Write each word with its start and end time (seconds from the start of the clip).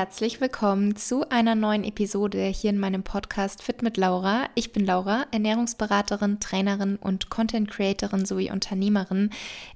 Herzlich 0.00 0.40
willkommen 0.40 0.96
zu 0.96 1.28
einer 1.28 1.54
neuen 1.54 1.84
Episode 1.84 2.42
hier 2.44 2.70
in 2.70 2.78
meinem 2.78 3.02
Podcast 3.02 3.62
Fit 3.62 3.82
mit 3.82 3.98
Laura. 3.98 4.48
Ich 4.54 4.72
bin 4.72 4.86
Laura, 4.86 5.26
Ernährungsberaterin, 5.30 6.40
Trainerin 6.40 6.96
und 6.96 7.28
Content 7.28 7.70
Creatorin 7.70 8.24
sowie 8.24 8.50
Unternehmerin 8.50 9.28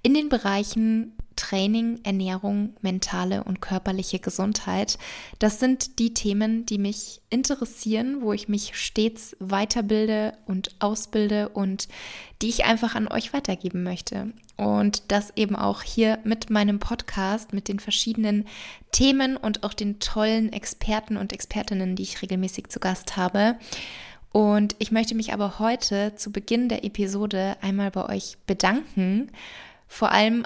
in 0.03 0.15
den 0.15 0.31
Bereichen 0.31 1.13
Training, 1.37 2.01
Ernährung, 2.05 2.75
mentale 2.81 3.45
und 3.45 3.61
körperliche 3.61 4.19
Gesundheit. 4.19 4.99
Das 5.39 5.61
sind 5.61 5.99
die 5.99 6.15
Themen, 6.15 6.67
die 6.67 6.79
mich 6.79 7.21
interessieren, 7.31 8.23
wo 8.23 8.33
ich 8.33 8.49
mich 8.49 8.77
stets 8.77 9.37
weiterbilde 9.41 10.37
und 10.47 10.75
ausbilde 10.79 11.49
und 11.49 11.89
die 12.43 12.49
ich 12.49 12.65
einfach 12.65 12.95
an 12.95 13.09
euch 13.09 13.33
weitergeben 13.33 13.83
möchte. 13.83 14.33
Und 14.57 15.11
das 15.11 15.33
eben 15.37 15.57
auch 15.57 15.83
hier 15.83 16.19
mit 16.25 16.51
meinem 16.51 16.79
Podcast, 16.79 17.53
mit 17.53 17.69
den 17.69 17.81
verschiedenen 17.81 18.47
Themen 18.93 19.37
und 19.37 19.65
auch 19.65 19.75
den 19.75 19.99
tollen 19.99 20.53
Experten 20.53 21.17
und 21.17 21.33
Expertinnen, 21.33 21.97
die 21.97 22.05
ich 22.05 22.23
regelmäßig 22.23 22.69
zu 22.69 22.79
Gast 22.79 23.17
habe. 23.17 23.57
Und 24.35 24.75
ich 24.81 24.91
möchte 24.91 25.15
mich 25.15 25.33
aber 25.33 25.61
heute 25.61 26.17
zu 26.17 26.33
Beginn 26.33 26.69
der 26.69 26.85
Episode 26.85 27.57
einmal 27.61 27.93
bei 27.93 28.09
euch 28.09 28.37
bedanken. 28.49 29.31
Vor 29.87 30.11
allem 30.11 30.45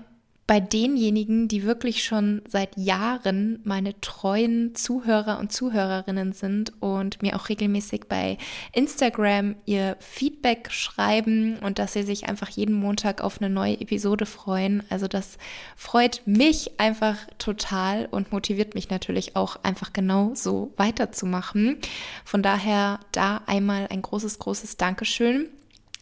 bei 0.48 0.60
denjenigen, 0.60 1.46
die 1.46 1.64
wirklich 1.64 2.02
schon 2.02 2.40
seit 2.48 2.74
Jahren 2.78 3.60
meine 3.64 4.00
treuen 4.00 4.74
Zuhörer 4.74 5.38
und 5.38 5.52
Zuhörerinnen 5.52 6.32
sind 6.32 6.72
und 6.80 7.20
mir 7.20 7.36
auch 7.36 7.50
regelmäßig 7.50 8.04
bei 8.08 8.38
Instagram 8.72 9.56
ihr 9.66 9.98
Feedback 10.00 10.72
schreiben 10.72 11.58
und 11.58 11.78
dass 11.78 11.92
sie 11.92 12.02
sich 12.02 12.30
einfach 12.30 12.48
jeden 12.48 12.74
Montag 12.74 13.20
auf 13.20 13.42
eine 13.42 13.50
neue 13.50 13.78
Episode 13.78 14.24
freuen. 14.24 14.82
Also 14.88 15.06
das 15.06 15.36
freut 15.76 16.22
mich 16.24 16.80
einfach 16.80 17.18
total 17.36 18.08
und 18.10 18.32
motiviert 18.32 18.74
mich 18.74 18.88
natürlich 18.88 19.36
auch 19.36 19.62
einfach 19.64 19.92
genau 19.92 20.32
so 20.34 20.72
weiterzumachen. 20.78 21.76
Von 22.24 22.42
daher 22.42 23.00
da 23.12 23.42
einmal 23.44 23.88
ein 23.90 24.00
großes, 24.00 24.38
großes 24.38 24.78
Dankeschön. 24.78 25.50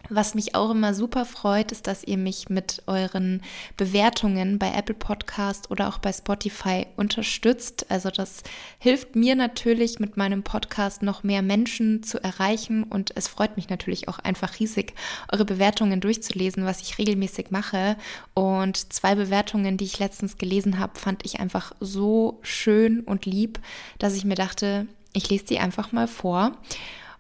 Was 0.09 0.35
mich 0.35 0.55
auch 0.55 0.71
immer 0.71 0.95
super 0.95 1.25
freut, 1.25 1.73
ist, 1.73 1.87
dass 1.87 2.05
ihr 2.05 2.17
mich 2.17 2.49
mit 2.49 2.83
euren 2.87 3.43
Bewertungen 3.77 4.59
bei 4.59 4.73
Apple 4.73 4.95
Podcast 4.95 5.71
oder 5.71 5.89
auch 5.89 5.99
bei 5.99 6.13
Spotify 6.13 6.87
unterstützt. 6.97 7.87
Also 7.89 8.11
das 8.11 8.43
hilft 8.79 9.17
mir 9.17 9.35
natürlich 9.35 9.99
mit 9.99 10.17
meinem 10.17 10.45
Podcast 10.45 11.03
noch 11.03 11.25
mehr 11.25 11.43
Menschen 11.43 12.05
zu 12.05 12.23
erreichen 12.23 12.85
und 12.85 13.13
es 13.17 13.27
freut 13.27 13.57
mich 13.57 13.69
natürlich 13.69 14.09
auch 14.09 14.21
einfach 14.21 14.61
riesig, 14.61 14.95
eure 15.33 15.45
Bewertungen 15.45 16.01
durchzulesen, 16.01 16.65
was 16.65 16.83
ich 16.83 16.99
regelmäßig 16.99 17.51
mache. 17.51 17.97
Und 18.35 18.93
zwei 18.93 19.17
Bewertungen, 19.17 19.77
die 19.77 19.87
ich 19.87 19.99
letztens 19.99 20.39
gelesen 20.39 20.79
habe, 20.79 20.99
fand 20.99 21.25
ich 21.25 21.41
einfach 21.41 21.73
so 21.81 22.39
schön 22.43 23.01
und 23.01 23.27
lieb, 23.27 23.59
dass 23.99 24.15
ich 24.15 24.25
mir 24.25 24.37
dachte, 24.37 24.87
ich 25.13 25.29
lese 25.31 25.47
die 25.47 25.59
einfach 25.59 25.91
mal 25.91 26.07
vor. 26.07 26.53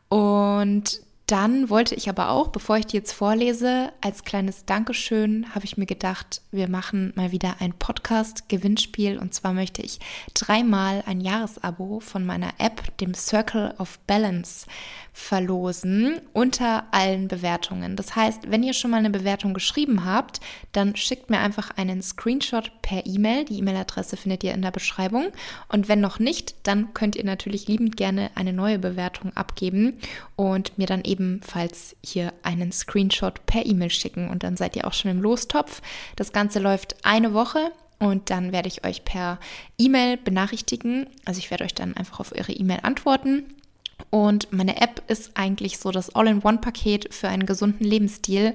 Und 0.09 1.01
dann 1.27 1.71
wollte 1.71 1.97
ich 1.97 2.09
aber 2.09 2.31
auch, 2.31 2.49
bevor 2.49 2.77
ich 2.77 2.87
die 2.87 2.97
jetzt 2.97 3.13
vorlese, 3.13 3.93
als 4.01 4.23
kleines 4.23 4.65
Dankeschön 4.65 5.53
habe 5.57 5.65
ich 5.65 5.77
mir 5.77 5.87
gedacht, 5.87 6.41
wir 6.53 6.69
machen 6.69 7.13
mal 7.17 7.33
wieder 7.33 7.57
ein 7.59 7.73
Podcast-Gewinnspiel. 7.73 9.19
Und 9.19 9.35
zwar 9.35 9.53
möchte 9.53 9.83
ich 9.83 9.99
dreimal 10.35 11.03
ein 11.05 11.21
Jahresabo 11.21 11.99
von 11.99 12.25
meiner 12.25 12.53
App, 12.59 12.97
dem 12.99 13.13
Circle 13.15 13.75
of 13.79 13.99
Balance, 14.07 14.67
verlosen 15.17 16.21
unter 16.35 16.85
allen 16.91 17.27
Bewertungen. 17.27 17.97
Das 17.97 18.15
heißt, 18.15 18.51
wenn 18.51 18.63
ihr 18.63 18.75
schon 18.75 18.91
mal 18.91 18.99
eine 18.99 19.09
Bewertung 19.09 19.55
geschrieben 19.55 20.05
habt, 20.05 20.41
dann 20.73 20.95
schickt 20.95 21.31
mir 21.31 21.39
einfach 21.39 21.71
einen 21.71 22.03
Screenshot 22.03 22.71
per 22.83 23.07
E-Mail. 23.07 23.47
Die 23.47 23.59
E-Mail-Adresse 23.59 24.19
findet 24.19 24.45
ihr 24.45 24.53
in 24.53 24.61
der 24.61 24.73
Beschreibung. 24.73 25.29
Und 25.69 25.89
wenn 25.89 26.01
noch 26.01 26.19
nicht, 26.19 26.55
dann 26.65 26.93
könnt 26.93 27.17
ihr 27.17 27.25
natürlich 27.25 27.67
liebend 27.67 27.97
gerne 27.97 28.31
eine 28.35 28.53
neue 28.53 28.79
Bewertung 28.79 29.35
abgeben 29.35 29.99
und 30.37 30.77
mir 30.77 30.87
dann 30.87 31.03
ebenfalls 31.03 31.97
hier 32.05 32.35
einen 32.43 32.71
Screenshot 32.71 33.47
per 33.47 33.65
E-Mail 33.65 33.91
schicken. 33.91 34.29
Und 34.29 34.43
dann 34.43 34.59
seid 34.59 34.77
ihr 34.77 34.87
auch 34.87 34.93
schon 34.93 35.11
im 35.11 35.23
Lostopf. 35.23 35.81
Das 36.17 36.33
Ganze 36.33 36.59
läuft 36.59 37.07
eine 37.07 37.33
Woche. 37.33 37.73
Und 37.99 38.29
dann 38.29 38.53
werde 38.53 38.69
ich 38.69 38.85
euch 38.85 39.07
per 39.07 39.41
E-Mail 39.79 40.19
benachrichtigen. 40.19 41.07
Also 41.25 41.39
ich 41.39 41.51
werde 41.51 41.65
euch 41.65 41.75
dann 41.75 41.97
einfach 41.97 42.21
auf 42.21 42.33
eure 42.33 42.53
E-Mail 42.53 42.81
antworten 42.83 43.47
und 44.17 44.51
meine 44.51 44.81
App 44.81 45.03
ist 45.09 45.33
eigentlich 45.35 45.77
so 45.77 45.91
das 45.91 46.15
All-in-One-Paket 46.15 47.13
für 47.13 47.29
einen 47.29 47.45
gesunden 47.45 47.85
Lebensstil, 47.85 48.55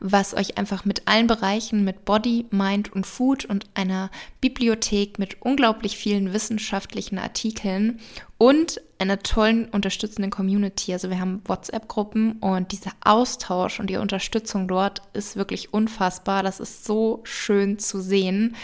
was 0.00 0.34
euch 0.34 0.58
einfach 0.58 0.84
mit 0.84 1.02
allen 1.06 1.28
Bereichen, 1.28 1.84
mit 1.84 2.04
Body, 2.04 2.46
Mind 2.50 2.92
und 2.92 3.06
Food 3.06 3.44
und 3.44 3.66
einer 3.74 4.10
Bibliothek 4.40 5.20
mit 5.20 5.40
unglaublich 5.42 5.96
vielen 5.96 6.32
wissenschaftlichen 6.32 7.18
Artikeln 7.18 8.00
und 8.36 8.80
einer 8.98 9.18
tollen 9.18 9.66
unterstützenden 9.68 10.30
Community. 10.30 10.92
Also 10.92 11.10
wir 11.10 11.20
haben 11.20 11.42
WhatsApp-Gruppen 11.44 12.32
und 12.40 12.72
dieser 12.72 12.92
Austausch 13.04 13.78
und 13.78 13.90
die 13.90 13.96
Unterstützung 13.96 14.68
dort 14.68 15.02
ist 15.12 15.36
wirklich 15.36 15.74
unfassbar. 15.74 16.42
Das 16.42 16.60
ist 16.60 16.84
so 16.84 17.20
schön 17.24 17.78
zu 17.78 18.00
sehen. 18.00 18.56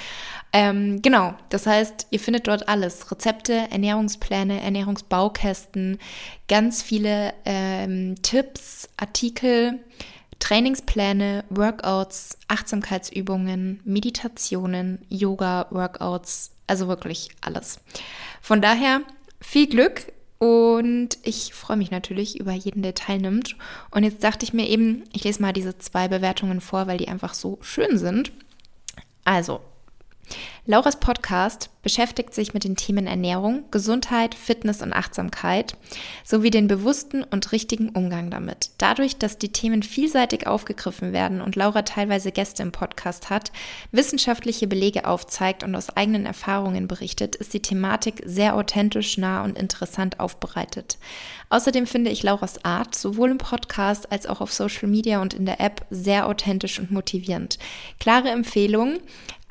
Ähm, 0.53 1.03
genau, 1.03 1.35
das 1.51 1.67
heißt, 1.67 2.07
ihr 2.11 2.21
findet 2.21 2.49
dort 2.49 2.69
alles. 2.69 3.11
Rezepte, 3.11 3.53
Ernährungspläne, 3.71 4.61
Ernährungsbaukästen, 4.63 5.99
ganz 6.49 6.83
viele 6.83 7.35
ähm, 7.45 8.15
Tipps, 8.23 8.89
Artikel, 8.97 9.81
Trainingspläne, 10.39 11.45
Workouts, 11.51 12.37
Achtsamkeitsübungen, 12.49 13.81
Meditationen, 13.85 15.05
Yoga, 15.09 15.67
Workouts, 15.71 16.51
also 16.67 16.89
wirklich 16.89 17.29
alles. 17.41 17.79
Von 18.41 18.61
daher 18.61 19.03
viel 19.41 19.69
Glück 19.69 20.13
und 20.43 21.19
ich 21.23 21.55
freue 21.55 21.77
mich 21.77 21.93
natürlich 21.93 22.41
über 22.41 22.51
jeden, 22.51 22.83
der 22.83 22.97
teilnimmt. 22.97 23.55
Und 23.93 24.03
jetzt 24.03 24.25
dachte 24.25 24.45
ich 24.45 24.53
mir 24.53 24.69
eben, 24.69 25.05
ich 25.13 25.23
lese 25.23 25.41
mal 25.41 25.53
diese 25.53 25.79
zwei 25.79 26.09
Bewertungen 26.09 26.61
vor, 26.61 26.89
weil 26.89 26.99
die 26.99 27.07
einfach 27.07 27.33
so 27.33 27.59
schön 27.61 27.97
sind. 27.97 28.33
Also, 29.23 29.61
Lauras 30.65 31.01
Podcast 31.01 31.71
beschäftigt 31.83 32.33
sich 32.33 32.55
mit 32.55 32.63
den 32.63 32.77
Themen 32.77 33.09
Ernährung, 33.09 33.65
Gesundheit, 33.73 34.37
Fitness 34.37 34.81
und 34.81 34.93
Achtsamkeit 34.93 35.77
sowie 36.25 36.51
den 36.51 36.69
bewussten 36.69 37.25
und 37.25 37.51
richtigen 37.51 37.89
Umgang 37.89 38.31
damit. 38.31 38.71
Dadurch, 38.79 39.17
dass 39.17 39.39
die 39.39 39.51
Themen 39.51 39.83
vielseitig 39.83 40.47
aufgegriffen 40.47 41.13
werden 41.13 41.41
und 41.41 41.57
Laura 41.57 41.83
teilweise 41.83 42.31
Gäste 42.31 42.63
im 42.63 42.71
Podcast 42.71 43.29
hat, 43.29 43.51
wissenschaftliche 43.91 44.69
Belege 44.69 45.09
aufzeigt 45.09 45.65
und 45.65 45.75
aus 45.75 45.91
eigenen 45.91 46.27
Erfahrungen 46.27 46.87
berichtet, 46.87 47.35
ist 47.35 47.53
die 47.55 47.63
Thematik 47.63 48.23
sehr 48.25 48.55
authentisch, 48.55 49.19
nah 49.19 49.43
und 49.43 49.59
interessant 49.59 50.21
aufbereitet. 50.21 50.97
Außerdem 51.51 51.89
finde 51.89 52.13
ich 52.13 52.23
Lauras 52.23 52.65
Art 52.65 52.95
sowohl 52.95 53.33
im 53.33 53.39
Podcast 53.39 54.13
als 54.13 54.27
auch 54.27 54.41
auf 54.41 54.53
Social 54.53 54.89
Media 54.89 55.21
und 55.21 55.35
in 55.35 55.45
der 55.45 55.61
App 55.61 55.85
sehr 55.91 56.29
authentisch 56.29 56.79
und 56.79 56.93
motivierend. 56.93 57.59
Klare 57.99 58.31
Empfehlungen, 58.31 59.01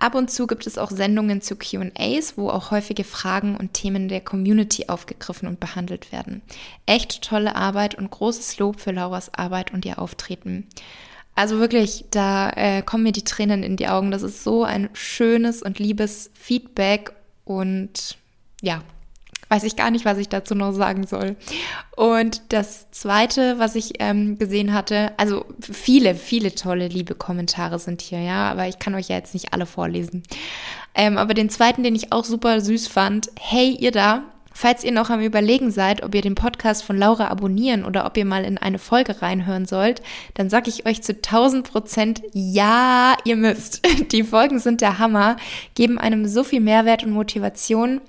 Ab 0.02 0.16
und 0.16 0.32
zu 0.32 0.48
gibt 0.48 0.66
es 0.66 0.80
auch 0.80 0.90
Sendungen 0.90 1.42
zu 1.42 1.56
QAs, 1.56 2.36
wo 2.36 2.50
auch 2.50 2.72
häufige 2.72 3.04
Fragen 3.04 3.56
und 3.56 3.74
Themen 3.74 4.08
der 4.08 4.20
Community 4.20 4.86
aufgegriffen 4.88 5.48
und 5.48 5.60
behandelt 5.60 6.12
werden. 6.12 6.42
Echt 6.88 7.22
tolle 7.22 7.56
Arbeit 7.56 7.94
und 7.94 8.10
großes 8.10 8.58
Lob 8.58 8.80
für 8.80 8.92
Lauras 8.94 9.32
Arbeit 9.36 9.72
und 9.72 9.86
ihr 9.86 10.00
Auftreten. 10.00 10.68
Also 11.36 11.60
wirklich, 11.60 12.06
da 12.10 12.50
äh, 12.50 12.82
kommen 12.82 13.04
mir 13.04 13.12
die 13.12 13.24
Tränen 13.24 13.62
in 13.62 13.78
die 13.78 13.90
Augen. 13.90 14.10
Das 14.10 14.24
ist 14.24 14.44
so 14.44 14.64
ein 14.64 14.90
schönes 14.94 15.62
und 15.62 15.78
liebes 15.78 16.32
Feedback 16.34 17.12
und 17.46 18.18
ja, 18.64 18.82
weiß 19.52 19.64
ich 19.66 19.76
gar 19.76 19.92
nicht, 19.92 20.06
was 20.06 20.18
ich 20.18 20.30
dazu 20.30 20.56
noch 20.56 20.72
sagen 20.72 21.06
soll. 21.06 21.36
Und 21.98 22.42
das 22.54 22.90
Zweite, 22.92 23.60
was 23.60 23.76
ich 23.76 23.96
ähm, 24.00 24.40
gesehen 24.40 24.74
hatte, 24.74 25.12
also 25.18 25.46
viele, 25.60 26.16
viele 26.16 26.56
tolle, 26.56 26.88
liebe 26.88 27.16
Kommentare 27.16 27.78
sind 27.78 28.02
hier, 28.02 28.22
ja, 28.22 28.50
aber 28.50 28.70
ich 28.70 28.80
kann 28.80 28.96
euch 28.96 29.10
ja 29.10 29.18
jetzt 29.18 29.34
nicht 29.34 29.54
alle 29.54 29.66
vorlesen. 29.66 30.24
Ähm, 30.96 31.18
aber 31.18 31.34
den 31.34 31.50
zweiten, 31.50 31.84
den 31.84 31.96
ich 31.96 32.14
auch 32.14 32.24
super 32.24 32.62
süß 32.62 32.88
fand, 32.88 33.30
hey 33.40 33.76
ihr 33.78 33.92
da, 33.92 34.24
Falls 34.54 34.84
ihr 34.84 34.92
noch 34.92 35.10
am 35.10 35.22
Überlegen 35.22 35.72
seid, 35.72 36.04
ob 36.04 36.14
ihr 36.14 36.22
den 36.22 36.36
Podcast 36.36 36.84
von 36.84 36.98
Laura 36.98 37.28
abonnieren 37.28 37.86
oder 37.86 38.06
ob 38.06 38.18
ihr 38.18 38.26
mal 38.26 38.44
in 38.44 38.58
eine 38.58 38.80
Folge 38.80 39.22
reinhören 39.22 39.66
sollt, 39.66 40.02
dann 40.34 40.50
sage 40.50 40.70
ich 40.70 40.86
euch 40.86 41.02
zu 41.02 41.14
1000 41.14 41.72
Prozent, 41.72 42.22
ja, 42.34 43.16
ihr 43.24 43.38
müsst. 43.38 43.82
Die 44.12 44.24
Folgen 44.24 44.60
sind 44.60 44.82
der 44.82 45.00
Hammer, 45.00 45.38
geben 45.74 45.98
einem 45.98 46.28
so 46.28 46.44
viel 46.44 46.60
Mehrwert 46.60 47.06
und 47.06 47.12
Motivation 47.12 48.02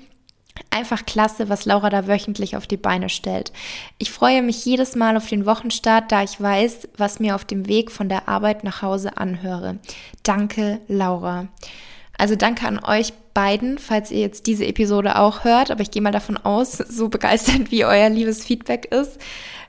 Einfach 0.70 1.06
klasse, 1.06 1.48
was 1.48 1.64
Laura 1.64 1.90
da 1.90 2.06
wöchentlich 2.06 2.56
auf 2.56 2.66
die 2.66 2.76
Beine 2.76 3.08
stellt. 3.08 3.52
Ich 3.98 4.10
freue 4.10 4.42
mich 4.42 4.64
jedes 4.64 4.96
Mal 4.96 5.16
auf 5.16 5.26
den 5.26 5.46
Wochenstart, 5.46 6.10
da 6.10 6.22
ich 6.22 6.40
weiß, 6.40 6.88
was 6.96 7.20
mir 7.20 7.34
auf 7.34 7.44
dem 7.44 7.68
Weg 7.68 7.90
von 7.90 8.08
der 8.08 8.28
Arbeit 8.28 8.64
nach 8.64 8.82
Hause 8.82 9.16
anhöre. 9.16 9.78
Danke, 10.22 10.80
Laura. 10.88 11.48
Also 12.18 12.36
danke 12.36 12.66
an 12.66 12.82
euch 12.84 13.12
beiden, 13.34 13.78
falls 13.78 14.10
ihr 14.10 14.20
jetzt 14.20 14.46
diese 14.46 14.66
Episode 14.66 15.16
auch 15.18 15.44
hört, 15.44 15.70
aber 15.70 15.80
ich 15.80 15.90
gehe 15.90 16.02
mal 16.02 16.12
davon 16.12 16.36
aus, 16.36 16.72
so 16.88 17.08
begeistert 17.08 17.70
wie 17.70 17.84
euer 17.84 18.08
liebes 18.08 18.44
Feedback 18.44 18.86
ist. 18.86 19.18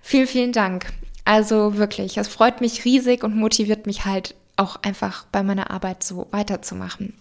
Vielen, 0.02 0.28
vielen 0.28 0.52
Dank. 0.52 0.88
Also 1.26 1.78
wirklich, 1.78 2.18
es 2.18 2.28
freut 2.28 2.62
mich 2.62 2.84
riesig 2.84 3.24
und 3.24 3.36
motiviert 3.36 3.88
mich 3.88 4.06
halt 4.06 4.36
auch 4.58 4.78
einfach 4.84 5.26
bei 5.32 5.42
meiner 5.42 5.72
Arbeit 5.72 6.04
so 6.04 6.28
weiterzumachen. 6.32 7.14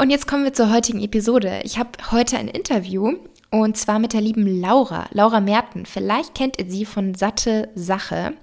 Und 0.00 0.10
jetzt 0.10 0.28
kommen 0.28 0.44
wir 0.44 0.52
zur 0.52 0.72
heutigen 0.72 1.02
Episode. 1.02 1.60
Ich 1.64 1.76
habe 1.76 1.90
heute 2.12 2.38
ein 2.38 2.46
Interview 2.46 3.16
und 3.50 3.76
zwar 3.76 3.98
mit 3.98 4.12
der 4.12 4.20
lieben 4.20 4.60
Laura, 4.60 5.08
Laura 5.10 5.40
Merten. 5.40 5.86
Vielleicht 5.86 6.36
kennt 6.36 6.56
ihr 6.56 6.70
sie 6.70 6.84
von 6.84 7.16
Satte 7.16 7.68
Sache. 7.74 8.34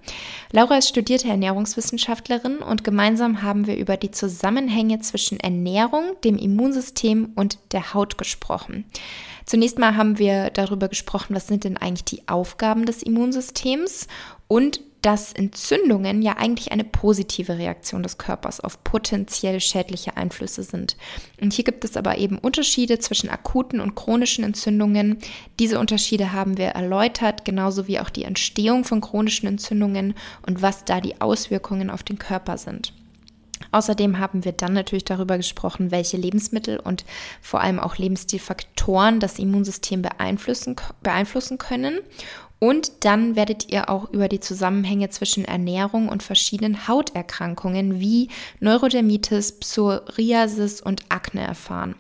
Laura 0.51 0.79
ist 0.79 0.89
studierte 0.89 1.29
Ernährungswissenschaftlerin 1.29 2.57
und 2.57 2.83
gemeinsam 2.83 3.41
haben 3.41 3.67
wir 3.67 3.77
über 3.77 3.95
die 3.95 4.11
Zusammenhänge 4.11 4.99
zwischen 4.99 5.39
Ernährung, 5.39 6.17
dem 6.25 6.37
Immunsystem 6.37 7.31
und 7.35 7.57
der 7.71 7.93
Haut 7.93 8.17
gesprochen. 8.17 8.83
Zunächst 9.45 9.79
mal 9.79 9.95
haben 9.95 10.17
wir 10.17 10.49
darüber 10.49 10.89
gesprochen, 10.89 11.35
was 11.35 11.47
sind 11.47 11.63
denn 11.63 11.77
eigentlich 11.77 12.03
die 12.03 12.27
Aufgaben 12.27 12.85
des 12.85 13.01
Immunsystems 13.01 14.07
und 14.49 14.81
dass 15.05 15.33
Entzündungen 15.33 16.23
ja 16.23 16.37
eigentlich 16.37 16.71
eine 16.71 16.83
positive 16.83 17.59
Reaktion 17.59 18.01
des 18.01 18.17
Körpers 18.17 18.59
auf 18.59 18.83
potenziell 18.83 19.59
schädliche 19.59 20.17
Einflüsse 20.17 20.63
sind. 20.63 20.97
Und 21.39 21.53
hier 21.53 21.63
gibt 21.63 21.85
es 21.85 21.95
aber 21.95 22.17
eben 22.17 22.39
Unterschiede 22.39 22.97
zwischen 22.97 23.29
akuten 23.29 23.81
und 23.81 23.93
chronischen 23.93 24.43
Entzündungen. 24.43 25.19
Diese 25.59 25.77
Unterschiede 25.77 26.33
haben 26.33 26.57
wir 26.57 26.69
erläutert, 26.69 27.45
genauso 27.45 27.85
wie 27.87 27.99
auch 27.99 28.09
die 28.09 28.23
Entstehung 28.23 28.83
von 28.83 28.99
chronischen 28.99 29.47
Entzündungen 29.47 30.15
und 30.47 30.63
was 30.63 30.85
da 30.85 30.99
die 31.01 31.21
Auswirkungen 31.21 31.91
auf 31.91 32.01
den 32.01 32.17
Körper 32.17 32.57
sind. 32.57 32.91
Außerdem 33.71 34.19
haben 34.19 34.43
wir 34.43 34.53
dann 34.53 34.73
natürlich 34.73 35.05
darüber 35.05 35.37
gesprochen, 35.37 35.91
welche 35.91 36.17
Lebensmittel 36.17 36.79
und 36.79 37.05
vor 37.41 37.61
allem 37.61 37.79
auch 37.79 37.97
Lebensstilfaktoren 37.97 39.19
das 39.19 39.37
Immunsystem 39.37 40.01
beeinflussen, 40.01 40.75
beeinflussen 41.03 41.57
können 41.57 41.99
und 42.59 42.91
dann 43.05 43.35
werdet 43.35 43.71
ihr 43.71 43.89
auch 43.89 44.09
über 44.11 44.27
die 44.27 44.39
Zusammenhänge 44.39 45.09
zwischen 45.09 45.45
Ernährung 45.45 46.09
und 46.09 46.23
verschiedenen 46.23 46.87
Hauterkrankungen 46.87 47.99
wie 47.99 48.29
Neurodermitis, 48.59 49.59
Psoriasis 49.59 50.81
und 50.81 51.03
Akne 51.09 51.41
erfahren. 51.41 51.95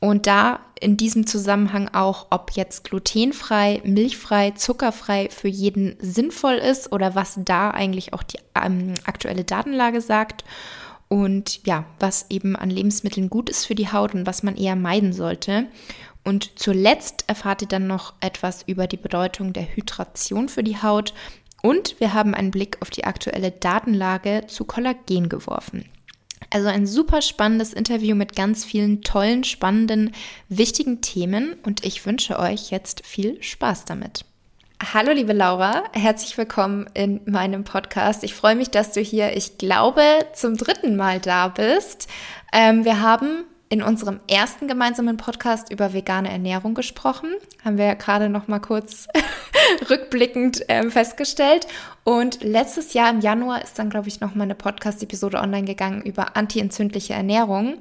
Und 0.00 0.26
da 0.26 0.58
in 0.80 0.96
diesem 0.96 1.28
Zusammenhang 1.28 1.88
auch, 1.92 2.26
ob 2.30 2.52
jetzt 2.52 2.82
glutenfrei, 2.82 3.82
milchfrei, 3.84 4.50
zuckerfrei 4.50 5.28
für 5.30 5.46
jeden 5.46 5.94
sinnvoll 6.00 6.54
ist 6.54 6.90
oder 6.90 7.14
was 7.14 7.38
da 7.44 7.70
eigentlich 7.70 8.12
auch 8.12 8.24
die 8.24 8.40
ähm, 8.60 8.94
aktuelle 9.04 9.44
Datenlage 9.44 10.00
sagt. 10.00 10.44
Und 11.06 11.64
ja, 11.66 11.84
was 12.00 12.26
eben 12.30 12.56
an 12.56 12.70
Lebensmitteln 12.70 13.30
gut 13.30 13.48
ist 13.48 13.66
für 13.66 13.76
die 13.76 13.92
Haut 13.92 14.14
und 14.14 14.26
was 14.26 14.42
man 14.42 14.56
eher 14.56 14.74
meiden 14.74 15.12
sollte. 15.12 15.66
Und 16.24 16.58
zuletzt 16.58 17.24
erfahrt 17.26 17.62
ihr 17.62 17.68
dann 17.68 17.86
noch 17.86 18.14
etwas 18.20 18.62
über 18.66 18.86
die 18.86 18.96
Bedeutung 18.96 19.52
der 19.52 19.74
Hydration 19.74 20.48
für 20.48 20.62
die 20.62 20.80
Haut 20.80 21.14
und 21.62 21.98
wir 22.00 22.12
haben 22.12 22.34
einen 22.34 22.50
Blick 22.50 22.78
auf 22.80 22.90
die 22.90 23.04
aktuelle 23.04 23.50
Datenlage 23.50 24.44
zu 24.46 24.64
Kollagen 24.64 25.28
geworfen. 25.28 25.88
Also 26.50 26.68
ein 26.68 26.86
super 26.86 27.22
spannendes 27.22 27.72
Interview 27.72 28.14
mit 28.14 28.36
ganz 28.36 28.64
vielen 28.64 29.02
tollen, 29.02 29.42
spannenden, 29.44 30.12
wichtigen 30.48 31.00
Themen 31.00 31.54
und 31.62 31.84
ich 31.84 32.04
wünsche 32.04 32.38
euch 32.38 32.70
jetzt 32.70 33.06
viel 33.06 33.42
Spaß 33.42 33.84
damit. 33.84 34.24
Hallo 34.92 35.12
liebe 35.12 35.32
Laura, 35.32 35.84
herzlich 35.92 36.36
willkommen 36.36 36.90
in 36.92 37.20
meinem 37.24 37.62
Podcast. 37.62 38.24
Ich 38.24 38.34
freue 38.34 38.56
mich, 38.56 38.68
dass 38.70 38.92
du 38.92 39.00
hier, 39.00 39.36
ich 39.36 39.56
glaube, 39.56 40.02
zum 40.34 40.56
dritten 40.56 40.96
Mal 40.96 41.20
da 41.20 41.48
bist. 41.48 42.08
Ähm, 42.52 42.84
wir 42.84 43.00
haben 43.00 43.44
in 43.72 43.82
unserem 43.82 44.20
ersten 44.28 44.68
gemeinsamen 44.68 45.16
Podcast 45.16 45.72
über 45.72 45.94
vegane 45.94 46.30
Ernährung 46.30 46.74
gesprochen. 46.74 47.30
Haben 47.64 47.78
wir 47.78 47.86
ja 47.86 47.94
gerade 47.94 48.28
noch 48.28 48.46
mal 48.46 48.58
kurz 48.58 49.08
rückblickend 49.88 50.68
äh, 50.68 50.90
festgestellt. 50.90 51.66
Und 52.04 52.42
letztes 52.42 52.92
Jahr 52.92 53.08
im 53.08 53.20
Januar 53.20 53.62
ist 53.62 53.78
dann, 53.78 53.88
glaube 53.88 54.08
ich, 54.08 54.20
noch 54.20 54.34
mal 54.34 54.44
eine 54.44 54.54
Podcast-Episode 54.54 55.38
online 55.38 55.64
gegangen 55.64 56.02
über 56.02 56.36
antientzündliche 56.36 57.14
Ernährung. 57.14 57.78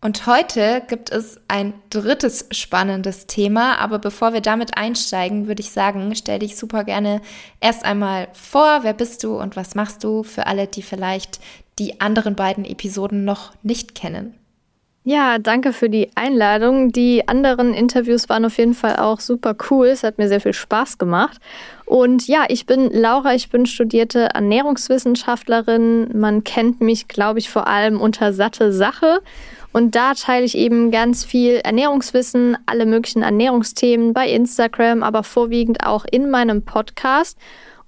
Und 0.00 0.26
heute 0.26 0.82
gibt 0.88 1.12
es 1.12 1.40
ein 1.46 1.72
drittes 1.90 2.48
spannendes 2.50 3.28
Thema. 3.28 3.78
Aber 3.78 4.00
bevor 4.00 4.32
wir 4.32 4.40
damit 4.40 4.76
einsteigen, 4.76 5.46
würde 5.46 5.62
ich 5.62 5.70
sagen, 5.70 6.12
stell 6.16 6.40
dich 6.40 6.56
super 6.56 6.82
gerne 6.82 7.20
erst 7.60 7.84
einmal 7.84 8.26
vor. 8.32 8.80
Wer 8.82 8.92
bist 8.92 9.22
du 9.22 9.38
und 9.38 9.54
was 9.54 9.76
machst 9.76 10.02
du 10.02 10.24
für 10.24 10.48
alle, 10.48 10.66
die 10.66 10.82
vielleicht 10.82 11.38
die 11.78 12.00
anderen 12.00 12.34
beiden 12.34 12.64
Episoden 12.64 13.24
noch 13.24 13.52
nicht 13.62 13.94
kennen? 13.94 14.36
Ja, 15.04 15.38
danke 15.38 15.72
für 15.72 15.90
die 15.90 16.10
Einladung. 16.14 16.92
Die 16.92 17.26
anderen 17.26 17.74
Interviews 17.74 18.28
waren 18.28 18.44
auf 18.44 18.56
jeden 18.58 18.74
Fall 18.74 18.96
auch 18.96 19.18
super 19.18 19.56
cool. 19.68 19.88
Es 19.88 20.04
hat 20.04 20.18
mir 20.18 20.28
sehr 20.28 20.40
viel 20.40 20.52
Spaß 20.52 20.96
gemacht. 20.96 21.38
Und 21.86 22.28
ja, 22.28 22.44
ich 22.46 22.66
bin 22.66 22.88
Laura, 22.92 23.34
ich 23.34 23.50
bin 23.50 23.66
studierte 23.66 24.28
Ernährungswissenschaftlerin. 24.32 26.16
Man 26.16 26.44
kennt 26.44 26.80
mich, 26.80 27.08
glaube 27.08 27.40
ich, 27.40 27.50
vor 27.50 27.66
allem 27.66 28.00
unter 28.00 28.32
satte 28.32 28.72
Sache. 28.72 29.22
Und 29.72 29.96
da 29.96 30.14
teile 30.14 30.44
ich 30.44 30.56
eben 30.56 30.92
ganz 30.92 31.24
viel 31.24 31.54
Ernährungswissen, 31.56 32.56
alle 32.66 32.86
möglichen 32.86 33.22
Ernährungsthemen 33.22 34.12
bei 34.12 34.28
Instagram, 34.28 35.02
aber 35.02 35.24
vorwiegend 35.24 35.84
auch 35.84 36.04
in 36.08 36.30
meinem 36.30 36.62
Podcast. 36.62 37.38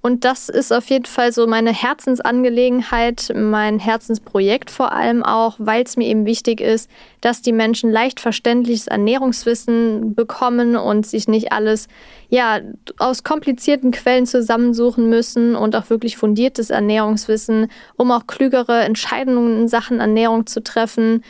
Und 0.06 0.26
das 0.26 0.50
ist 0.50 0.70
auf 0.70 0.90
jeden 0.90 1.06
Fall 1.06 1.32
so 1.32 1.46
meine 1.46 1.72
Herzensangelegenheit, 1.72 3.32
mein 3.34 3.78
Herzensprojekt 3.78 4.70
vor 4.70 4.92
allem 4.92 5.22
auch, 5.22 5.54
weil 5.58 5.82
es 5.82 5.96
mir 5.96 6.06
eben 6.06 6.26
wichtig 6.26 6.60
ist, 6.60 6.90
dass 7.22 7.40
die 7.40 7.54
Menschen 7.54 7.90
leicht 7.90 8.20
verständliches 8.20 8.86
Ernährungswissen 8.86 10.14
bekommen 10.14 10.76
und 10.76 11.06
sich 11.06 11.26
nicht 11.26 11.52
alles 11.52 11.88
ja 12.28 12.60
aus 12.98 13.24
komplizierten 13.24 13.92
Quellen 13.92 14.26
zusammensuchen 14.26 15.08
müssen 15.08 15.56
und 15.56 15.74
auch 15.74 15.88
wirklich 15.88 16.18
fundiertes 16.18 16.68
Ernährungswissen, 16.68 17.68
um 17.96 18.10
auch 18.10 18.26
klügere 18.26 18.82
Entscheidungen 18.82 19.62
in 19.62 19.68
Sachen 19.68 20.00
Ernährung 20.00 20.46
zu 20.46 20.62
treffen. 20.62 21.24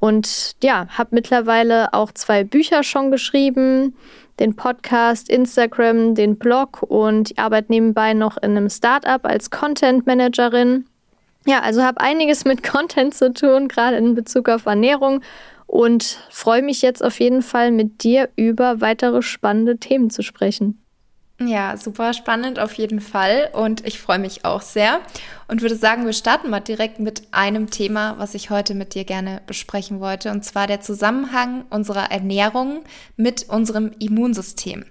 Und 0.00 0.56
ja, 0.62 0.86
habe 0.88 1.10
mittlerweile 1.12 1.92
auch 1.92 2.10
zwei 2.10 2.42
Bücher 2.42 2.84
schon 2.84 3.10
geschrieben 3.10 3.94
den 4.40 4.56
Podcast, 4.56 5.28
Instagram, 5.28 6.14
den 6.14 6.36
Blog 6.36 6.82
und 6.82 7.32
ich 7.32 7.38
arbeite 7.38 7.72
nebenbei 7.72 8.14
noch 8.14 8.36
in 8.36 8.52
einem 8.52 8.68
Startup 8.68 9.24
als 9.24 9.50
Content 9.50 10.06
Managerin. 10.06 10.86
Ja, 11.46 11.60
also 11.60 11.82
habe 11.82 12.00
einiges 12.00 12.44
mit 12.44 12.62
Content 12.68 13.14
zu 13.14 13.32
tun, 13.32 13.68
gerade 13.68 13.96
in 13.96 14.14
Bezug 14.14 14.48
auf 14.48 14.66
Ernährung 14.66 15.20
und 15.66 16.18
freue 16.30 16.62
mich 16.62 16.82
jetzt 16.82 17.02
auf 17.02 17.20
jeden 17.20 17.42
Fall 17.42 17.70
mit 17.70 18.02
dir 18.02 18.28
über 18.36 18.80
weitere 18.80 19.22
spannende 19.22 19.78
Themen 19.78 20.10
zu 20.10 20.22
sprechen. 20.22 20.83
Ja, 21.40 21.76
super 21.76 22.14
spannend 22.14 22.60
auf 22.60 22.74
jeden 22.74 23.00
Fall 23.00 23.50
und 23.52 23.84
ich 23.84 23.98
freue 23.98 24.20
mich 24.20 24.44
auch 24.44 24.62
sehr 24.62 25.00
und 25.48 25.62
würde 25.62 25.74
sagen, 25.74 26.04
wir 26.04 26.12
starten 26.12 26.48
mal 26.48 26.60
direkt 26.60 27.00
mit 27.00 27.24
einem 27.32 27.70
Thema, 27.70 28.14
was 28.18 28.34
ich 28.34 28.50
heute 28.50 28.74
mit 28.74 28.94
dir 28.94 29.04
gerne 29.04 29.42
besprechen 29.44 29.98
wollte 29.98 30.30
und 30.30 30.44
zwar 30.44 30.68
der 30.68 30.80
Zusammenhang 30.80 31.64
unserer 31.70 32.12
Ernährung 32.12 32.84
mit 33.16 33.48
unserem 33.48 33.90
Immunsystem. 33.98 34.84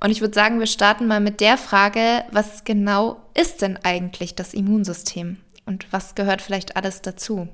Und 0.00 0.10
ich 0.10 0.22
würde 0.22 0.34
sagen, 0.34 0.58
wir 0.58 0.66
starten 0.66 1.06
mal 1.06 1.20
mit 1.20 1.40
der 1.40 1.58
Frage, 1.58 2.24
was 2.30 2.64
genau 2.64 3.20
ist 3.34 3.60
denn 3.60 3.78
eigentlich 3.82 4.34
das 4.34 4.54
Immunsystem 4.54 5.36
und 5.66 5.86
was 5.92 6.14
gehört 6.14 6.40
vielleicht 6.40 6.76
alles 6.76 7.02
dazu? 7.02 7.46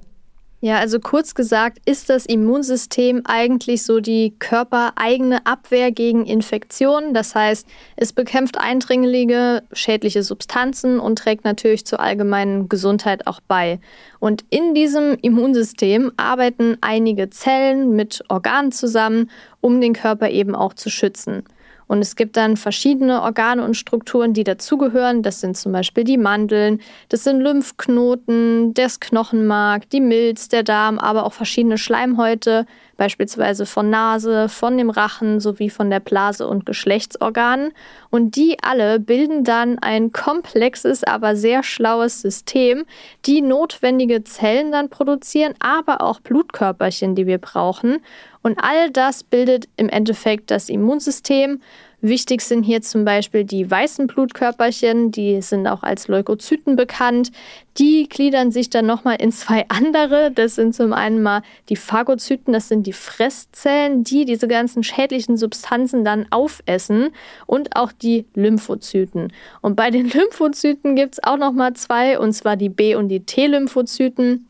Ja, 0.60 0.78
also 0.78 0.98
kurz 1.00 1.34
gesagt 1.34 1.78
ist 1.84 2.08
das 2.08 2.24
Immunsystem 2.24 3.22
eigentlich 3.26 3.82
so 3.82 4.00
die 4.00 4.34
körpereigene 4.38 5.44
Abwehr 5.44 5.92
gegen 5.92 6.24
Infektionen. 6.24 7.12
Das 7.12 7.34
heißt, 7.34 7.66
es 7.96 8.14
bekämpft 8.14 8.58
eindringliche 8.58 9.64
schädliche 9.72 10.22
Substanzen 10.22 10.98
und 10.98 11.18
trägt 11.18 11.44
natürlich 11.44 11.84
zur 11.84 12.00
allgemeinen 12.00 12.70
Gesundheit 12.70 13.26
auch 13.26 13.40
bei. 13.46 13.80
Und 14.18 14.46
in 14.48 14.74
diesem 14.74 15.18
Immunsystem 15.20 16.10
arbeiten 16.16 16.78
einige 16.80 17.28
Zellen 17.28 17.94
mit 17.94 18.24
Organen 18.28 18.72
zusammen, 18.72 19.30
um 19.60 19.82
den 19.82 19.92
Körper 19.92 20.30
eben 20.30 20.54
auch 20.54 20.72
zu 20.72 20.88
schützen. 20.88 21.44
Und 21.88 22.00
es 22.00 22.16
gibt 22.16 22.36
dann 22.36 22.56
verschiedene 22.56 23.22
Organe 23.22 23.64
und 23.64 23.76
Strukturen, 23.76 24.32
die 24.32 24.44
dazugehören. 24.44 25.22
Das 25.22 25.40
sind 25.40 25.56
zum 25.56 25.72
Beispiel 25.72 26.04
die 26.04 26.18
Mandeln, 26.18 26.80
das 27.08 27.24
sind 27.24 27.40
Lymphknoten, 27.40 28.74
das 28.74 29.00
Knochenmark, 29.00 29.88
die 29.90 30.00
Milz, 30.00 30.48
der 30.48 30.62
Darm, 30.62 30.98
aber 30.98 31.24
auch 31.24 31.32
verschiedene 31.32 31.78
Schleimhäute, 31.78 32.66
beispielsweise 32.96 33.66
von 33.66 33.90
Nase, 33.90 34.48
von 34.48 34.76
dem 34.76 34.90
Rachen 34.90 35.40
sowie 35.40 35.70
von 35.70 35.90
der 35.90 36.00
Blase 36.00 36.46
und 36.46 36.66
Geschlechtsorganen. 36.66 37.72
Und 38.10 38.36
die 38.36 38.56
alle 38.62 38.98
bilden 39.00 39.44
dann 39.44 39.78
ein 39.78 40.12
komplexes, 40.12 41.04
aber 41.04 41.36
sehr 41.36 41.62
schlaues 41.62 42.20
System, 42.22 42.84
die 43.26 43.42
notwendige 43.42 44.24
Zellen 44.24 44.72
dann 44.72 44.88
produzieren, 44.88 45.54
aber 45.58 46.00
auch 46.00 46.20
Blutkörperchen, 46.20 47.14
die 47.14 47.26
wir 47.26 47.38
brauchen. 47.38 47.98
Und 48.42 48.58
all 48.62 48.90
das 48.90 49.24
bildet 49.24 49.68
im 49.76 49.88
Endeffekt 49.88 50.50
das 50.50 50.68
Immunsystem. 50.68 51.60
Wichtig 52.02 52.42
sind 52.42 52.62
hier 52.62 52.82
zum 52.82 53.06
Beispiel 53.06 53.44
die 53.44 53.70
weißen 53.70 54.06
Blutkörperchen, 54.06 55.12
die 55.12 55.40
sind 55.40 55.66
auch 55.66 55.82
als 55.82 56.08
Leukozyten 56.08 56.76
bekannt. 56.76 57.32
Die 57.78 58.06
gliedern 58.08 58.52
sich 58.52 58.68
dann 58.68 58.84
nochmal 58.84 59.16
in 59.18 59.32
zwei 59.32 59.64
andere. 59.68 60.30
Das 60.30 60.56
sind 60.56 60.74
zum 60.74 60.92
einen 60.92 61.22
mal 61.22 61.42
die 61.70 61.76
Phagozyten, 61.76 62.52
das 62.52 62.68
sind 62.68 62.86
die 62.86 62.92
Fresszellen, 62.92 64.04
die 64.04 64.26
diese 64.26 64.46
ganzen 64.46 64.82
schädlichen 64.82 65.38
Substanzen 65.38 66.04
dann 66.04 66.26
aufessen 66.30 67.08
und 67.46 67.76
auch 67.76 67.92
die 67.92 68.26
Lymphozyten. 68.34 69.32
Und 69.62 69.74
bei 69.74 69.90
den 69.90 70.10
Lymphozyten 70.10 70.96
gibt 70.96 71.14
es 71.14 71.24
auch 71.24 71.38
nochmal 71.38 71.72
zwei, 71.74 72.18
und 72.18 72.34
zwar 72.34 72.56
die 72.56 72.68
B- 72.68 72.94
und 72.94 73.08
die 73.08 73.20
T-Lymphozyten. 73.20 74.46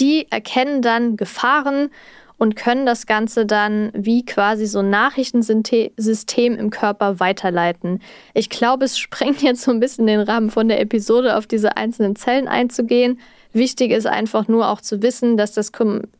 Die 0.00 0.26
erkennen 0.30 0.80
dann 0.80 1.18
Gefahren 1.18 1.90
und 2.42 2.56
können 2.56 2.86
das 2.86 3.06
Ganze 3.06 3.46
dann 3.46 3.92
wie 3.94 4.24
quasi 4.24 4.66
so 4.66 4.80
ein 4.80 4.90
Nachrichtensystem 4.90 6.56
im 6.58 6.70
Körper 6.70 7.20
weiterleiten. 7.20 8.00
Ich 8.34 8.50
glaube, 8.50 8.84
es 8.84 8.98
sprengt 8.98 9.42
jetzt 9.42 9.62
so 9.62 9.70
ein 9.70 9.78
bisschen 9.78 10.08
den 10.08 10.18
Rahmen 10.18 10.50
von 10.50 10.66
der 10.66 10.80
Episode, 10.80 11.36
auf 11.36 11.46
diese 11.46 11.76
einzelnen 11.76 12.16
Zellen 12.16 12.48
einzugehen. 12.48 13.20
Wichtig 13.52 13.90
ist 13.90 14.06
einfach 14.06 14.48
nur 14.48 14.68
auch 14.68 14.80
zu 14.80 15.02
wissen, 15.02 15.36
dass 15.36 15.52
das 15.52 15.72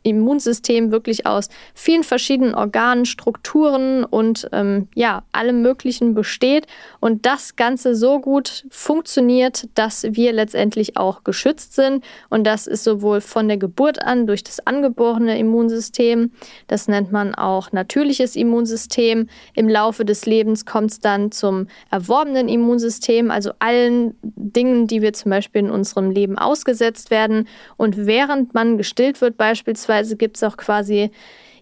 Immunsystem 0.02 0.90
wirklich 0.90 1.26
aus 1.26 1.48
vielen 1.74 2.04
verschiedenen 2.04 2.54
Organen, 2.54 3.06
Strukturen 3.06 4.04
und 4.04 4.48
ähm, 4.52 4.88
ja, 4.94 5.22
allem 5.32 5.62
Möglichen 5.62 6.14
besteht 6.14 6.66
und 7.00 7.24
das 7.24 7.56
Ganze 7.56 7.94
so 7.94 8.20
gut 8.20 8.64
funktioniert, 8.70 9.68
dass 9.74 10.04
wir 10.10 10.32
letztendlich 10.32 10.96
auch 10.96 11.24
geschützt 11.24 11.74
sind. 11.74 12.04
Und 12.28 12.44
das 12.44 12.66
ist 12.66 12.84
sowohl 12.84 13.20
von 13.20 13.48
der 13.48 13.56
Geburt 13.56 14.02
an 14.02 14.26
durch 14.26 14.44
das 14.44 14.66
angeborene 14.66 15.38
Immunsystem, 15.38 16.32
das 16.66 16.88
nennt 16.88 17.12
man 17.12 17.34
auch 17.34 17.72
natürliches 17.72 18.36
Immunsystem. 18.36 19.28
Im 19.54 19.68
Laufe 19.68 20.04
des 20.04 20.26
Lebens 20.26 20.66
kommt 20.66 20.90
es 20.90 21.00
dann 21.00 21.32
zum 21.32 21.68
erworbenen 21.90 22.48
Immunsystem, 22.48 23.30
also 23.30 23.52
allen 23.58 24.14
Dingen, 24.22 24.86
die 24.86 25.00
wir 25.00 25.12
zum 25.14 25.30
Beispiel 25.30 25.62
in 25.62 25.70
unserem 25.70 26.10
Leben 26.10 26.36
ausgesetzt 26.36 27.10
werden 27.10 27.21
werden. 27.22 27.48
Und 27.76 28.06
während 28.06 28.54
man 28.54 28.78
gestillt 28.78 29.20
wird, 29.20 29.36
beispielsweise, 29.36 30.16
gibt 30.16 30.36
es 30.36 30.42
auch 30.42 30.56
quasi 30.56 31.10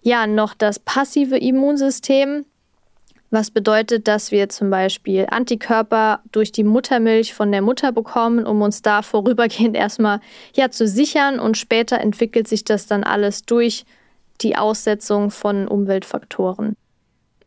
ja 0.03 0.27
noch 0.27 0.55
das 0.55 0.79
passive 0.79 1.37
Immunsystem. 1.37 2.47
Was 3.33 3.53
bedeutet, 3.53 4.09
dass 4.09 4.33
wir 4.33 4.49
zum 4.49 4.71
Beispiel 4.71 5.27
Antikörper 5.31 6.21
durch 6.33 6.51
die 6.51 6.65
Muttermilch 6.65 7.33
von 7.33 7.53
der 7.53 7.63
Mutter 7.63 7.93
bekommen, 7.93 8.45
um 8.45 8.61
uns 8.63 8.83
da 8.83 9.03
vorübergehend 9.03 9.77
erstmal 9.77 10.21
ja, 10.55 10.71
zu 10.71 10.89
sichern 10.89 11.39
und 11.39 11.57
später 11.57 12.01
entwickelt 12.01 12.49
sich 12.49 12.65
das 12.65 12.87
dann 12.87 13.05
alles 13.05 13.43
durch 13.43 13.85
die 14.41 14.57
Aussetzung 14.57 15.31
von 15.31 15.69
Umweltfaktoren. 15.69 16.75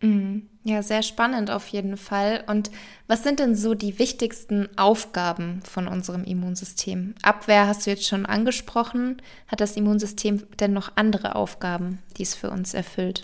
Mhm. 0.03 0.49
Ja, 0.65 0.81
sehr 0.81 1.01
spannend 1.01 1.49
auf 1.49 1.67
jeden 1.67 1.97
Fall. 1.97 2.43
Und 2.47 2.71
was 3.07 3.23
sind 3.23 3.39
denn 3.39 3.55
so 3.55 3.73
die 3.73 3.99
wichtigsten 3.99 4.69
Aufgaben 4.77 5.61
von 5.63 5.87
unserem 5.87 6.23
Immunsystem? 6.23 7.15
Abwehr 7.21 7.67
hast 7.67 7.85
du 7.85 7.89
jetzt 7.89 8.07
schon 8.07 8.25
angesprochen. 8.25 9.21
Hat 9.47 9.59
das 9.59 9.75
Immunsystem 9.75 10.43
denn 10.59 10.71
noch 10.71 10.93
andere 10.95 11.35
Aufgaben, 11.35 11.99
die 12.17 12.23
es 12.23 12.35
für 12.35 12.49
uns 12.49 12.73
erfüllt? 12.73 13.23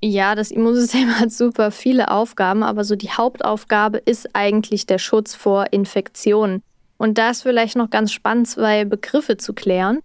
Ja, 0.00 0.36
das 0.36 0.52
Immunsystem 0.52 1.08
hat 1.18 1.32
super 1.32 1.70
viele 1.70 2.10
Aufgaben, 2.10 2.62
aber 2.62 2.84
so 2.84 2.94
die 2.94 3.10
Hauptaufgabe 3.10 3.98
ist 3.98 4.34
eigentlich 4.34 4.86
der 4.86 4.98
Schutz 4.98 5.34
vor 5.34 5.72
Infektionen. 5.72 6.62
Und 6.98 7.18
da 7.18 7.30
ist 7.30 7.42
vielleicht 7.42 7.76
noch 7.76 7.90
ganz 7.90 8.12
spannend, 8.12 8.48
zwei 8.48 8.84
Begriffe 8.84 9.36
zu 9.36 9.54
klären 9.54 10.00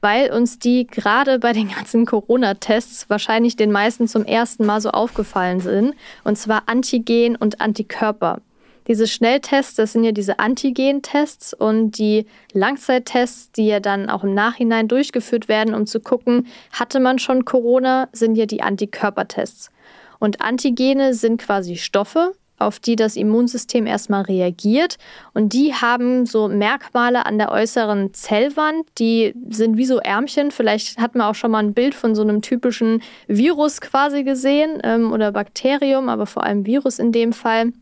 weil 0.00 0.30
uns 0.30 0.58
die 0.58 0.86
gerade 0.86 1.38
bei 1.38 1.52
den 1.52 1.68
ganzen 1.68 2.06
Corona-Tests 2.06 3.10
wahrscheinlich 3.10 3.56
den 3.56 3.72
meisten 3.72 4.08
zum 4.08 4.24
ersten 4.24 4.64
Mal 4.64 4.80
so 4.80 4.90
aufgefallen 4.90 5.60
sind, 5.60 5.94
und 6.24 6.36
zwar 6.36 6.64
Antigen 6.66 7.36
und 7.36 7.60
Antikörper. 7.60 8.40
Diese 8.88 9.06
Schnelltests, 9.06 9.74
das 9.74 9.92
sind 9.92 10.04
ja 10.04 10.12
diese 10.12 10.38
Antigen-Tests 10.38 11.52
und 11.52 11.98
die 11.98 12.26
Langzeittests, 12.54 13.52
die 13.52 13.66
ja 13.66 13.80
dann 13.80 14.08
auch 14.08 14.24
im 14.24 14.32
Nachhinein 14.32 14.88
durchgeführt 14.88 15.46
werden, 15.46 15.74
um 15.74 15.86
zu 15.86 16.00
gucken, 16.00 16.46
hatte 16.72 16.98
man 16.98 17.18
schon 17.18 17.44
Corona, 17.44 18.08
sind 18.12 18.34
ja 18.36 18.46
die 18.46 18.62
Antikörpertests. 18.62 19.70
Und 20.18 20.40
Antigene 20.40 21.12
sind 21.12 21.38
quasi 21.40 21.76
Stoffe, 21.76 22.32
auf 22.58 22.78
die 22.78 22.96
das 22.96 23.16
Immunsystem 23.16 23.86
erstmal 23.86 24.22
reagiert. 24.22 24.96
Und 25.34 25.52
die 25.52 25.74
haben 25.74 26.26
so 26.26 26.48
Merkmale 26.48 27.26
an 27.26 27.38
der 27.38 27.50
äußeren 27.50 28.12
Zellwand, 28.14 28.86
die 28.98 29.34
sind 29.48 29.76
wie 29.76 29.86
so 29.86 29.98
Ärmchen. 29.98 30.50
Vielleicht 30.50 30.98
hat 30.98 31.14
man 31.14 31.26
auch 31.26 31.34
schon 31.34 31.50
mal 31.50 31.58
ein 31.58 31.74
Bild 31.74 31.94
von 31.94 32.14
so 32.14 32.22
einem 32.22 32.42
typischen 32.42 33.02
Virus 33.26 33.80
quasi 33.80 34.24
gesehen 34.24 34.80
ähm, 34.82 35.12
oder 35.12 35.32
Bakterium, 35.32 36.08
aber 36.08 36.26
vor 36.26 36.44
allem 36.44 36.66
Virus 36.66 36.98
in 36.98 37.12
dem 37.12 37.32
Fall. 37.32 37.72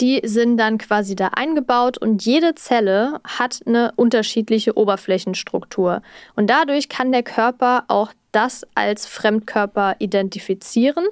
Die 0.00 0.20
sind 0.24 0.56
dann 0.56 0.78
quasi 0.78 1.14
da 1.16 1.28
eingebaut 1.28 1.98
und 1.98 2.24
jede 2.24 2.54
Zelle 2.54 3.20
hat 3.24 3.60
eine 3.66 3.92
unterschiedliche 3.96 4.76
Oberflächenstruktur. 4.76 6.02
Und 6.34 6.48
dadurch 6.48 6.88
kann 6.88 7.12
der 7.12 7.22
Körper 7.22 7.84
auch 7.88 8.12
das 8.32 8.66
als 8.74 9.06
Fremdkörper 9.06 9.96
identifizieren 9.98 11.04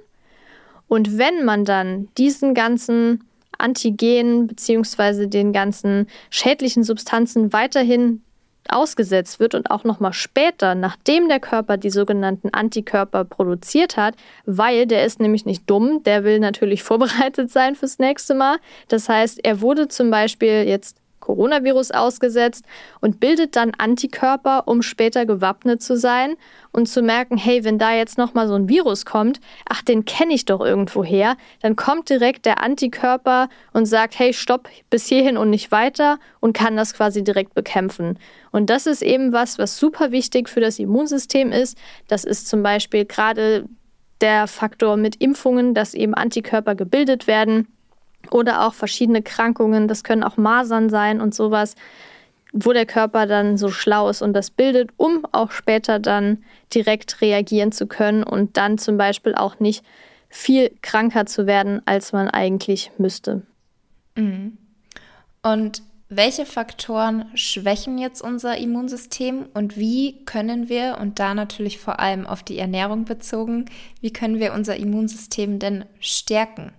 und 0.89 1.19
wenn 1.19 1.45
man 1.45 1.65
dann 1.65 2.09
diesen 2.17 2.55
ganzen 2.55 3.25
Antigenen 3.59 4.47
bzw. 4.47 5.27
den 5.27 5.53
ganzen 5.53 6.07
schädlichen 6.31 6.85
Substanzen 6.85 7.53
weiterhin 7.53 8.23
ausgesetzt 8.69 9.41
wird 9.41 9.55
und 9.55 9.71
auch 9.71 9.85
nochmal 9.85 10.13
später, 10.13 10.75
nachdem 10.75 11.29
der 11.29 11.41
Körper 11.41 11.77
die 11.77 11.91
sogenannten 11.91 12.51
Antikörper 12.51 13.25
produziert 13.25 13.97
hat, 13.97 14.15
weil 14.45 14.87
der 14.87 15.05
ist 15.05 15.21
nämlich 15.21 15.47
nicht 15.47 15.69
dumm, 15.69 16.03
der 16.05 16.25
will 16.25 16.39
natürlich 16.39 16.83
vorbereitet 16.85 17.51
sein 17.51 17.75
fürs 17.75 17.99
nächste 17.99 18.35
Mal. 18.35 18.59
Das 18.89 19.09
heißt, 19.09 19.45
er 19.45 19.61
wurde 19.61 19.89
zum 19.89 20.11
Beispiel 20.11 20.65
jetzt 20.67 20.97
Coronavirus 21.29 21.91
ausgesetzt 21.91 22.65
und 23.01 23.21
bildet 23.21 23.55
dann 23.55 23.73
Antikörper, 23.77 24.63
um 24.67 24.81
später 24.81 25.27
gewappnet 25.27 25.83
zu 25.83 25.99
sein 25.99 26.37
und 26.73 26.89
zu 26.89 27.03
merken, 27.03 27.37
hey, 27.37 27.65
wenn 27.65 27.79
da 27.79 27.93
jetzt 27.93 28.17
noch 28.17 28.33
mal 28.33 28.49
so 28.49 28.55
ein 28.55 28.71
Virus 28.71 29.05
kommt, 29.05 29.39
ach, 29.69 29.83
den 29.83 30.07
kenne 30.07 30.33
ich 30.33 30.47
doch 30.47 30.63
irgendwo 30.63 31.05
her, 31.05 31.37
dann 31.61 31.77
kommt 31.77 32.09
direkt 32.09 32.47
der 32.47 32.63
Antikörper 32.63 33.51
und 33.75 33.85
sagt, 33.85 34.19
hey, 34.19 34.33
stopp, 34.33 34.71
bis 34.89 35.07
hierhin 35.07 35.37
und 35.37 35.51
nicht 35.51 35.71
weiter 35.71 36.19
und 36.41 36.55
kann 36.55 36.79
das 36.79 36.95
quasi 36.95 37.23
direkt 37.23 37.53
bekämpfen. 37.53 38.19
Und 38.51 38.71
das 38.71 38.87
ist 38.87 39.03
eben 39.03 39.35
was, 39.35 39.59
was 39.59 39.77
super 39.77 40.11
wichtig 40.11 40.49
für 40.49 40.61
das 40.61 40.79
Immunsystem 40.79 41.53
ist. 41.53 41.77
Das 42.09 42.25
ist 42.25 42.49
zum 42.49 42.63
Beispiel 42.63 43.05
gerade 43.05 43.67
der 44.23 44.47
Faktor 44.47 44.97
mit 44.97 45.17
Impfungen, 45.17 45.75
dass 45.75 45.93
eben 45.93 46.15
Antikörper 46.15 46.75
gebildet 46.75 47.27
werden 47.27 47.69
oder 48.31 48.67
auch 48.67 48.75
verschiedene 48.75 49.23
Krankungen, 49.23 49.89
das 49.89 50.05
können 50.05 50.23
auch 50.23 50.37
Masern 50.37 50.91
sein 50.91 51.21
und 51.21 51.35
sowas, 51.35 51.75
wo 52.53 52.73
der 52.73 52.87
Körper 52.87 53.27
dann 53.27 53.59
so 53.59 53.71
schlau 53.71 54.09
ist 54.09 54.23
und 54.23 54.33
das 54.33 54.51
bildet, 54.51 54.91
um 54.97 55.27
auch 55.33 55.51
später 55.51 55.99
dann 55.99 56.45
direkt 56.75 57.21
reagieren 57.21 57.73
zu 57.73 57.87
können 57.87 58.23
und 58.23 58.57
dann 58.57 58.79
zum 58.79 58.97
Beispiel 58.97 59.35
auch 59.35 59.61
nicht 59.61 59.85
viel 60.29 60.71
kranker 60.83 61.27
zu 61.27 61.47
werden, 61.47 61.83
als 61.87 62.13
man 62.13 62.29
eigentlich 62.29 62.91
müsste. 62.99 63.43
Mhm. 64.17 64.59
Und 65.43 65.83
welche 66.11 66.47
Faktoren 66.47 67.27
schwächen 67.35 67.99
jetzt 67.99 68.23
unser 68.23 68.57
Immunsystem 68.57 69.47
und 69.53 69.77
wie 69.77 70.25
können 70.25 70.71
wir, 70.71 70.97
und 71.01 71.19
da 71.19 71.35
natürlich 71.35 71.79
vor 71.79 72.01
allem 72.01 72.27
auf 72.27 72.43
die 72.43 72.59
Ernährung 72.59 73.05
bezogen, 73.05 73.67
wie 74.01 74.13
können 74.13 74.39
wir 74.39 74.55
unser 74.55 74.77
Immunsystem 74.77 75.59
denn 75.59 75.85
stärken? 76.01 76.73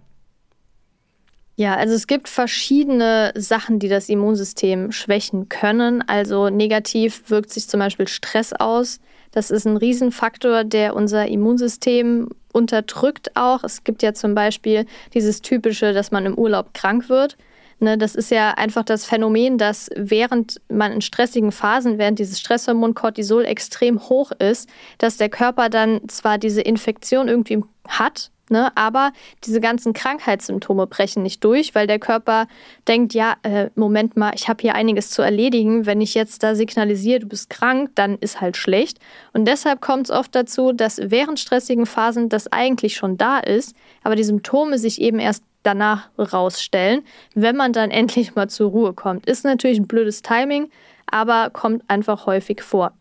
Ja, 1.59 1.75
also 1.75 1.93
es 1.93 2.07
gibt 2.07 2.29
verschiedene 2.29 3.33
Sachen, 3.35 3.79
die 3.79 3.89
das 3.89 4.07
Immunsystem 4.07 4.93
schwächen 4.93 5.49
können. 5.49 6.01
Also 6.07 6.49
negativ 6.49 7.23
wirkt 7.29 7.51
sich 7.51 7.67
zum 7.67 7.81
Beispiel 7.81 8.07
Stress 8.07 8.53
aus. 8.53 9.01
Das 9.31 9.51
ist 9.51 9.67
ein 9.67 9.75
Riesenfaktor, 9.75 10.63
der 10.63 10.95
unser 10.95 11.27
Immunsystem 11.27 12.29
unterdrückt 12.53 13.35
auch. 13.35 13.65
Es 13.65 13.83
gibt 13.83 14.03
ja 14.03 14.13
zum 14.13 14.35
Beispiel 14.35 14.85
dieses 15.13 15.41
typische, 15.41 15.91
dass 15.91 16.11
man 16.11 16.25
im 16.25 16.35
Urlaub 16.35 16.73
krank 16.73 17.09
wird. 17.09 17.35
Ne, 17.81 17.97
das 17.97 18.15
ist 18.15 18.31
ja 18.31 18.51
einfach 18.51 18.85
das 18.85 19.03
Phänomen, 19.03 19.57
dass 19.57 19.89
während 19.97 20.61
man 20.69 20.93
in 20.93 21.01
stressigen 21.01 21.51
Phasen, 21.51 21.97
während 21.97 22.19
dieses 22.19 22.39
Stresshormon 22.39 22.93
Cortisol 22.93 23.43
extrem 23.43 23.99
hoch 24.07 24.31
ist, 24.31 24.69
dass 24.97 25.17
der 25.17 25.27
Körper 25.27 25.67
dann 25.67 26.07
zwar 26.07 26.37
diese 26.37 26.61
Infektion 26.61 27.27
irgendwie 27.27 27.61
hat, 27.85 28.31
Ne? 28.49 28.75
Aber 28.75 29.13
diese 29.43 29.61
ganzen 29.61 29.93
Krankheitssymptome 29.93 30.87
brechen 30.87 31.23
nicht 31.23 31.43
durch, 31.43 31.75
weil 31.75 31.87
der 31.87 31.99
Körper 31.99 32.47
denkt, 32.87 33.13
ja, 33.13 33.35
äh, 33.43 33.69
Moment 33.75 34.17
mal, 34.17 34.31
ich 34.35 34.49
habe 34.49 34.61
hier 34.61 34.75
einiges 34.75 35.11
zu 35.11 35.21
erledigen. 35.21 35.85
Wenn 35.85 36.01
ich 36.01 36.15
jetzt 36.15 36.43
da 36.43 36.55
signalisiere, 36.55 37.19
du 37.19 37.27
bist 37.27 37.49
krank, 37.49 37.91
dann 37.95 38.17
ist 38.17 38.41
halt 38.41 38.57
schlecht. 38.57 38.99
Und 39.33 39.45
deshalb 39.45 39.81
kommt 39.81 40.07
es 40.07 40.11
oft 40.11 40.33
dazu, 40.33 40.73
dass 40.73 40.99
während 41.01 41.39
stressigen 41.39 41.85
Phasen 41.85 42.29
das 42.29 42.51
eigentlich 42.51 42.95
schon 42.95 43.17
da 43.17 43.39
ist, 43.39 43.75
aber 44.03 44.15
die 44.15 44.23
Symptome 44.23 44.77
sich 44.79 44.99
eben 44.99 45.19
erst 45.19 45.43
danach 45.63 46.09
rausstellen, 46.17 47.03
wenn 47.35 47.55
man 47.55 47.73
dann 47.73 47.91
endlich 47.99 48.35
mal 48.35 48.49
zur 48.49 48.71
Ruhe 48.71 48.93
kommt. 48.93 49.25
Ist 49.25 49.45
natürlich 49.45 49.79
ein 49.79 49.87
blödes 49.87 50.21
Timing, 50.21 50.69
aber 51.05 51.49
kommt 51.51 51.83
einfach 51.87 52.25
häufig 52.25 52.61
vor. 52.61 52.93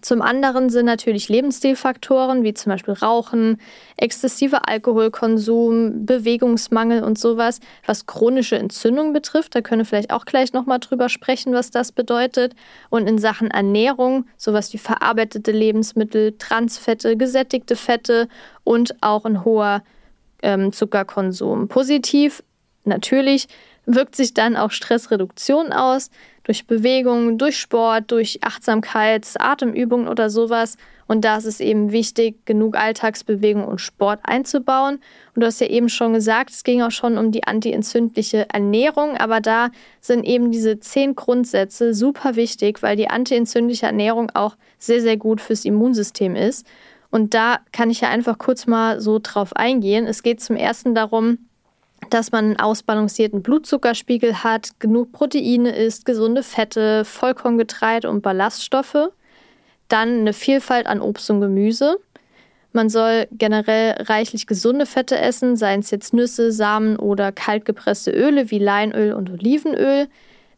Zum 0.00 0.22
anderen 0.22 0.70
sind 0.70 0.86
natürlich 0.86 1.28
Lebensstilfaktoren 1.28 2.44
wie 2.44 2.54
zum 2.54 2.70
Beispiel 2.70 2.94
Rauchen, 2.94 3.60
exzessiver 3.96 4.68
Alkoholkonsum, 4.68 6.06
Bewegungsmangel 6.06 7.02
und 7.02 7.18
sowas, 7.18 7.60
was 7.84 8.06
chronische 8.06 8.56
Entzündung 8.58 9.12
betrifft. 9.12 9.54
Da 9.54 9.60
können 9.60 9.80
wir 9.80 9.86
vielleicht 9.86 10.12
auch 10.12 10.24
gleich 10.24 10.52
nochmal 10.52 10.78
drüber 10.78 11.08
sprechen, 11.08 11.52
was 11.52 11.70
das 11.70 11.92
bedeutet. 11.92 12.54
Und 12.90 13.08
in 13.08 13.18
Sachen 13.18 13.50
Ernährung, 13.50 14.26
sowas 14.36 14.72
wie 14.72 14.78
verarbeitete 14.78 15.52
Lebensmittel, 15.52 16.36
Transfette, 16.38 17.16
gesättigte 17.16 17.74
Fette 17.74 18.28
und 18.64 18.94
auch 19.00 19.24
ein 19.24 19.44
hoher 19.44 19.82
ähm, 20.42 20.72
Zuckerkonsum. 20.72 21.68
Positiv 21.68 22.44
natürlich 22.84 23.48
wirkt 23.88 24.14
sich 24.14 24.34
dann 24.34 24.56
auch 24.56 24.70
Stressreduktion 24.70 25.72
aus, 25.72 26.10
durch 26.44 26.66
Bewegung, 26.66 27.38
durch 27.38 27.58
Sport, 27.58 28.10
durch 28.10 28.40
Achtsamkeits-, 28.42 29.36
Atemübungen 29.38 30.08
oder 30.08 30.30
sowas. 30.30 30.76
Und 31.06 31.24
da 31.24 31.38
ist 31.38 31.46
es 31.46 31.60
eben 31.60 31.90
wichtig, 31.90 32.44
genug 32.44 32.76
Alltagsbewegung 32.76 33.64
und 33.64 33.80
Sport 33.80 34.20
einzubauen. 34.24 35.00
Und 35.34 35.40
du 35.42 35.46
hast 35.46 35.60
ja 35.60 35.68
eben 35.68 35.88
schon 35.88 36.12
gesagt, 36.12 36.50
es 36.50 36.64
ging 36.64 36.82
auch 36.82 36.90
schon 36.90 37.16
um 37.16 37.32
die 37.32 37.44
antientzündliche 37.44 38.46
Ernährung, 38.50 39.16
aber 39.16 39.40
da 39.40 39.70
sind 40.00 40.24
eben 40.24 40.52
diese 40.52 40.80
zehn 40.80 41.14
Grundsätze 41.14 41.94
super 41.94 42.36
wichtig, 42.36 42.82
weil 42.82 42.96
die 42.96 43.08
antientzündliche 43.08 43.86
Ernährung 43.86 44.30
auch 44.34 44.56
sehr, 44.78 45.00
sehr 45.00 45.16
gut 45.16 45.40
fürs 45.40 45.64
Immunsystem 45.64 46.36
ist. 46.36 46.66
Und 47.10 47.32
da 47.32 47.60
kann 47.72 47.88
ich 47.88 48.02
ja 48.02 48.10
einfach 48.10 48.36
kurz 48.36 48.66
mal 48.66 49.00
so 49.00 49.18
drauf 49.22 49.56
eingehen. 49.56 50.06
Es 50.06 50.22
geht 50.22 50.42
zum 50.42 50.56
ersten 50.56 50.94
darum, 50.94 51.38
dass 52.10 52.32
man 52.32 52.44
einen 52.44 52.60
ausbalancierten 52.60 53.42
Blutzuckerspiegel 53.42 54.42
hat, 54.42 54.80
genug 54.80 55.12
Proteine 55.12 55.74
isst, 55.74 56.04
gesunde 56.04 56.42
Fette, 56.42 57.04
Vollkorngetreide 57.04 58.08
und 58.08 58.22
Ballaststoffe. 58.22 59.10
Dann 59.88 60.20
eine 60.20 60.32
Vielfalt 60.32 60.86
an 60.86 61.00
Obst 61.00 61.30
und 61.30 61.40
Gemüse. 61.40 61.98
Man 62.72 62.90
soll 62.90 63.26
generell 63.32 64.02
reichlich 64.02 64.46
gesunde 64.46 64.86
Fette 64.86 65.18
essen, 65.18 65.56
seien 65.56 65.80
es 65.80 65.90
jetzt 65.90 66.12
Nüsse, 66.12 66.52
Samen 66.52 66.96
oder 66.96 67.32
kaltgepresste 67.32 68.10
Öle 68.10 68.50
wie 68.50 68.58
Leinöl 68.58 69.12
und 69.14 69.30
Olivenöl. 69.30 70.08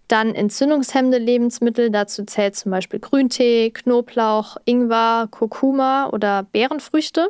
Dann 0.09 0.35
entzündungshemmende 0.35 1.19
Lebensmittel, 1.19 1.91
dazu 1.91 2.25
zählt 2.25 2.57
zum 2.57 2.73
Beispiel 2.73 2.99
Grüntee, 2.99 3.71
Knoblauch, 3.71 4.57
Ingwer, 4.65 5.29
Kurkuma 5.31 6.09
oder 6.11 6.43
Beerenfrüchte. 6.53 7.29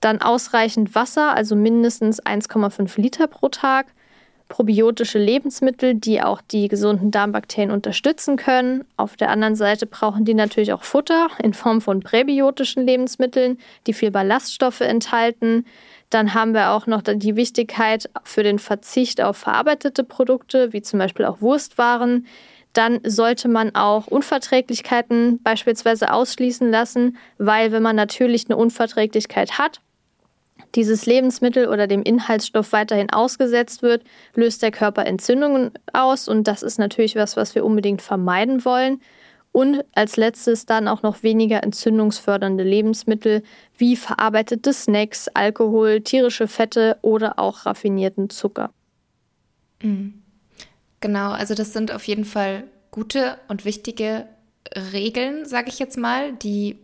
Dann 0.00 0.20
ausreichend 0.20 0.94
Wasser, 0.94 1.34
also 1.34 1.56
mindestens 1.56 2.22
1,5 2.22 3.00
Liter 3.00 3.26
pro 3.26 3.48
Tag. 3.48 3.86
Probiotische 4.48 5.18
Lebensmittel, 5.18 5.94
die 5.94 6.22
auch 6.22 6.40
die 6.40 6.68
gesunden 6.68 7.10
Darmbakterien 7.10 7.70
unterstützen 7.70 8.36
können. 8.36 8.84
Auf 8.96 9.16
der 9.16 9.28
anderen 9.28 9.56
Seite 9.56 9.84
brauchen 9.84 10.24
die 10.24 10.32
natürlich 10.32 10.72
auch 10.72 10.84
Futter 10.84 11.28
in 11.42 11.52
Form 11.52 11.82
von 11.82 12.00
präbiotischen 12.00 12.86
Lebensmitteln, 12.86 13.58
die 13.86 13.92
viel 13.92 14.10
Ballaststoffe 14.10 14.80
enthalten. 14.80 15.66
Dann 16.08 16.32
haben 16.32 16.54
wir 16.54 16.70
auch 16.70 16.86
noch 16.86 17.02
die 17.02 17.36
Wichtigkeit 17.36 18.08
für 18.24 18.42
den 18.42 18.58
Verzicht 18.58 19.20
auf 19.20 19.36
verarbeitete 19.36 20.02
Produkte, 20.04 20.72
wie 20.72 20.80
zum 20.80 20.98
Beispiel 20.98 21.26
auch 21.26 21.42
Wurstwaren. 21.42 22.26
Dann 22.72 23.00
sollte 23.04 23.48
man 23.48 23.74
auch 23.74 24.06
Unverträglichkeiten 24.06 25.42
beispielsweise 25.42 26.12
ausschließen 26.12 26.70
lassen, 26.70 27.18
weil 27.36 27.72
wenn 27.72 27.82
man 27.82 27.96
natürlich 27.96 28.46
eine 28.48 28.56
Unverträglichkeit 28.56 29.58
hat, 29.58 29.80
dieses 30.74 31.06
Lebensmittel 31.06 31.68
oder 31.68 31.86
dem 31.86 32.02
Inhaltsstoff 32.02 32.72
weiterhin 32.72 33.10
ausgesetzt 33.10 33.82
wird, 33.82 34.02
löst 34.34 34.62
der 34.62 34.70
Körper 34.70 35.06
Entzündungen 35.06 35.72
aus 35.92 36.28
und 36.28 36.48
das 36.48 36.62
ist 36.62 36.78
natürlich 36.78 37.16
was, 37.16 37.36
was 37.36 37.54
wir 37.54 37.64
unbedingt 37.64 38.02
vermeiden 38.02 38.64
wollen. 38.64 39.00
Und 39.50 39.82
als 39.94 40.16
letztes 40.16 40.66
dann 40.66 40.88
auch 40.88 41.02
noch 41.02 41.22
weniger 41.22 41.62
entzündungsfördernde 41.62 42.62
Lebensmittel 42.62 43.42
wie 43.76 43.96
verarbeitete 43.96 44.72
Snacks, 44.72 45.28
Alkohol, 45.28 46.02
tierische 46.02 46.48
Fette 46.48 46.98
oder 47.02 47.38
auch 47.38 47.64
raffinierten 47.66 48.30
Zucker. 48.30 48.70
Mhm. 49.82 50.22
Genau, 51.00 51.30
also 51.30 51.54
das 51.54 51.72
sind 51.72 51.92
auf 51.92 52.04
jeden 52.04 52.24
Fall 52.24 52.64
gute 52.90 53.38
und 53.48 53.64
wichtige 53.64 54.26
Regeln, 54.92 55.44
sage 55.44 55.68
ich 55.68 55.78
jetzt 55.78 55.96
mal, 55.96 56.32
die 56.32 56.78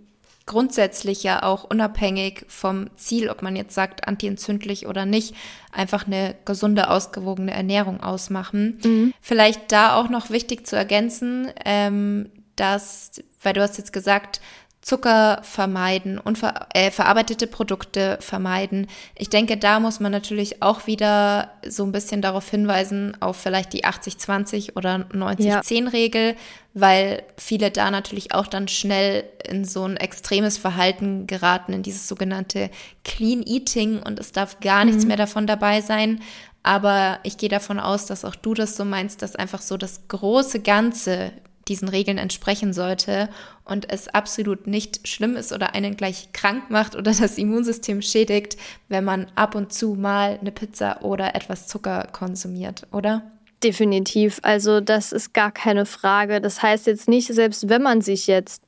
grundsätzlich 0.47 1.23
ja 1.23 1.43
auch 1.43 1.65
unabhängig 1.65 2.45
vom 2.49 2.95
Ziel, 2.97 3.31
ob 3.31 3.43
man 3.43 3.57
jetzt 3.57 3.75
sagt 3.75 4.07
antientzündlich 4.07 4.87
oder 4.87 5.07
nicht, 5.07 5.35
einfach 5.73 6.07
eine 6.07 6.35
gesunde, 6.45 6.91
ausgewogene 6.91 7.53
Ernährung 7.53 8.03
ausmachen. 8.03 8.79
Mhm. 8.85 9.15
Vielleicht 9.21 9.73
da 9.73 9.97
auch 9.97 10.09
noch 10.09 10.31
wichtig 10.31 10.67
zu 10.67 10.77
ergänzen, 10.77 11.51
ähm, 11.65 12.31
dass, 12.57 13.23
weil 13.43 13.55
du 13.55 13.63
hast 13.63 13.79
jetzt 13.79 13.93
gesagt, 13.93 14.41
Zucker 14.85 15.41
vermeiden 15.43 16.19
und 16.19 16.37
ver 16.37 16.67
äh, 16.75 16.91
verarbeitete 16.91 17.47
Produkte 17.47 18.19
vermeiden. 18.21 18.87
Ich 19.17 19.31
denke, 19.31 19.57
da 19.57 19.81
muss 19.81 19.99
man 19.99 20.13
natürlich 20.13 20.63
auch 20.63 20.87
wieder 20.87 21.53
so 21.67 21.85
ein 21.85 21.93
bisschen 21.93 22.21
darauf 22.21 22.51
hinweisen, 22.51 23.17
auf 23.21 23.39
vielleicht 23.39 23.73
die 23.73 23.87
80-20 23.87 24.77
oder 24.77 25.07
90-10-Regel, 25.11 26.33
ja. 26.33 26.35
weil 26.75 27.23
viele 27.39 27.71
da 27.71 27.91
natürlich 27.91 28.35
auch 28.35 28.47
dann 28.47 28.69
schnell 28.69 29.25
in 29.49 29.65
so 29.65 29.85
ein 29.85 29.97
extremes 29.97 30.59
Verhalten 30.59 31.27
geraten, 31.27 31.73
in 31.73 31.83
dieses 31.83 32.07
sogenannte 32.07 32.69
Clean 33.05 33.43
Eating 33.43 34.03
und 34.03 34.21
es 34.21 34.33
darf 34.33 34.61
gar 34.61 34.85
mhm. 34.85 34.91
nichts 34.91 35.07
mehr 35.07 35.17
davon 35.17 35.47
dabei 35.47 35.81
sein. 35.81 36.21
Aber 36.63 37.21
ich 37.23 37.39
gehe 37.39 37.49
davon 37.49 37.81
aus, 37.81 38.05
dass 38.05 38.25
auch 38.27 38.35
du 38.35 38.53
das 38.53 38.77
so 38.77 38.85
meinst, 38.85 39.23
dass 39.23 39.35
einfach 39.35 39.63
so 39.63 39.79
das 39.79 40.09
große 40.09 40.61
Ganze 40.61 41.33
diesen 41.69 41.89
Regeln 41.89 42.19
entsprechen 42.19 42.73
sollte 42.73 43.29
und 43.65 43.91
es 43.91 44.09
absolut 44.09 44.67
nicht 44.67 45.07
schlimm 45.09 45.37
ist 45.37 45.53
oder 45.53 45.75
einen 45.75 45.97
gleich 45.97 46.33
krank 46.33 46.71
macht 46.71 46.97
oder 46.97 47.13
das 47.19 47.39
Immunsystem 47.39 48.03
schädigt, 48.03 48.57
wenn 48.89 49.05
man 49.05 49.27
ab 49.35 49.55
und 49.55 49.73
zu 49.73 49.95
mal 49.95 50.39
eine 50.41 50.53
Pizza 50.53 51.03
oder 51.03 51.35
etwas 51.35 51.67
Zucker 51.67 52.09
konsumiert, 52.13 52.87
oder? 52.93 53.23
Definitiv. 53.63 54.41
Also 54.43 54.81
das 54.81 55.13
ist 55.13 55.33
gar 55.33 55.51
keine 55.51 55.87
Frage. 55.87 56.41
Das 56.41 56.63
heißt 56.63 56.87
jetzt 56.87 57.09
nicht, 57.09 57.29
selbst 57.29 57.69
wenn 57.69 57.83
man 57.83 58.03
sich 58.03 58.27
jetzt 58.27 58.63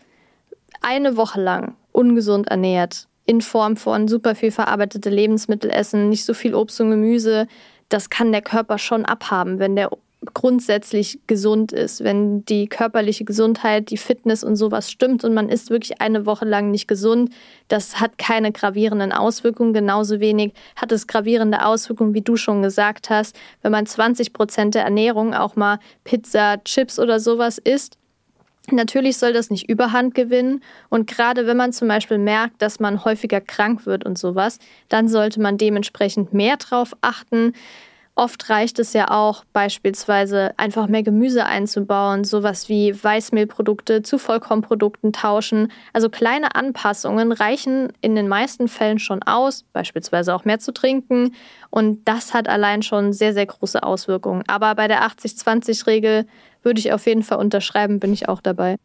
eine 0.81 1.17
Woche 1.17 1.41
lang 1.41 1.77
ungesund 1.93 2.49
ernährt, 2.49 3.09
in 3.27 3.41
Form 3.41 3.77
von 3.77 4.09
super 4.09 4.35
viel 4.35 4.53
verarbeitete 4.53 5.11
Lebensmittel 5.11 5.71
essen, 5.71 6.09
nicht 6.09 6.25
so 6.25 6.33
viel 6.33 6.55
Obst 6.55 6.81
und 6.81 6.91
Gemüse, 6.91 7.49
das 7.89 8.09
kann 8.09 8.33
der 8.33 8.43
Körper 8.43 8.79
schon 8.79 9.05
abhaben, 9.05 9.59
wenn 9.59 9.77
der 9.77 9.91
grundsätzlich 10.35 11.21
gesund 11.27 11.73
ist, 11.73 12.05
wenn 12.05 12.45
die 12.45 12.69
körperliche 12.69 13.25
Gesundheit, 13.25 13.91
die 13.91 13.97
Fitness 13.97 14.45
und 14.45 14.57
sowas 14.57 14.91
stimmt 14.91 15.25
und 15.25 15.35
man 15.35 15.49
ist 15.49 15.71
wirklich 15.71 16.01
eine 16.01 16.27
Woche 16.27 16.45
lang 16.45 16.71
nicht 16.71 16.89
gesund, 16.89 17.31
das 17.69 18.01
hat 18.01 18.19
keine 18.19 18.53
gravierenden 18.53 19.13
Auswirkungen. 19.13 19.73
Genauso 19.73 20.21
wenig 20.21 20.53
hat 20.77 20.93
es 20.93 21.07
gravierende 21.07 21.65
Auswirkungen, 21.65 22.15
wie 22.15 22.23
du 22.23 22.37
schon 22.37 22.63
gesagt 22.63 23.11
hast, 23.11 23.37
wenn 23.63 23.73
man 23.73 23.87
20 23.87 24.33
Prozent 24.33 24.75
der 24.75 24.85
Ernährung 24.85 25.35
auch 25.35 25.57
mal 25.57 25.79
Pizza, 26.05 26.63
Chips 26.65 26.99
oder 26.99 27.21
sowas 27.21 27.59
isst. 27.59 27.99
Natürlich 28.73 29.17
soll 29.17 29.33
das 29.33 29.51
nicht 29.51 29.69
überhand 29.69 30.15
gewinnen 30.15 30.61
und 30.89 31.07
gerade 31.07 31.47
wenn 31.47 31.57
man 31.57 31.73
zum 31.73 31.87
Beispiel 31.87 32.19
merkt, 32.19 32.61
dass 32.61 32.81
man 32.81 33.05
häufiger 33.05 33.41
krank 33.41 33.87
wird 33.87 34.05
und 34.05 34.19
sowas, 34.19 34.59
dann 34.89 35.09
sollte 35.09 35.41
man 35.41 35.57
dementsprechend 35.57 36.35
mehr 36.35 36.57
drauf 36.57 36.97
achten. 37.01 37.53
Oft 38.19 38.49
reicht 38.49 38.79
es 38.79 38.95
ja 38.95 39.11
auch 39.11 39.45
beispielsweise 39.53 40.55
einfach 40.57 40.87
mehr 40.87 41.03
Gemüse 41.03 41.45
einzubauen, 41.45 42.25
sowas 42.25 42.71
wie 42.71 42.95
Weißmehlprodukte 43.05 44.03
zu 44.03 44.17
Vollkornprodukten 44.17 45.13
tauschen. 45.13 45.71
Also 45.93 46.09
kleine 46.09 46.55
Anpassungen 46.55 47.31
reichen 47.31 47.93
in 48.01 48.15
den 48.15 48.27
meisten 48.27 48.69
Fällen 48.69 48.99
schon 48.99 49.23
aus, 49.23 49.65
beispielsweise 49.75 50.35
auch 50.35 50.47
mehr 50.47 50.59
zu 50.59 50.73
trinken. 50.73 51.35
Und 51.69 52.09
das 52.09 52.33
hat 52.33 52.49
allein 52.49 52.81
schon 52.81 53.13
sehr, 53.13 53.35
sehr 53.35 53.45
große 53.45 53.83
Auswirkungen. 53.83 54.45
Aber 54.47 54.75
bei 54.75 54.89
der 54.89 55.03
80-20-Regel 55.03 56.27
würde 56.63 56.81
ich 56.81 56.95
auf 56.95 57.07
jeden 57.07 57.23
Fall 57.23 57.37
unterschreiben, 57.37 58.01
bin 58.01 58.15
ich 58.15 58.31
auch 58.31 58.41
dabei. 58.41 58.77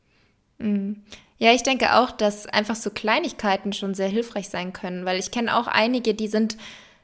Mhm. 0.57 1.03
Ja, 1.37 1.53
ich 1.53 1.63
denke 1.63 1.95
auch, 1.95 2.11
dass 2.11 2.47
einfach 2.47 2.75
so 2.75 2.89
Kleinigkeiten 2.89 3.71
schon 3.71 3.93
sehr 3.93 4.09
hilfreich 4.09 4.49
sein 4.49 4.73
können, 4.73 5.05
weil 5.05 5.17
ich 5.17 5.31
kenne 5.31 5.55
auch 5.55 5.67
einige, 5.67 6.13
die 6.13 6.27
sind 6.27 6.57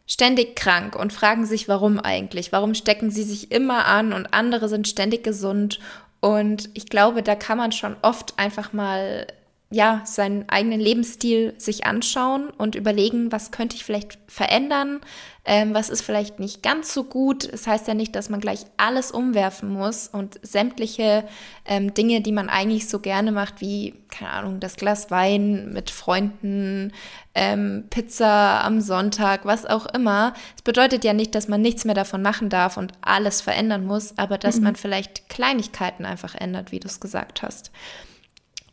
ständig 0.08 0.56
krank 0.56 0.96
und 0.96 1.13
fragen 1.13 1.46
sich, 1.46 1.67
warum 1.67 2.00
eigentlich? 2.00 2.52
Warum 2.52 2.74
stecken 2.74 3.12
sie 3.12 3.24
sich 3.24 3.52
immer 3.52 3.86
an 3.86 4.13
und 4.13 4.34
andere 4.34 4.70
sind 4.70 4.88
ständig 4.88 5.24
gesund? 5.24 5.80
Und 6.20 6.70
ich 6.74 6.88
glaube, 6.88 7.22
da 7.22 7.36
kann 7.36 7.58
man 7.58 7.72
schon 7.72 7.96
oft 8.02 8.39
einfach 8.39 8.74
mal 8.74 9.28
ja, 9.69 10.01
seinen 10.06 10.47
eigenen 10.47 10.80
Lebensstil 10.80 11.53
sich 11.58 11.86
anschauen 11.86 12.49
und 12.49 12.75
überlegen, 12.75 13.34
was 13.34 13.51
könnte 13.51 13.75
ich 13.75 13.84
vielleicht 13.84 14.17
verändern, 14.27 15.01
ähm, 15.43 15.73
was 15.73 15.89
ist 15.89 16.03
vielleicht 16.03 16.39
nicht 16.39 16.63
ganz 16.63 16.93
so 16.93 17.03
gut. 17.03 17.43
Es 17.43 17.51
das 17.51 17.67
heißt 17.67 17.88
ja 17.89 17.93
nicht, 17.93 18.15
dass 18.15 18.30
man 18.30 18.39
gleich 18.39 18.65
alles 18.77 19.12
umwerfen 19.12 19.69
muss 19.69 20.08
und 20.08 20.39
sämtliche 20.41 21.25
ähm, 21.65 21.93
Dinge, 21.93 22.21
die 22.21 22.32
man 22.32 22.47
eigentlich 22.47 22.88
so 22.88 22.99
gerne 22.99 23.34
macht, 23.34 23.60
wie, 23.60 23.95
keine 24.10 24.32
Ahnung, 24.32 24.62
das 24.62 24.77
Glas 24.77 25.12
Wein 25.12 25.73
mit 25.73 25.89
Freunden, 25.89 26.93
ähm, 27.36 27.86
Pizza 27.89 28.63
am 28.63 28.80
Sonntag, 28.80 29.43
was 29.43 29.65
auch 29.65 29.86
immer. 29.88 30.34
Es 30.56 30.62
bedeutet 30.62 31.03
ja 31.03 31.12
nicht, 31.12 31.36
dass 31.36 31.49
man 31.49 31.62
nichts 31.62 31.84
mehr 31.84 31.95
davon 31.95 32.21
machen 32.21 32.49
darf 32.49 32.77
und 32.77 32.93
alles 33.01 33.41
verändern 33.41 33.86
muss, 33.86 34.17
aber 34.17 34.38
dass 34.38 34.58
mhm. 34.58 34.63
man 34.63 34.75
vielleicht 34.77 35.27
Kleinigkeiten 35.27 36.06
einfach 36.06 36.36
ändert, 36.36 36.71
wie 36.71 36.80
du 36.80 36.88
es 36.88 37.01
gesagt 37.01 37.41
hast. 37.41 37.71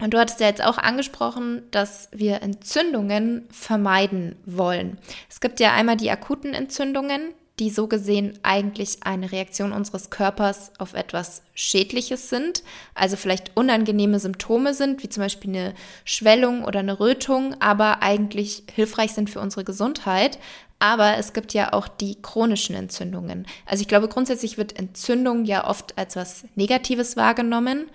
Und 0.00 0.12
du 0.12 0.18
hattest 0.18 0.40
ja 0.40 0.48
jetzt 0.48 0.64
auch 0.64 0.78
angesprochen, 0.78 1.62
dass 1.70 2.08
wir 2.12 2.42
Entzündungen 2.42 3.46
vermeiden 3.50 4.36
wollen. 4.44 4.98
Es 5.30 5.40
gibt 5.40 5.60
ja 5.60 5.72
einmal 5.72 5.96
die 5.96 6.10
akuten 6.10 6.52
Entzündungen, 6.52 7.32
die 7.60 7.70
so 7.70 7.86
gesehen 7.86 8.36
eigentlich 8.42 8.98
eine 9.04 9.30
Reaktion 9.30 9.72
unseres 9.72 10.10
Körpers 10.10 10.72
auf 10.78 10.94
etwas 10.94 11.42
Schädliches 11.54 12.28
sind, 12.28 12.64
also 12.94 13.16
vielleicht 13.16 13.56
unangenehme 13.56 14.18
Symptome 14.18 14.74
sind, 14.74 15.02
wie 15.04 15.08
zum 15.08 15.22
Beispiel 15.22 15.50
eine 15.50 15.74
Schwellung 16.04 16.64
oder 16.64 16.80
eine 16.80 16.98
Rötung, 16.98 17.54
aber 17.60 18.02
eigentlich 18.02 18.64
hilfreich 18.74 19.12
sind 19.12 19.30
für 19.30 19.40
unsere 19.40 19.64
Gesundheit. 19.64 20.38
Aber 20.80 21.16
es 21.16 21.32
gibt 21.32 21.54
ja 21.54 21.72
auch 21.72 21.86
die 21.86 22.20
chronischen 22.20 22.74
Entzündungen. 22.74 23.46
Also 23.64 23.82
ich 23.82 23.88
glaube, 23.88 24.08
grundsätzlich 24.08 24.58
wird 24.58 24.76
Entzündung 24.76 25.44
ja 25.44 25.66
oft 25.66 25.96
als 25.96 26.16
was 26.16 26.44
Negatives 26.56 27.16
wahrgenommen. 27.16 27.86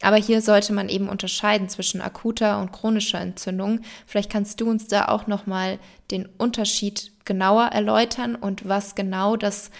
Aber 0.00 0.16
hier 0.16 0.40
sollte 0.42 0.72
man 0.72 0.88
eben 0.88 1.08
unterscheiden 1.08 1.68
zwischen 1.68 2.00
akuter 2.00 2.60
und 2.60 2.72
chronischer 2.72 3.20
Entzündung. 3.20 3.80
Vielleicht 4.06 4.30
kannst 4.30 4.60
du 4.60 4.70
uns 4.70 4.86
da 4.86 5.08
auch 5.08 5.26
nochmal 5.26 5.78
den 6.10 6.28
Unterschied 6.38 7.10
genauer 7.24 7.66
erläutern 7.66 8.36
und 8.36 8.68
was 8.68 8.94
genau 8.94 9.36
das, 9.36 9.70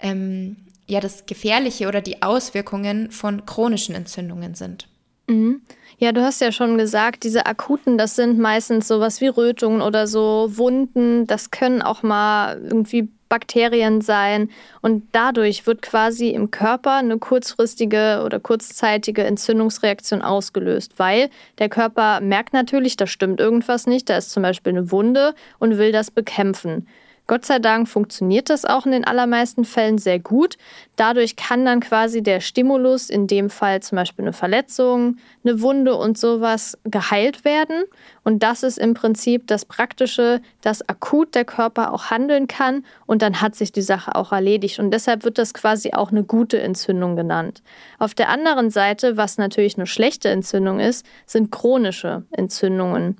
ähm, 0.00 0.56
ja, 0.86 1.00
das 1.00 1.26
Gefährliche 1.26 1.86
oder 1.86 2.00
die 2.00 2.22
Auswirkungen 2.22 3.12
von 3.12 3.46
chronischen 3.46 3.94
Entzündungen 3.94 4.54
sind. 4.54 4.88
Mhm. 5.28 5.62
Ja, 5.98 6.12
du 6.12 6.22
hast 6.22 6.40
ja 6.40 6.50
schon 6.50 6.76
gesagt, 6.78 7.24
diese 7.24 7.46
akuten, 7.46 7.96
das 7.96 8.16
sind 8.16 8.38
meistens 8.38 8.88
sowas 8.88 9.20
wie 9.20 9.28
Rötungen 9.28 9.82
oder 9.82 10.06
so 10.06 10.50
Wunden. 10.54 11.26
Das 11.26 11.50
können 11.50 11.82
auch 11.82 12.02
mal 12.02 12.60
irgendwie 12.60 13.10
Bakterien 13.30 14.02
sein. 14.02 14.50
Und 14.82 15.04
dadurch 15.12 15.66
wird 15.66 15.80
quasi 15.80 16.28
im 16.28 16.50
Körper 16.50 16.96
eine 16.96 17.16
kurzfristige 17.18 18.22
oder 18.26 18.38
kurzzeitige 18.38 19.24
Entzündungsreaktion 19.24 20.20
ausgelöst, 20.20 20.98
weil 20.98 21.30
der 21.58 21.70
Körper 21.70 22.20
merkt 22.20 22.52
natürlich, 22.52 22.98
da 22.98 23.06
stimmt 23.06 23.40
irgendwas 23.40 23.86
nicht, 23.86 24.10
da 24.10 24.18
ist 24.18 24.30
zum 24.30 24.42
Beispiel 24.42 24.74
eine 24.74 24.90
Wunde 24.90 25.34
und 25.58 25.78
will 25.78 25.92
das 25.92 26.10
bekämpfen. 26.10 26.86
Gott 27.30 27.44
sei 27.44 27.60
Dank 27.60 27.88
funktioniert 27.88 28.50
das 28.50 28.64
auch 28.64 28.86
in 28.86 28.90
den 28.90 29.04
allermeisten 29.04 29.64
Fällen 29.64 29.98
sehr 29.98 30.18
gut. 30.18 30.56
Dadurch 30.96 31.36
kann 31.36 31.64
dann 31.64 31.78
quasi 31.78 32.24
der 32.24 32.40
Stimulus, 32.40 33.08
in 33.08 33.28
dem 33.28 33.50
Fall 33.50 33.80
zum 33.82 33.94
Beispiel 33.94 34.24
eine 34.24 34.32
Verletzung, 34.32 35.16
eine 35.44 35.62
Wunde 35.62 35.94
und 35.94 36.18
sowas, 36.18 36.76
geheilt 36.82 37.44
werden. 37.44 37.84
Und 38.24 38.42
das 38.42 38.64
ist 38.64 38.78
im 38.78 38.94
Prinzip 38.94 39.46
das 39.46 39.64
Praktische, 39.64 40.40
dass 40.60 40.88
akut 40.88 41.36
der 41.36 41.44
Körper 41.44 41.92
auch 41.92 42.10
handeln 42.10 42.48
kann 42.48 42.84
und 43.06 43.22
dann 43.22 43.40
hat 43.40 43.54
sich 43.54 43.70
die 43.70 43.80
Sache 43.80 44.16
auch 44.16 44.32
erledigt. 44.32 44.80
Und 44.80 44.90
deshalb 44.90 45.22
wird 45.22 45.38
das 45.38 45.54
quasi 45.54 45.92
auch 45.92 46.10
eine 46.10 46.24
gute 46.24 46.60
Entzündung 46.60 47.14
genannt. 47.14 47.62
Auf 48.00 48.12
der 48.12 48.28
anderen 48.28 48.70
Seite, 48.70 49.16
was 49.16 49.38
natürlich 49.38 49.76
eine 49.76 49.86
schlechte 49.86 50.30
Entzündung 50.30 50.80
ist, 50.80 51.06
sind 51.26 51.52
chronische 51.52 52.24
Entzündungen. 52.32 53.18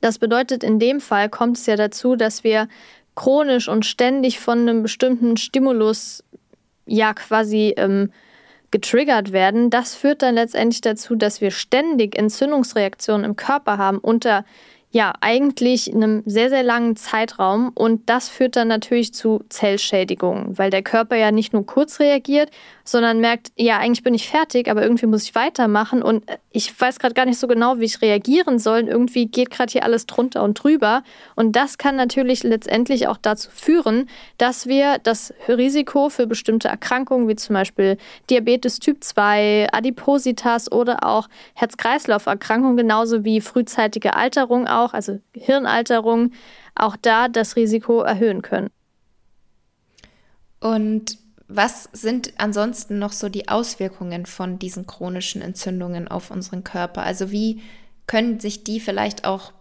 Das 0.00 0.18
bedeutet, 0.18 0.62
in 0.62 0.78
dem 0.78 1.00
Fall 1.00 1.28
kommt 1.28 1.56
es 1.56 1.66
ja 1.66 1.74
dazu, 1.74 2.16
dass 2.16 2.44
wir 2.44 2.68
chronisch 3.16 3.68
und 3.68 3.84
ständig 3.84 4.38
von 4.38 4.60
einem 4.60 4.82
bestimmten 4.82 5.36
Stimulus 5.36 6.22
ja 6.86 7.12
quasi 7.14 7.74
ähm, 7.76 8.12
getriggert 8.70 9.32
werden, 9.32 9.70
das 9.70 9.94
führt 9.94 10.22
dann 10.22 10.34
letztendlich 10.34 10.80
dazu, 10.82 11.16
dass 11.16 11.40
wir 11.40 11.50
ständig 11.50 12.16
Entzündungsreaktionen 12.16 13.24
im 13.24 13.36
Körper 13.36 13.78
haben 13.78 13.98
unter 13.98 14.44
ja, 14.96 15.12
eigentlich 15.20 15.92
in 15.92 16.02
einem 16.02 16.22
sehr, 16.24 16.48
sehr 16.48 16.62
langen 16.62 16.96
Zeitraum. 16.96 17.70
Und 17.74 18.08
das 18.08 18.30
führt 18.30 18.56
dann 18.56 18.68
natürlich 18.68 19.12
zu 19.12 19.44
Zellschädigungen, 19.50 20.56
weil 20.56 20.70
der 20.70 20.82
Körper 20.82 21.16
ja 21.16 21.30
nicht 21.32 21.52
nur 21.52 21.66
kurz 21.66 22.00
reagiert, 22.00 22.50
sondern 22.82 23.20
merkt, 23.20 23.52
ja, 23.56 23.78
eigentlich 23.78 24.02
bin 24.02 24.14
ich 24.14 24.26
fertig, 24.26 24.70
aber 24.70 24.82
irgendwie 24.82 25.04
muss 25.04 25.24
ich 25.24 25.34
weitermachen 25.34 26.02
und 26.02 26.24
ich 26.52 26.80
weiß 26.80 26.98
gerade 26.98 27.12
gar 27.12 27.26
nicht 27.26 27.38
so 27.38 27.48
genau, 27.48 27.78
wie 27.78 27.84
ich 27.84 28.00
reagieren 28.00 28.58
soll. 28.58 28.88
Irgendwie 28.88 29.26
geht 29.26 29.50
gerade 29.50 29.70
hier 29.70 29.84
alles 29.84 30.06
drunter 30.06 30.42
und 30.42 30.54
drüber. 30.54 31.02
Und 31.34 31.54
das 31.54 31.76
kann 31.76 31.96
natürlich 31.96 32.44
letztendlich 32.44 33.08
auch 33.08 33.18
dazu 33.18 33.50
führen, 33.50 34.08
dass 34.38 34.66
wir 34.66 34.98
das 35.02 35.34
Risiko 35.48 36.08
für 36.08 36.26
bestimmte 36.26 36.68
Erkrankungen, 36.68 37.28
wie 37.28 37.36
zum 37.36 37.54
Beispiel 37.54 37.98
Diabetes 38.30 38.78
Typ 38.78 39.04
2, 39.04 39.68
Adipositas 39.72 40.72
oder 40.72 41.04
auch 41.04 41.28
Herz-Kreislauf-Erkrankungen, 41.54 42.78
genauso 42.78 43.24
wie 43.24 43.42
frühzeitige 43.42 44.14
Alterung 44.14 44.66
auch, 44.66 44.85
also 44.94 45.20
Hirnalterung, 45.34 46.32
auch 46.74 46.96
da 46.96 47.28
das 47.28 47.56
Risiko 47.56 48.00
erhöhen 48.00 48.42
können. 48.42 48.70
Und 50.60 51.18
was 51.48 51.88
sind 51.92 52.32
ansonsten 52.38 52.98
noch 52.98 53.12
so 53.12 53.28
die 53.28 53.48
Auswirkungen 53.48 54.26
von 54.26 54.58
diesen 54.58 54.86
chronischen 54.86 55.42
Entzündungen 55.42 56.08
auf 56.08 56.30
unseren 56.30 56.64
Körper? 56.64 57.02
Also 57.02 57.30
wie 57.30 57.62
können 58.06 58.40
sich 58.40 58.64
die 58.64 58.80
vielleicht 58.80 59.24
auch 59.24 59.52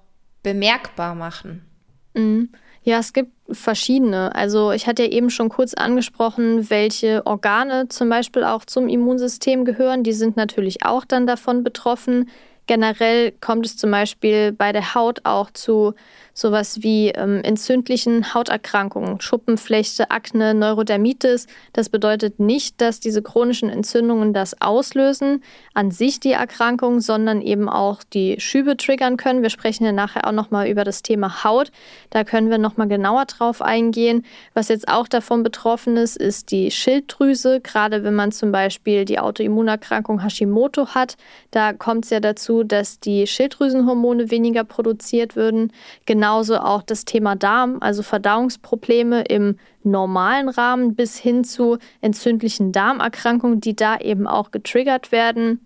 bemerkbar 0.41 1.15
machen? 1.15 1.65
Mhm. 2.13 2.49
Ja, 2.83 2.99
es 2.99 3.13
gibt 3.13 3.31
verschiedene. 3.49 4.33
Also 4.35 4.71
ich 4.71 4.85
hatte 4.85 5.03
ja 5.03 5.09
eben 5.09 5.31
schon 5.31 5.49
kurz 5.49 5.73
angesprochen, 5.73 6.69
welche 6.69 7.25
Organe 7.25 7.89
zum 7.89 8.09
Beispiel 8.09 8.43
auch 8.43 8.63
zum 8.63 8.87
Immunsystem 8.87 9.65
gehören. 9.65 10.03
Die 10.03 10.13
sind 10.13 10.37
natürlich 10.37 10.85
auch 10.85 11.03
dann 11.03 11.25
davon 11.25 11.63
betroffen. 11.63 12.29
Generell 12.67 13.31
kommt 13.31 13.65
es 13.65 13.77
zum 13.77 13.91
Beispiel 13.91 14.51
bei 14.51 14.71
der 14.71 14.95
Haut 14.95 15.19
auch 15.23 15.51
zu 15.51 15.93
sowas 16.37 16.83
wie 16.83 17.09
ähm, 17.11 17.39
entzündlichen 17.43 18.33
Hauterkrankungen, 18.33 19.21
Schuppenflechte, 19.21 20.11
Akne, 20.11 20.53
Neurodermitis. 20.53 21.47
Das 21.71 21.87
bedeutet 21.87 22.41
nicht, 22.41 22.81
dass 22.81 22.99
diese 22.99 23.23
chronischen 23.23 23.69
Entzündungen 23.69 24.33
das 24.33 24.61
auslösen, 24.61 25.41
an 25.73 25.91
sich 25.91 26.19
die 26.19 26.33
Erkrankung, 26.33 26.99
sondern 26.99 27.41
eben 27.41 27.69
auch 27.69 28.03
die 28.03 28.35
Schübe 28.39 28.75
triggern 28.75 29.15
können. 29.15 29.43
Wir 29.43 29.49
sprechen 29.49 29.85
ja 29.85 29.93
nachher 29.93 30.27
auch 30.27 30.33
nochmal 30.33 30.67
über 30.67 30.83
das 30.83 31.03
Thema 31.03 31.45
Haut. 31.45 31.71
Da 32.09 32.25
können 32.25 32.49
wir 32.49 32.57
nochmal 32.57 32.89
genauer 32.89 33.25
drauf 33.25 33.61
eingehen. 33.61 34.25
Was 34.53 34.67
jetzt 34.67 34.89
auch 34.89 35.07
davon 35.07 35.41
betroffen 35.41 35.95
ist, 35.95 36.17
ist 36.17 36.51
die 36.51 36.69
Schilddrüse. 36.69 37.61
Gerade 37.61 38.03
wenn 38.03 38.13
man 38.13 38.33
zum 38.33 38.51
Beispiel 38.51 39.05
die 39.05 39.19
Autoimmunerkrankung 39.19 40.21
Hashimoto 40.21 40.87
hat, 40.89 41.15
da 41.51 41.71
kommt 41.71 42.03
es 42.03 42.11
ja 42.11 42.19
dazu, 42.19 42.65
dass 42.65 42.99
die 42.99 43.25
Schilddrüsenhormone 43.25 44.31
weniger 44.31 44.65
produziert 44.65 45.37
würden. 45.37 45.71
Genau 46.05 46.24
Genauso 46.25 46.57
auch 46.57 46.81
das 46.81 47.05
Thema 47.05 47.35
Darm, 47.35 47.77
also 47.81 48.01
Verdauungsprobleme 48.01 49.25
im 49.25 49.59
normalen 49.83 50.49
Rahmen 50.49 50.95
bis 50.95 51.17
hin 51.19 51.43
zu 51.43 51.77
entzündlichen 52.01 52.71
Darmerkrankungen, 52.71 53.61
die 53.61 53.75
da 53.75 53.97
eben 53.97 54.25
auch 54.25 54.49
getriggert 54.49 55.11
werden. 55.11 55.59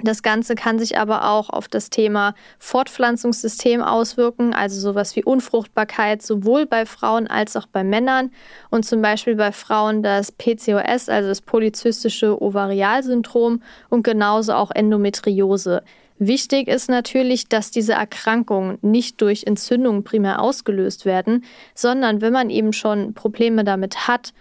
Das 0.00 0.24
Ganze 0.24 0.56
kann 0.56 0.80
sich 0.80 0.98
aber 0.98 1.30
auch 1.30 1.50
auf 1.50 1.68
das 1.68 1.88
Thema 1.88 2.34
Fortpflanzungssystem 2.58 3.80
auswirken, 3.80 4.52
also 4.54 4.80
sowas 4.80 5.14
wie 5.14 5.22
Unfruchtbarkeit, 5.22 6.20
sowohl 6.20 6.66
bei 6.66 6.84
Frauen 6.84 7.28
als 7.28 7.56
auch 7.56 7.66
bei 7.68 7.84
Männern. 7.84 8.32
Und 8.70 8.84
zum 8.84 9.02
Beispiel 9.02 9.36
bei 9.36 9.52
Frauen 9.52 10.02
das 10.02 10.32
PCOS, 10.32 11.10
also 11.10 11.28
das 11.28 11.42
polyzystische 11.42 12.42
Ovarialsyndrom 12.42 13.62
und 13.88 14.02
genauso 14.02 14.54
auch 14.54 14.72
Endometriose. 14.72 15.84
Wichtig 16.18 16.68
ist 16.68 16.88
natürlich, 16.88 17.48
dass 17.48 17.70
diese 17.70 17.94
Erkrankungen 17.94 18.78
nicht 18.82 19.20
durch 19.20 19.44
Entzündungen 19.44 20.04
primär 20.04 20.40
ausgelöst 20.40 21.04
werden, 21.04 21.44
sondern 21.74 22.20
wenn 22.20 22.32
man 22.32 22.50
eben 22.50 22.72
schon 22.72 23.14
Probleme 23.14 23.64
damit 23.64 24.08
hat, 24.08 24.32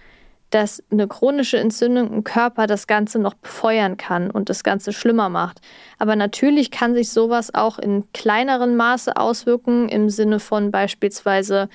dass 0.51 0.83
eine 0.91 1.07
chronische 1.07 1.57
Entzündung 1.57 2.11
im 2.11 2.23
Körper 2.23 2.67
das 2.67 2.85
Ganze 2.85 3.19
noch 3.19 3.33
befeuern 3.33 3.97
kann 3.97 4.29
und 4.29 4.49
das 4.49 4.63
Ganze 4.63 4.91
schlimmer 4.91 5.29
macht. 5.29 5.61
Aber 5.97 6.15
natürlich 6.15 6.71
kann 6.71 6.93
sich 6.93 7.09
sowas 7.09 7.53
auch 7.53 7.79
in 7.79 8.03
kleineren 8.13 8.75
Maße 8.75 9.15
auswirken, 9.15 9.87
im 9.87 10.09
Sinne 10.09 10.39
von 10.39 10.69
beispielsweise 10.69 11.69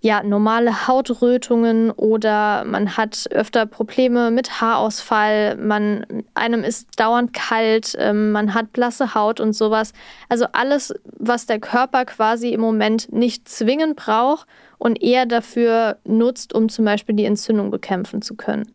ja, 0.00 0.22
normale 0.22 0.86
Hautrötungen 0.86 1.90
oder 1.90 2.64
man 2.64 2.96
hat 2.96 3.26
öfter 3.30 3.66
Probleme 3.66 4.30
mit 4.30 4.60
Haarausfall, 4.60 5.56
man, 5.56 6.06
einem 6.34 6.62
ist 6.62 7.00
dauernd 7.00 7.32
kalt, 7.32 7.96
ähm, 7.98 8.30
man 8.30 8.54
hat 8.54 8.72
blasse 8.72 9.14
Haut 9.14 9.40
und 9.40 9.54
sowas. 9.54 9.92
Also 10.28 10.46
alles, 10.52 10.94
was 11.04 11.46
der 11.46 11.60
Körper 11.60 12.04
quasi 12.04 12.50
im 12.50 12.60
Moment 12.60 13.12
nicht 13.12 13.48
zwingend 13.48 13.96
braucht 13.96 14.46
und 14.78 15.02
eher 15.02 15.26
dafür 15.26 15.98
nutzt, 16.04 16.54
um 16.54 16.68
zum 16.68 16.84
Beispiel 16.84 17.14
die 17.14 17.24
Entzündung 17.24 17.70
bekämpfen 17.70 18.20
zu 18.22 18.36
können. 18.36 18.72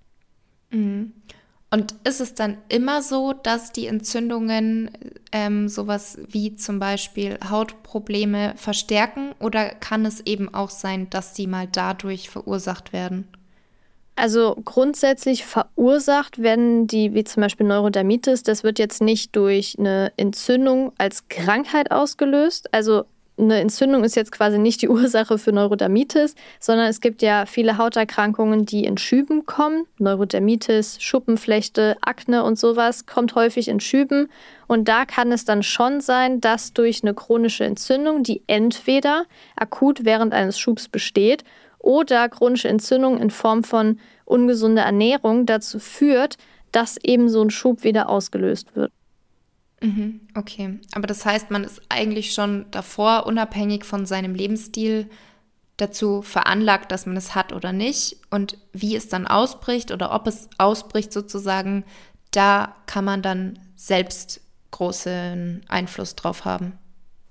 Mhm. 0.72 1.14
Und 1.74 1.96
ist 2.04 2.20
es 2.20 2.36
dann 2.36 2.58
immer 2.68 3.02
so, 3.02 3.32
dass 3.32 3.72
die 3.72 3.88
Entzündungen 3.88 4.92
ähm, 5.32 5.70
sowas 5.70 6.20
wie 6.28 6.56
zum 6.58 6.80
Beispiel 6.80 7.40
Hautprobleme 7.50 8.54
verstärken 8.58 9.32
oder 9.40 9.70
kann 9.70 10.06
es 10.06 10.20
eben 10.26 10.54
auch 10.54 10.70
sein, 10.70 11.10
dass 11.10 11.34
die 11.34 11.48
mal 11.48 11.68
dadurch 11.72 12.30
verursacht 12.30 12.92
werden? 12.92 13.26
Also 14.18 14.58
grundsätzlich 14.66 15.46
verursacht 15.46 16.40
werden 16.40 16.88
die, 16.88 17.14
wie 17.14 17.24
zum 17.24 17.42
Beispiel 17.42 17.66
Neurodermitis, 17.66 18.44
das 18.44 18.64
wird 18.64 18.78
jetzt 18.78 19.02
nicht 19.02 19.34
durch 19.38 19.78
eine 19.80 20.12
Entzündung 20.18 20.92
als 20.98 21.30
Krankheit 21.30 21.92
ausgelöst. 21.92 22.74
Also 22.74 23.06
eine 23.42 23.60
Entzündung 23.60 24.04
ist 24.04 24.16
jetzt 24.16 24.32
quasi 24.32 24.58
nicht 24.58 24.82
die 24.82 24.90
Ursache 24.90 25.38
für 25.38 25.52
Neurodermitis, 25.52 26.36
sondern 26.60 26.88
es 26.88 27.02
gibt 27.02 27.22
ja 27.22 27.46
viele 27.46 27.78
Hauterkrankungen, 27.78 28.66
die 28.66 28.86
in 28.86 28.98
Schüben 28.98 29.46
kommen. 29.46 29.86
Neurodermitis, 29.98 31.02
Schuppenflechte, 31.02 31.98
Akne 32.02 32.44
und 32.44 32.58
sowas 32.58 33.06
kommt 33.06 33.36
häufig 33.36 33.68
in 33.68 33.80
Schüben. 33.80 34.30
Und 34.68 34.88
da 34.88 35.06
kann 35.06 35.32
es 35.32 35.46
dann 35.46 35.64
schon 35.64 36.02
sein, 36.02 36.40
dass 36.40 36.74
durch 36.74 37.04
eine 37.04 37.14
chronische 37.14 37.66
Entzündung, 37.66 38.24
die 38.24 38.44
entweder 38.48 39.26
akut 39.56 40.06
während 40.06 40.34
eines 40.34 40.58
Schubs 40.60 40.88
besteht 40.88 41.44
oder 41.80 42.30
chronische 42.30 42.70
Entzündung 42.70 43.20
in 43.20 43.32
Form 43.32 43.64
von 43.64 44.00
ungesunder 44.26 44.84
Ernährung 44.84 45.46
dazu 45.46 45.80
führt, 45.80 46.38
dass 46.72 46.98
eben 47.04 47.28
so 47.28 47.42
ein 47.42 47.50
Schub 47.50 47.84
wieder 47.84 48.10
ausgelöst 48.10 48.76
wird. 48.76 48.92
Mhm, 49.82 50.22
okay, 50.36 50.80
aber 50.94 51.08
das 51.08 51.26
heißt, 51.26 51.50
man 51.50 51.64
ist 51.64 51.82
eigentlich 51.90 52.34
schon 52.34 52.66
davor, 52.72 53.26
unabhängig 53.26 53.84
von 53.84 54.06
seinem 54.06 54.36
Lebensstil, 54.36 55.10
dazu 55.78 56.22
veranlagt, 56.22 56.92
dass 56.92 57.08
man 57.08 57.18
es 57.18 57.34
hat 57.34 57.54
oder 57.54 57.74
nicht. 57.74 58.18
Und 58.30 58.58
wie 58.72 58.96
es 58.96 59.10
dann 59.10 59.26
ausbricht 59.26 59.92
oder 59.92 60.14
ob 60.14 60.28
es 60.28 60.50
ausbricht 60.60 61.12
sozusagen, 61.12 61.84
da 62.30 62.76
kann 62.86 63.04
man 63.04 63.22
dann 63.22 63.60
selbst 63.76 64.42
großen 64.70 65.64
Einfluss 65.68 66.16
drauf 66.16 66.46
haben. 66.46 66.74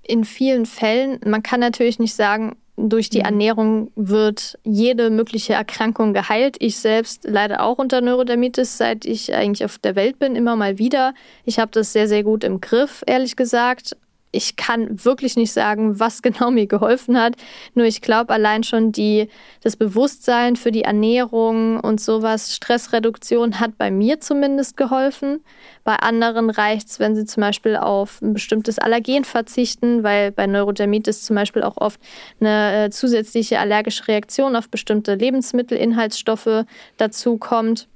In 0.03 0.25
vielen 0.25 0.65
Fällen, 0.65 1.19
man 1.25 1.43
kann 1.43 1.59
natürlich 1.61 1.97
nicht 1.97 2.13
sagen, 2.13 2.57
durch 2.77 3.09
die 3.09 3.19
mhm. 3.19 3.25
Ernährung 3.25 3.91
wird 3.95 4.57
jede 4.63 5.09
mögliche 5.09 5.53
Erkrankung 5.53 6.13
geheilt. 6.13 6.57
Ich 6.59 6.77
selbst 6.77 7.25
leide 7.25 7.61
auch 7.61 7.77
unter 7.77 8.01
Neurodermitis, 8.01 8.77
seit 8.77 9.05
ich 9.05 9.33
eigentlich 9.33 9.65
auf 9.65 9.77
der 9.77 9.95
Welt 9.95 10.19
bin, 10.19 10.35
immer 10.35 10.55
mal 10.55 10.77
wieder. 10.77 11.13
Ich 11.45 11.59
habe 11.59 11.71
das 11.71 11.93
sehr, 11.93 12.07
sehr 12.07 12.23
gut 12.23 12.43
im 12.43 12.61
Griff, 12.61 13.03
ehrlich 13.05 13.35
gesagt 13.35 13.95
ich 14.31 14.55
kann 14.55 15.03
wirklich 15.03 15.35
nicht 15.35 15.51
sagen, 15.51 15.99
was 15.99 16.21
genau 16.21 16.51
mir 16.51 16.67
geholfen 16.67 17.19
hat. 17.19 17.35
Nur 17.73 17.85
ich 17.85 18.01
glaube 18.01 18.33
allein 18.33 18.63
schon 18.63 18.91
die, 18.91 19.29
das 19.61 19.75
Bewusstsein 19.75 20.55
für 20.55 20.71
die 20.71 20.83
Ernährung 20.83 21.79
und 21.79 22.01
sowas, 22.01 22.55
Stressreduktion 22.55 23.59
hat 23.59 23.77
bei 23.77 23.91
mir 23.91 24.19
zumindest 24.19 24.77
geholfen. 24.77 25.43
Bei 25.83 25.95
anderen 25.95 26.49
reicht 26.49 26.87
es, 26.89 26.99
wenn 26.99 27.15
sie 27.15 27.25
zum 27.25 27.41
Beispiel 27.41 27.75
auf 27.75 28.21
ein 28.21 28.33
bestimmtes 28.33 28.79
Allergen 28.79 29.23
verzichten, 29.23 30.03
weil 30.03 30.31
bei 30.31 30.47
Neurodermitis 30.47 31.23
zum 31.23 31.35
Beispiel 31.35 31.63
auch 31.63 31.77
oft 31.77 31.99
eine 32.39 32.85
äh, 32.85 32.89
zusätzliche 32.89 33.59
allergische 33.59 34.07
Reaktion 34.07 34.55
auf 34.55 34.69
bestimmte 34.69 35.15
Lebensmittelinhaltsstoffe 35.15 36.65
dazu 36.97 37.37
kommt. 37.37 37.87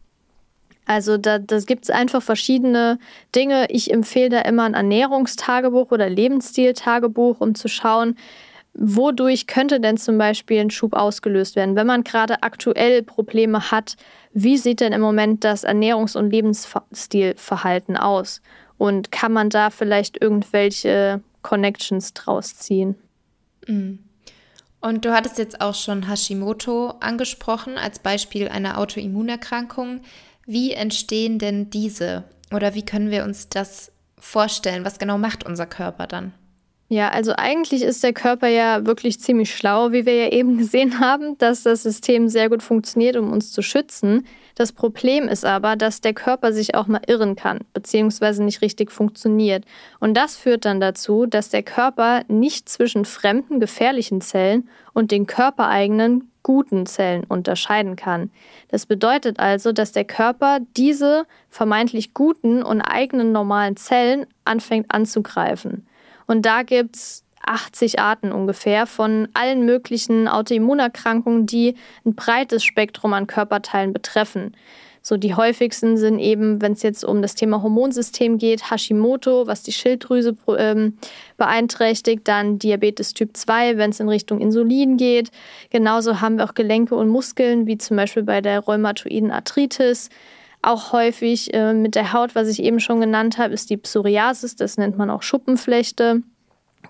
Also 0.85 1.17
da 1.17 1.39
das 1.39 1.65
gibt 1.65 1.85
es 1.85 1.89
einfach 1.89 2.21
verschiedene 2.21 2.99
Dinge. 3.35 3.67
Ich 3.69 3.91
empfehle 3.91 4.29
da 4.29 4.41
immer 4.41 4.63
ein 4.63 4.75
Ernährungstagebuch 4.75 5.91
oder 5.91 6.09
Lebensstiltagebuch, 6.09 7.41
um 7.41 7.55
zu 7.55 7.67
schauen, 7.67 8.15
wodurch 8.73 9.47
könnte 9.47 9.79
denn 9.79 9.97
zum 9.97 10.17
Beispiel 10.17 10.59
ein 10.59 10.69
Schub 10.69 10.93
ausgelöst 10.93 11.55
werden. 11.55 11.75
Wenn 11.75 11.87
man 11.87 12.03
gerade 12.03 12.43
aktuell 12.43 13.01
Probleme 13.03 13.71
hat, 13.71 13.95
wie 14.33 14.57
sieht 14.57 14.81
denn 14.81 14.93
im 14.93 15.01
Moment 15.01 15.43
das 15.43 15.65
Ernährungs- 15.65 16.17
und 16.17 16.29
Lebensstilverhalten 16.29 17.97
aus? 17.97 18.41
Und 18.77 19.11
kann 19.11 19.31
man 19.31 19.49
da 19.49 19.69
vielleicht 19.69 20.21
irgendwelche 20.21 21.21
Connections 21.41 22.13
draus 22.13 22.57
ziehen? 22.57 22.95
Mhm. 23.65 23.99
Und 24.81 25.05
du 25.05 25.13
hattest 25.13 25.39
jetzt 25.39 25.61
auch 25.61 25.73
schon 25.73 26.07
Hashimoto 26.07 26.93
angesprochen 26.99 27.77
als 27.77 27.97
Beispiel 27.97 28.49
einer 28.49 28.77
Autoimmunerkrankung. 28.77 30.01
Wie 30.45 30.71
entstehen 30.71 31.39
denn 31.39 31.69
diese? 31.69 32.23
Oder 32.53 32.75
wie 32.75 32.85
können 32.85 33.09
wir 33.09 33.23
uns 33.23 33.49
das 33.49 33.91
vorstellen? 34.19 34.85
Was 34.85 34.99
genau 34.99 35.17
macht 35.17 35.45
unser 35.45 35.65
Körper 35.65 36.07
dann? 36.07 36.33
Ja, 36.87 37.09
also 37.09 37.33
eigentlich 37.35 37.81
ist 37.81 38.03
der 38.03 38.13
Körper 38.13 38.47
ja 38.47 38.85
wirklich 38.85 39.19
ziemlich 39.19 39.55
schlau, 39.55 39.91
wie 39.91 40.05
wir 40.05 40.15
ja 40.15 40.29
eben 40.29 40.57
gesehen 40.59 40.99
haben, 40.99 41.37
dass 41.39 41.63
das 41.63 41.83
System 41.83 42.29
sehr 42.29 42.49
gut 42.49 42.61
funktioniert, 42.61 43.17
um 43.17 43.31
uns 43.31 43.51
zu 43.51 43.63
schützen. 43.63 44.25
Das 44.53 44.71
Problem 44.71 45.27
ist 45.27 45.45
aber, 45.45 45.75
dass 45.75 45.99
der 45.99 46.13
Körper 46.13 46.53
sich 46.53 46.75
auch 46.75 46.87
mal 46.87 47.01
irren 47.07 47.35
kann, 47.35 47.59
beziehungsweise 47.73 48.43
nicht 48.43 48.61
richtig 48.61 48.91
funktioniert. 48.91 49.65
Und 49.99 50.15
das 50.15 50.37
führt 50.37 50.63
dann 50.65 50.79
dazu, 50.79 51.25
dass 51.25 51.49
der 51.49 51.63
Körper 51.63 52.23
nicht 52.27 52.69
zwischen 52.69 53.03
fremden 53.03 53.59
gefährlichen 53.59 54.21
Zellen 54.21 54.69
und 54.93 55.11
den 55.11 55.25
körpereigenen 55.25 56.31
guten 56.45 56.85
Zellen 56.85 57.23
unterscheiden 57.23 57.95
kann. 57.95 58.29
Das 58.67 58.85
bedeutet 58.85 59.39
also, 59.39 59.71
dass 59.71 59.91
der 59.93 60.05
Körper 60.05 60.59
diese 60.77 61.25
vermeintlich 61.49 62.13
guten 62.13 62.61
und 62.61 62.81
eigenen 62.81 63.31
normalen 63.31 63.77
Zellen 63.77 64.27
anfängt 64.45 64.91
anzugreifen. 64.91 65.87
Und 66.27 66.45
da 66.45 66.61
gibt 66.61 66.97
es 66.97 67.23
80 67.43 67.99
Arten 67.99 68.31
ungefähr 68.31 68.85
von 68.85 69.27
allen 69.33 69.65
möglichen 69.65 70.27
Autoimmunerkrankungen, 70.27 71.47
die 71.47 71.75
ein 72.05 72.13
breites 72.13 72.63
Spektrum 72.63 73.13
an 73.13 73.25
Körperteilen 73.25 73.91
betreffen. 73.91 74.55
So 75.07 75.17
die 75.17 75.35
häufigsten 75.35 75.97
sind 75.97 76.17
eben, 76.17 76.63
wenn 76.63 76.71
es 76.71 76.81
jetzt 76.81 77.05
um 77.05 77.21
das 77.21 77.35
Thema 77.35 77.61
Hormonsystem 77.61 78.39
geht, 78.39 78.71
Hashimoto, 78.71 79.45
was 79.45 79.61
die 79.61 79.71
Schilddrüse 79.71 80.35
ähm, 80.57 80.97
beeinträchtigt, 81.37 82.27
dann 82.27 82.57
Diabetes 82.57 83.13
Typ 83.13 83.37
2, 83.37 83.77
wenn 83.77 83.91
es 83.91 83.99
in 83.99 84.09
Richtung 84.09 84.41
Insulin 84.41 84.97
geht. 84.97 85.29
Genauso 85.69 86.21
haben 86.21 86.39
wir 86.39 86.45
auch 86.45 86.55
Gelenke 86.55 86.95
und 86.95 87.09
Muskeln, 87.09 87.67
wie 87.67 87.77
zum 87.77 87.97
Beispiel 87.97 88.23
bei 88.23 88.41
der 88.41 88.61
rheumatoiden 88.61 89.29
Arthritis. 89.29 90.09
Auch 90.63 90.91
häufig 90.91 91.53
äh, 91.53 91.75
mit 91.75 91.93
der 91.93 92.11
Haut, 92.11 92.33
was 92.33 92.47
ich 92.47 92.63
eben 92.63 92.79
schon 92.79 92.99
genannt 92.99 93.37
habe, 93.37 93.53
ist 93.53 93.69
die 93.69 93.77
Psoriasis, 93.77 94.55
das 94.55 94.79
nennt 94.79 94.97
man 94.97 95.11
auch 95.11 95.21
Schuppenflechte 95.21 96.23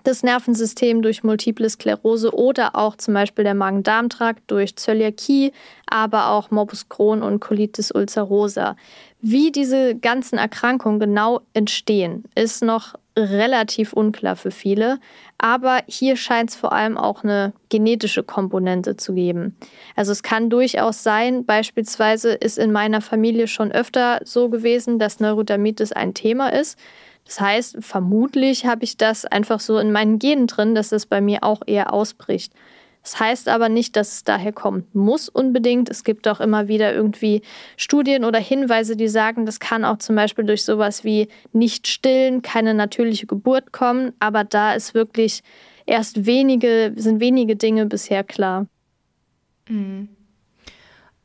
das 0.04 0.22
Nervensystem 0.22 1.02
durch 1.02 1.24
Multiple 1.24 1.68
Sklerose 1.68 2.34
oder 2.34 2.76
auch 2.76 2.96
zum 2.96 3.14
Beispiel 3.14 3.44
der 3.44 3.54
Magen-Darm-Trakt 3.54 4.50
durch 4.50 4.76
Zöliakie, 4.76 5.52
aber 5.86 6.30
auch 6.30 6.50
Morbus 6.50 6.88
Crohn 6.88 7.22
und 7.22 7.40
Colitis 7.40 7.90
ulcerosa. 7.92 8.76
Wie 9.20 9.50
diese 9.50 9.96
ganzen 9.96 10.38
Erkrankungen 10.38 11.00
genau 11.00 11.40
entstehen, 11.52 12.24
ist 12.34 12.62
noch 12.62 12.94
relativ 13.18 13.92
unklar 13.92 14.36
für 14.36 14.50
viele, 14.50 14.98
aber 15.38 15.80
hier 15.86 16.16
scheint 16.16 16.50
es 16.50 16.56
vor 16.56 16.72
allem 16.72 16.98
auch 16.98 17.24
eine 17.24 17.54
genetische 17.70 18.22
Komponente 18.22 18.96
zu 18.96 19.14
geben. 19.14 19.56
Also 19.94 20.12
es 20.12 20.22
kann 20.22 20.50
durchaus 20.50 21.02
sein, 21.02 21.46
beispielsweise 21.46 22.32
ist 22.32 22.58
in 22.58 22.72
meiner 22.72 23.00
Familie 23.00 23.48
schon 23.48 23.72
öfter 23.72 24.20
so 24.24 24.50
gewesen, 24.50 24.98
dass 24.98 25.18
Neurodermitis 25.18 25.92
ein 25.92 26.12
Thema 26.12 26.52
ist. 26.52 26.78
Das 27.26 27.40
heißt, 27.40 27.78
vermutlich 27.80 28.66
habe 28.66 28.84
ich 28.84 28.96
das 28.96 29.24
einfach 29.24 29.60
so 29.60 29.78
in 29.78 29.92
meinen 29.92 30.18
Genen 30.18 30.46
drin, 30.46 30.74
dass 30.74 30.92
es 30.92 31.06
bei 31.06 31.20
mir 31.20 31.42
auch 31.42 31.60
eher 31.66 31.92
ausbricht. 31.92 32.52
Das 33.02 33.20
heißt 33.20 33.48
aber 33.48 33.68
nicht, 33.68 33.94
dass 33.94 34.14
es 34.14 34.24
daher 34.24 34.52
kommen 34.52 34.86
muss 34.92 35.28
unbedingt. 35.28 35.88
Es 35.88 36.02
gibt 36.02 36.26
auch 36.26 36.40
immer 36.40 36.66
wieder 36.66 36.92
irgendwie 36.92 37.42
Studien 37.76 38.24
oder 38.24 38.40
Hinweise, 38.40 38.96
die 38.96 39.06
sagen, 39.06 39.46
das 39.46 39.60
kann 39.60 39.84
auch 39.84 39.98
zum 39.98 40.16
Beispiel 40.16 40.44
durch 40.44 40.64
sowas 40.64 41.04
wie 41.04 41.28
nicht 41.52 41.86
stillen, 41.86 42.42
keine 42.42 42.74
natürliche 42.74 43.26
Geburt 43.26 43.72
kommen. 43.72 44.12
Aber 44.18 44.42
da 44.42 44.74
ist 44.74 44.94
wirklich 44.94 45.42
erst 45.84 46.26
wenige, 46.26 46.94
sind 46.96 47.20
wenige 47.20 47.54
Dinge 47.54 47.86
bisher 47.86 48.24
klar. 48.24 48.66
Mhm. 49.68 50.08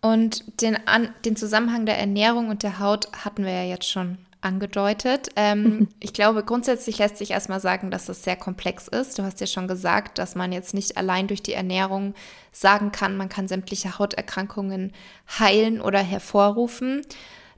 Und 0.01 0.61
den, 0.61 0.77
An 0.87 1.09
den 1.25 1.35
Zusammenhang 1.35 1.87
der 1.87 1.97
Ernährung 1.97 2.49
und 2.49 2.61
der 2.61 2.79
Haut 2.79 3.11
hatten 3.25 3.43
wir 3.43 3.53
ja 3.53 3.63
jetzt 3.63 3.89
schon 3.89 4.19
angedeutet. 4.41 5.29
Ähm, 5.35 5.87
ich 5.99 6.13
glaube, 6.13 6.43
grundsätzlich 6.43 6.97
lässt 6.97 7.17
sich 7.17 7.31
erstmal 7.31 7.59
sagen, 7.59 7.91
dass 7.91 8.09
es 8.09 8.23
sehr 8.23 8.35
komplex 8.35 8.87
ist. 8.87 9.17
Du 9.17 9.23
hast 9.23 9.39
ja 9.39 9.47
schon 9.47 9.67
gesagt, 9.67 10.17
dass 10.17 10.35
man 10.35 10.51
jetzt 10.51 10.73
nicht 10.73 10.97
allein 10.97 11.27
durch 11.27 11.43
die 11.43 11.53
Ernährung 11.53 12.13
sagen 12.51 12.91
kann, 12.91 13.17
man 13.17 13.29
kann 13.29 13.47
sämtliche 13.47 13.97
Hauterkrankungen 13.97 14.91
heilen 15.39 15.79
oder 15.79 15.99
hervorrufen. 15.99 17.01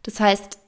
Das 0.04 0.20
heißt, 0.20 0.60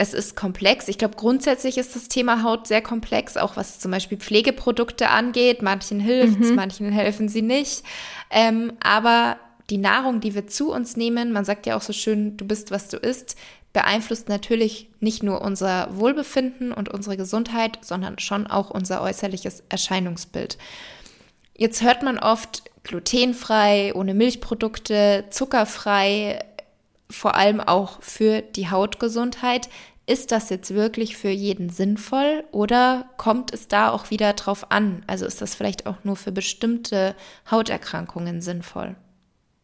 es 0.00 0.14
ist 0.14 0.36
komplex. 0.36 0.86
Ich 0.86 0.96
glaube, 0.96 1.16
grundsätzlich 1.16 1.76
ist 1.76 1.96
das 1.96 2.08
Thema 2.08 2.44
Haut 2.44 2.68
sehr 2.68 2.82
komplex, 2.82 3.36
auch 3.36 3.56
was 3.56 3.80
zum 3.80 3.90
Beispiel 3.90 4.18
Pflegeprodukte 4.18 5.10
angeht. 5.10 5.60
Manchen 5.60 5.98
hilft 5.98 6.40
es, 6.40 6.50
mhm. 6.50 6.54
manchen 6.54 6.92
helfen 6.92 7.28
sie 7.28 7.42
nicht. 7.42 7.82
Ähm, 8.30 8.72
aber 8.80 9.38
die 9.70 9.78
Nahrung, 9.78 10.20
die 10.20 10.34
wir 10.34 10.46
zu 10.46 10.72
uns 10.72 10.96
nehmen, 10.96 11.32
man 11.32 11.44
sagt 11.44 11.66
ja 11.66 11.76
auch 11.76 11.82
so 11.82 11.92
schön, 11.92 12.36
du 12.36 12.46
bist, 12.46 12.70
was 12.70 12.88
du 12.88 12.96
isst, 12.96 13.36
beeinflusst 13.72 14.28
natürlich 14.28 14.88
nicht 15.00 15.22
nur 15.22 15.42
unser 15.42 15.88
Wohlbefinden 15.96 16.72
und 16.72 16.88
unsere 16.88 17.16
Gesundheit, 17.16 17.78
sondern 17.82 18.18
schon 18.18 18.46
auch 18.46 18.70
unser 18.70 19.02
äußerliches 19.02 19.62
Erscheinungsbild. 19.68 20.58
Jetzt 21.56 21.82
hört 21.82 22.02
man 22.02 22.18
oft 22.18 22.62
glutenfrei, 22.84 23.92
ohne 23.94 24.14
Milchprodukte, 24.14 25.24
zuckerfrei, 25.30 26.44
vor 27.10 27.34
allem 27.34 27.60
auch 27.60 28.02
für 28.02 28.42
die 28.42 28.70
Hautgesundheit. 28.70 29.68
Ist 30.06 30.32
das 30.32 30.48
jetzt 30.48 30.72
wirklich 30.72 31.16
für 31.16 31.28
jeden 31.28 31.68
sinnvoll 31.68 32.44
oder 32.50 33.10
kommt 33.18 33.52
es 33.52 33.68
da 33.68 33.90
auch 33.90 34.10
wieder 34.10 34.32
drauf 34.32 34.70
an? 34.70 35.02
Also 35.06 35.26
ist 35.26 35.42
das 35.42 35.54
vielleicht 35.54 35.86
auch 35.86 35.96
nur 36.02 36.16
für 36.16 36.32
bestimmte 36.32 37.14
Hauterkrankungen 37.50 38.40
sinnvoll? 38.40 38.96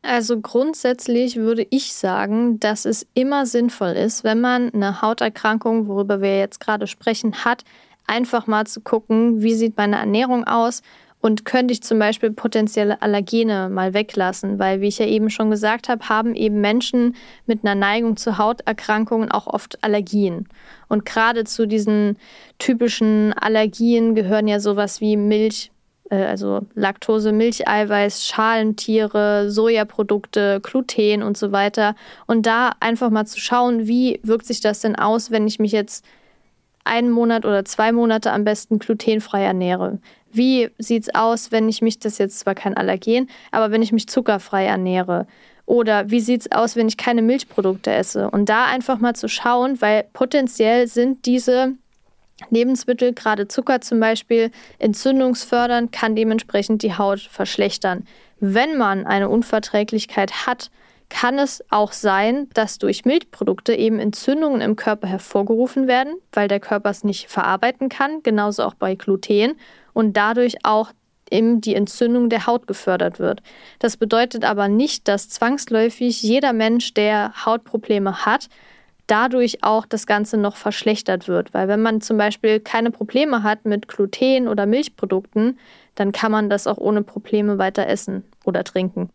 Also 0.07 0.39
grundsätzlich 0.39 1.37
würde 1.37 1.67
ich 1.71 1.95
sagen, 1.95 2.61
dass 2.61 2.85
es 2.85 3.07
immer 3.15 3.47
sinnvoll 3.47 3.93
ist, 3.93 4.23
wenn 4.23 4.39
man 4.39 4.69
eine 4.75 5.01
Hauterkrankung, 5.01 5.89
worüber 5.89 6.21
wir 6.21 6.39
jetzt 6.39 6.61
gerade 6.61 6.87
sprechen, 6.87 7.43
hat, 7.47 7.65
einfach 8.07 8.47
mal 8.47 8.67
zu 8.67 8.83
gucken, 8.83 9.41
wie 9.41 9.55
sieht 9.55 9.79
meine 9.79 9.97
Ernährung 9.97 10.45
aus 10.45 10.83
Und 11.23 11.47
könnte 11.47 11.73
ich 11.73 11.83
zum 11.83 11.99
Beispiel 11.99 12.33
potenzielle 12.33 13.01
Allergene 13.01 13.71
mal 13.71 13.95
weglassen, 13.95 14.59
weil, 14.59 14.83
wie 14.83 14.89
ich 14.89 14.99
ja 14.99 15.07
eben 15.07 15.31
schon 15.31 15.51
gesagt 15.51 15.89
habe, 15.89 16.07
haben 16.11 16.35
eben 16.35 16.61
Menschen 16.61 17.17
mit 17.47 17.65
einer 17.65 17.75
Neigung 17.75 18.19
zu 18.19 18.37
Hauterkrankungen 18.37 19.31
auch 19.31 19.47
oft 19.47 19.83
Allergien. 19.83 20.47
Und 20.87 21.07
gerade 21.07 21.45
zu 21.45 21.67
diesen 21.67 22.19
typischen 22.59 23.33
Allergien 23.33 24.15
gehören 24.15 24.49
ja 24.49 24.61
sowas 24.61 25.01
wie 25.01 25.17
Milch, 25.17 25.71
also 26.11 26.61
Laktose, 26.75 27.33
Milcheiweiß, 27.33 28.27
Schalentiere, 28.27 29.51
Sojaprodukte, 29.51 30.61
Gluten 30.63 31.23
und 31.23 31.37
so 31.37 31.53
weiter. 31.53 31.95
Und 32.27 32.47
da 32.47 32.73
einfach 32.81 33.11
mal 33.11 33.27
zu 33.27 33.41
schauen, 33.41 33.87
wie 33.87 34.21
wirkt 34.23 34.47
sich 34.47 34.61
das 34.61 34.81
denn 34.81 34.97
aus, 34.97 35.31
wenn 35.31 35.47
ich 35.47 35.59
mich 35.59 35.73
jetzt 35.73 36.05
einen 36.85 37.11
Monat 37.11 37.47
oder 37.47 37.65
zwei 37.65 37.93
Monate 37.93 38.31
am 38.33 38.45
besten 38.45 38.79
glutenfrei 38.79 39.43
ernähre. 39.43 39.99
Wie 40.31 40.69
sieht 40.79 41.05
es 41.05 41.15
aus, 41.15 41.53
wenn 41.53 41.69
ich 41.69 41.81
mich, 41.81 41.99
das 41.99 42.19
jetzt 42.19 42.41
zwar 42.41 42.55
kein 42.55 42.77
Allergen, 42.77 43.29
aber 43.51 43.71
wenn 43.71 43.83
ich 43.83 43.93
mich 43.93 44.09
zuckerfrei 44.09 44.67
ernähre? 44.67 45.27
Oder 45.67 46.11
wie 46.11 46.21
sieht 46.21 46.43
es 46.43 46.53
aus, 46.53 46.77
wenn 46.77 46.89
ich 46.89 46.99
keine 46.99 47.23
Milchprodukte 47.23 47.91
esse? 47.91 48.31
Und 48.31 48.51
da 48.51 48.67
einfach 48.67 48.99
mal 48.99 49.15
zu 49.15 49.29
schauen, 49.29 49.81
weil 49.81 50.05
potenziell 50.13 50.87
sind 50.89 51.25
diese 51.25 51.75
Lebensmittel, 52.51 53.13
gerade 53.13 53.49
Zucker 53.49 53.81
zum 53.81 54.01
Beispiel, 54.01 54.51
entzündungsfördernd, 54.79 55.93
kann 55.93 56.17
dementsprechend 56.17 56.83
die 56.83 56.97
Haut 56.97 57.21
verschlechtern. 57.21 58.07
Wenn 58.41 58.77
man 58.77 59.07
eine 59.07 59.29
Unverträglichkeit 59.29 60.47
hat, 60.47 60.71
kann 61.09 61.39
es 61.39 61.63
auch 61.71 61.93
sein, 61.93 62.49
dass 62.55 62.79
durch 62.79 63.05
Milchprodukte 63.05 63.75
eben 63.75 64.01
Entzündungen 64.01 64.61
im 64.61 64.75
Körper 64.75 65.07
hervorgerufen 65.07 65.87
werden, 65.87 66.15
weil 66.33 66.49
der 66.49 66.61
Körper 66.61 66.91
es 66.91 67.05
nicht 67.05 67.29
verarbeiten 67.29 67.89
kann, 67.89 68.23
genauso 68.23 68.65
auch 68.65 68.75
bei 68.75 68.95
Gluten 68.95 69.55
und 69.93 70.17
dadurch 70.17 70.65
auch 70.65 70.91
eben 71.31 71.61
die 71.61 71.75
Entzündung 71.75 72.31
der 72.31 72.47
Haut 72.47 72.67
gefördert 72.67 73.19
wird. 73.19 73.43
Das 73.79 73.97
bedeutet 73.97 74.45
aber 74.45 74.69
nicht, 74.69 75.09
dass 75.09 75.29
zwangsläufig 75.29 76.23
jeder 76.23 76.53
Mensch, 76.53 76.95
der 76.95 77.33
Hautprobleme 77.45 78.27
hat, 78.27 78.49
dadurch 79.07 79.63
auch 79.63 79.87
das 79.87 80.07
Ganze 80.07 80.37
noch 80.37 80.57
verschlechtert 80.57 81.29
wird. 81.29 81.55
Weil 81.55 81.69
wenn 81.69 81.83
man 81.83 82.01
zum 82.01 82.17
Beispiel 82.17 82.61
keine 82.61 82.91
Probleme 82.91 83.43
hat 83.43 83.65
mit 83.65 83.89
Gluten 83.89 84.49
oder 84.49 84.67
Milchprodukten, 84.67 85.59
dann 85.95 86.13
kann 86.13 86.33
man 86.33 86.51
das 86.51 86.67
auch 86.67 86.79
ohne 86.79 87.03
Probleme 87.03 87.59
weiter 87.59 87.87
essen 87.87 88.25
oder 88.45 88.65
trinken. 88.65 89.11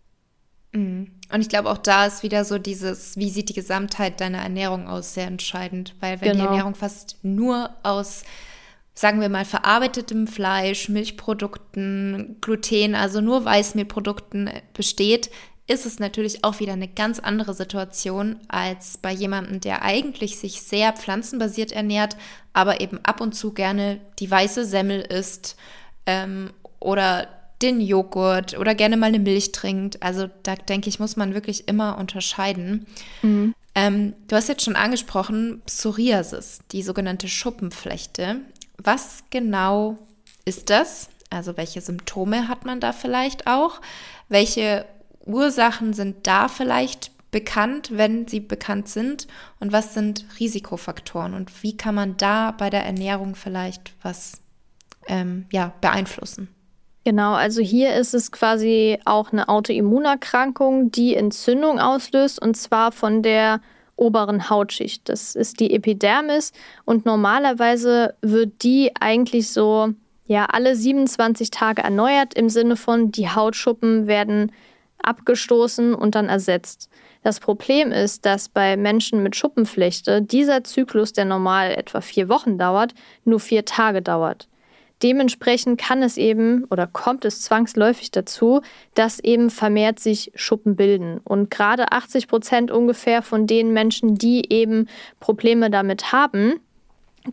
Mhm. 0.71 1.11
Und 1.31 1.41
ich 1.41 1.49
glaube, 1.49 1.69
auch 1.69 1.77
da 1.77 2.05
ist 2.05 2.23
wieder 2.23 2.43
so 2.43 2.57
dieses, 2.57 3.15
wie 3.17 3.29
sieht 3.29 3.49
die 3.49 3.53
Gesamtheit 3.53 4.19
deiner 4.19 4.39
Ernährung 4.39 4.87
aus, 4.87 5.13
sehr 5.13 5.27
entscheidend. 5.27 5.95
Weil 5.99 6.21
wenn 6.21 6.31
genau. 6.31 6.43
die 6.43 6.47
Ernährung 6.49 6.75
fast 6.75 7.17
nur 7.21 7.69
aus, 7.83 8.23
sagen 8.95 9.21
wir 9.21 9.29
mal, 9.29 9.45
verarbeitetem 9.45 10.25
Fleisch, 10.27 10.89
Milchprodukten, 10.89 12.37
Gluten, 12.41 12.95
also 12.95 13.21
nur 13.21 13.45
Weißmehlprodukten 13.45 14.49
besteht, 14.73 15.29
ist 15.69 15.85
es 15.85 15.99
natürlich 15.99 16.43
auch 16.43 16.59
wieder 16.59 16.73
eine 16.73 16.87
ganz 16.87 17.19
andere 17.19 17.53
Situation 17.53 18.37
als 18.47 18.97
bei 18.97 19.11
jemandem, 19.11 19.61
der 19.61 19.83
eigentlich 19.83 20.39
sich 20.39 20.61
sehr 20.61 20.93
pflanzenbasiert 20.93 21.71
ernährt, 21.71 22.17
aber 22.53 22.81
eben 22.81 22.99
ab 23.03 23.21
und 23.21 23.33
zu 23.33 23.53
gerne 23.53 24.01
die 24.17 24.29
weiße 24.29 24.65
Semmel 24.65 25.01
isst 25.01 25.57
ähm, 26.07 26.51
oder 26.79 27.27
den 27.61 27.81
Joghurt 27.81 28.57
oder 28.57 28.73
gerne 28.73 28.97
mal 28.97 29.07
eine 29.07 29.19
Milch 29.19 29.51
trinkt. 29.51 30.01
Also 30.01 30.27
da 30.41 30.55
denke 30.55 30.89
ich, 30.89 30.99
muss 30.99 31.15
man 31.15 31.35
wirklich 31.35 31.67
immer 31.67 31.99
unterscheiden. 31.99 32.87
Mhm. 33.21 33.53
Ähm, 33.75 34.13
du 34.27 34.35
hast 34.35 34.49
jetzt 34.49 34.63
schon 34.63 34.75
angesprochen, 34.75 35.61
Psoriasis, 35.67 36.61
die 36.71 36.81
sogenannte 36.81 37.27
Schuppenflechte. 37.27 38.37
Was 38.77 39.23
genau 39.29 39.99
ist 40.45 40.71
das? 40.71 41.09
Also 41.29 41.57
welche 41.57 41.81
Symptome 41.81 42.47
hat 42.47 42.65
man 42.65 42.79
da 42.79 42.91
vielleicht 42.91 43.45
auch? 43.45 43.81
Welche 44.29 44.85
Ursachen 45.29 45.93
sind 45.93 46.27
da 46.27 46.47
vielleicht 46.47 47.11
bekannt, 47.31 47.91
wenn 47.93 48.27
sie 48.27 48.39
bekannt 48.39 48.87
sind? 48.87 49.27
Und 49.59 49.71
was 49.71 49.93
sind 49.93 50.25
Risikofaktoren? 50.39 51.33
Und 51.33 51.63
wie 51.63 51.77
kann 51.77 51.95
man 51.95 52.17
da 52.17 52.51
bei 52.51 52.69
der 52.69 52.85
Ernährung 52.85 53.35
vielleicht 53.35 53.93
was 54.01 54.41
ähm, 55.07 55.45
ja, 55.51 55.73
beeinflussen? 55.81 56.49
Genau, 57.05 57.33
also 57.33 57.61
hier 57.61 57.95
ist 57.95 58.13
es 58.13 58.31
quasi 58.31 58.99
auch 59.05 59.31
eine 59.31 59.49
Autoimmunerkrankung, 59.49 60.91
die 60.91 61.15
Entzündung 61.15 61.79
auslöst 61.79 62.41
und 62.41 62.55
zwar 62.57 62.91
von 62.91 63.23
der 63.23 63.61
oberen 63.95 64.49
Hautschicht. 64.49 65.09
Das 65.09 65.35
ist 65.35 65.59
die 65.59 65.73
Epidermis 65.73 66.51
und 66.85 67.05
normalerweise 67.05 68.15
wird 68.21 68.63
die 68.63 68.91
eigentlich 68.99 69.49
so 69.49 69.93
ja 70.25 70.45
alle 70.45 70.75
27 70.75 71.49
Tage 71.51 71.81
erneuert 71.81 72.33
im 72.33 72.49
Sinne 72.49 72.75
von 72.75 73.11
die 73.11 73.29
Hautschuppen 73.29 74.07
werden 74.07 74.51
abgestoßen 75.03 75.93
und 75.93 76.15
dann 76.15 76.29
ersetzt. 76.29 76.89
Das 77.23 77.39
Problem 77.39 77.91
ist, 77.91 78.25
dass 78.25 78.49
bei 78.49 78.77
Menschen 78.77 79.23
mit 79.23 79.35
Schuppenflechte 79.35 80.21
dieser 80.21 80.63
Zyklus, 80.63 81.13
der 81.13 81.25
normal 81.25 81.71
etwa 81.71 82.01
vier 82.01 82.29
Wochen 82.29 82.57
dauert, 82.57 82.93
nur 83.25 83.39
vier 83.39 83.65
Tage 83.65 84.01
dauert. 84.01 84.47
Dementsprechend 85.01 85.79
kann 85.79 86.03
es 86.03 86.17
eben 86.17 86.65
oder 86.65 86.85
kommt 86.85 87.23
es 87.23 87.41
zwangsläufig 87.41 88.11
dazu, 88.11 88.61
dass 88.95 89.19
eben 89.19 89.49
vermehrt 89.49 89.99
sich 89.99 90.31
Schuppen 90.35 90.75
bilden. 90.75 91.19
Und 91.23 91.49
gerade 91.49 91.91
80 91.91 92.27
Prozent 92.27 92.71
ungefähr 92.71 93.21
von 93.21 93.47
den 93.47 93.71
Menschen, 93.71 94.15
die 94.15 94.51
eben 94.51 94.89
Probleme 95.21 95.69
damit 95.69 96.11
haben, 96.11 96.59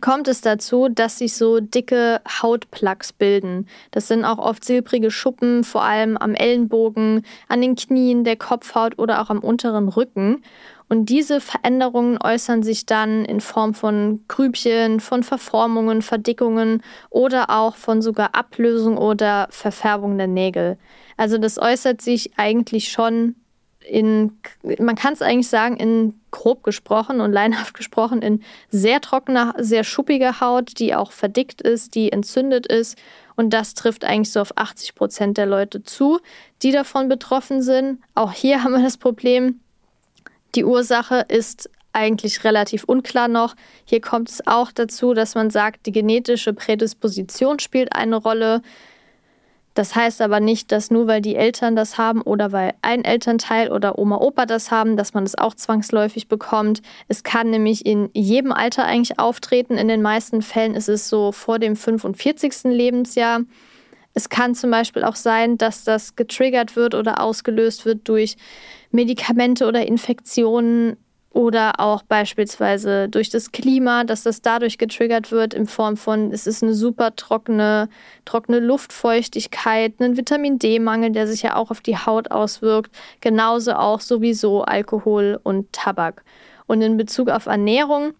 kommt 0.00 0.28
es 0.28 0.40
dazu, 0.40 0.88
dass 0.88 1.18
sich 1.18 1.34
so 1.34 1.60
dicke 1.60 2.20
Hautplaques 2.42 3.12
bilden. 3.12 3.66
Das 3.90 4.08
sind 4.08 4.24
auch 4.24 4.38
oft 4.38 4.64
silbrige 4.64 5.10
Schuppen, 5.10 5.64
vor 5.64 5.82
allem 5.82 6.16
am 6.16 6.34
Ellenbogen, 6.34 7.22
an 7.48 7.60
den 7.60 7.76
Knien, 7.76 8.24
der 8.24 8.36
Kopfhaut 8.36 8.98
oder 8.98 9.22
auch 9.22 9.30
am 9.30 9.40
unteren 9.40 9.88
Rücken. 9.88 10.42
Und 10.88 11.06
diese 11.06 11.40
Veränderungen 11.40 12.18
äußern 12.22 12.62
sich 12.62 12.86
dann 12.86 13.24
in 13.24 13.40
Form 13.40 13.74
von 13.74 14.24
Grübchen, 14.28 15.00
von 15.00 15.24
Verformungen, 15.24 16.00
Verdickungen 16.00 16.82
oder 17.10 17.50
auch 17.50 17.74
von 17.74 18.02
sogar 18.02 18.34
Ablösung 18.34 18.96
oder 18.96 19.48
Verfärbung 19.50 20.16
der 20.16 20.28
Nägel. 20.28 20.78
Also 21.16 21.38
das 21.38 21.58
äußert 21.58 22.00
sich 22.00 22.38
eigentlich 22.38 22.90
schon 22.90 23.34
in, 23.88 24.38
man 24.78 24.96
kann 24.96 25.12
es 25.12 25.22
eigentlich 25.22 25.48
sagen, 25.48 25.76
in 25.76 26.20
grob 26.30 26.62
gesprochen 26.62 27.20
und 27.20 27.32
leinhaft 27.32 27.74
gesprochen, 27.74 28.22
in 28.22 28.42
sehr 28.70 29.00
trockener, 29.00 29.54
sehr 29.58 29.84
schuppiger 29.84 30.40
Haut, 30.40 30.78
die 30.78 30.94
auch 30.94 31.12
verdickt 31.12 31.62
ist, 31.62 31.94
die 31.94 32.12
entzündet 32.12 32.66
ist. 32.66 32.98
Und 33.36 33.50
das 33.50 33.74
trifft 33.74 34.04
eigentlich 34.04 34.32
so 34.32 34.40
auf 34.40 34.56
80 34.56 34.94
Prozent 34.94 35.38
der 35.38 35.46
Leute 35.46 35.82
zu, 35.82 36.20
die 36.62 36.72
davon 36.72 37.08
betroffen 37.08 37.62
sind. 37.62 38.00
Auch 38.14 38.32
hier 38.32 38.62
haben 38.64 38.72
wir 38.72 38.82
das 38.82 38.96
Problem, 38.96 39.60
die 40.54 40.64
Ursache 40.64 41.24
ist 41.28 41.70
eigentlich 41.92 42.44
relativ 42.44 42.84
unklar 42.84 43.28
noch. 43.28 43.56
Hier 43.84 44.00
kommt 44.00 44.28
es 44.28 44.46
auch 44.46 44.70
dazu, 44.70 45.14
dass 45.14 45.34
man 45.34 45.50
sagt, 45.50 45.86
die 45.86 45.92
genetische 45.92 46.52
Prädisposition 46.52 47.58
spielt 47.58 47.94
eine 47.94 48.16
Rolle. 48.16 48.60
Das 49.76 49.94
heißt 49.94 50.22
aber 50.22 50.40
nicht, 50.40 50.72
dass 50.72 50.90
nur 50.90 51.06
weil 51.06 51.20
die 51.20 51.36
Eltern 51.36 51.76
das 51.76 51.98
haben 51.98 52.22
oder 52.22 52.50
weil 52.50 52.72
ein 52.80 53.04
Elternteil 53.04 53.70
oder 53.70 53.98
Oma, 53.98 54.16
Opa 54.16 54.46
das 54.46 54.70
haben, 54.70 54.96
dass 54.96 55.12
man 55.12 55.26
das 55.26 55.36
auch 55.36 55.54
zwangsläufig 55.54 56.28
bekommt. 56.28 56.80
Es 57.08 57.24
kann 57.24 57.50
nämlich 57.50 57.84
in 57.84 58.08
jedem 58.14 58.52
Alter 58.52 58.86
eigentlich 58.86 59.18
auftreten. 59.18 59.76
In 59.76 59.88
den 59.88 60.00
meisten 60.00 60.40
Fällen 60.40 60.74
ist 60.74 60.88
es 60.88 61.10
so 61.10 61.30
vor 61.30 61.58
dem 61.58 61.76
45. 61.76 62.64
Lebensjahr. 62.64 63.42
Es 64.14 64.30
kann 64.30 64.54
zum 64.54 64.70
Beispiel 64.70 65.04
auch 65.04 65.14
sein, 65.14 65.58
dass 65.58 65.84
das 65.84 66.16
getriggert 66.16 66.74
wird 66.74 66.94
oder 66.94 67.20
ausgelöst 67.20 67.84
wird 67.84 68.08
durch 68.08 68.38
Medikamente 68.92 69.66
oder 69.66 69.86
Infektionen 69.86 70.96
oder 71.30 71.80
auch 71.80 72.02
beispielsweise 72.02 73.08
durch 73.08 73.28
das 73.28 73.52
Klima, 73.52 74.04
dass 74.04 74.22
das 74.22 74.40
dadurch 74.40 74.78
getriggert 74.78 75.30
wird 75.30 75.52
in 75.52 75.66
Form 75.66 75.96
von, 75.96 76.32
es 76.32 76.46
ist 76.46 76.62
eine 76.62 76.74
super 76.74 77.14
trockene, 77.14 77.88
trockene 78.24 78.58
Luftfeuchtigkeit, 78.58 80.00
ein 80.00 80.16
Vitamin 80.16 80.58
D-Mangel, 80.58 81.10
der 81.10 81.26
sich 81.26 81.42
ja 81.42 81.56
auch 81.56 81.70
auf 81.70 81.82
die 81.82 81.98
Haut 81.98 82.30
auswirkt, 82.30 82.90
genauso 83.20 83.74
auch 83.74 84.00
sowieso 84.00 84.62
Alkohol 84.62 85.38
und 85.42 85.72
Tabak. 85.72 86.24
Und 86.66 86.80
in 86.80 86.96
Bezug 86.96 87.28
auf 87.28 87.46
Ernährung 87.46 88.14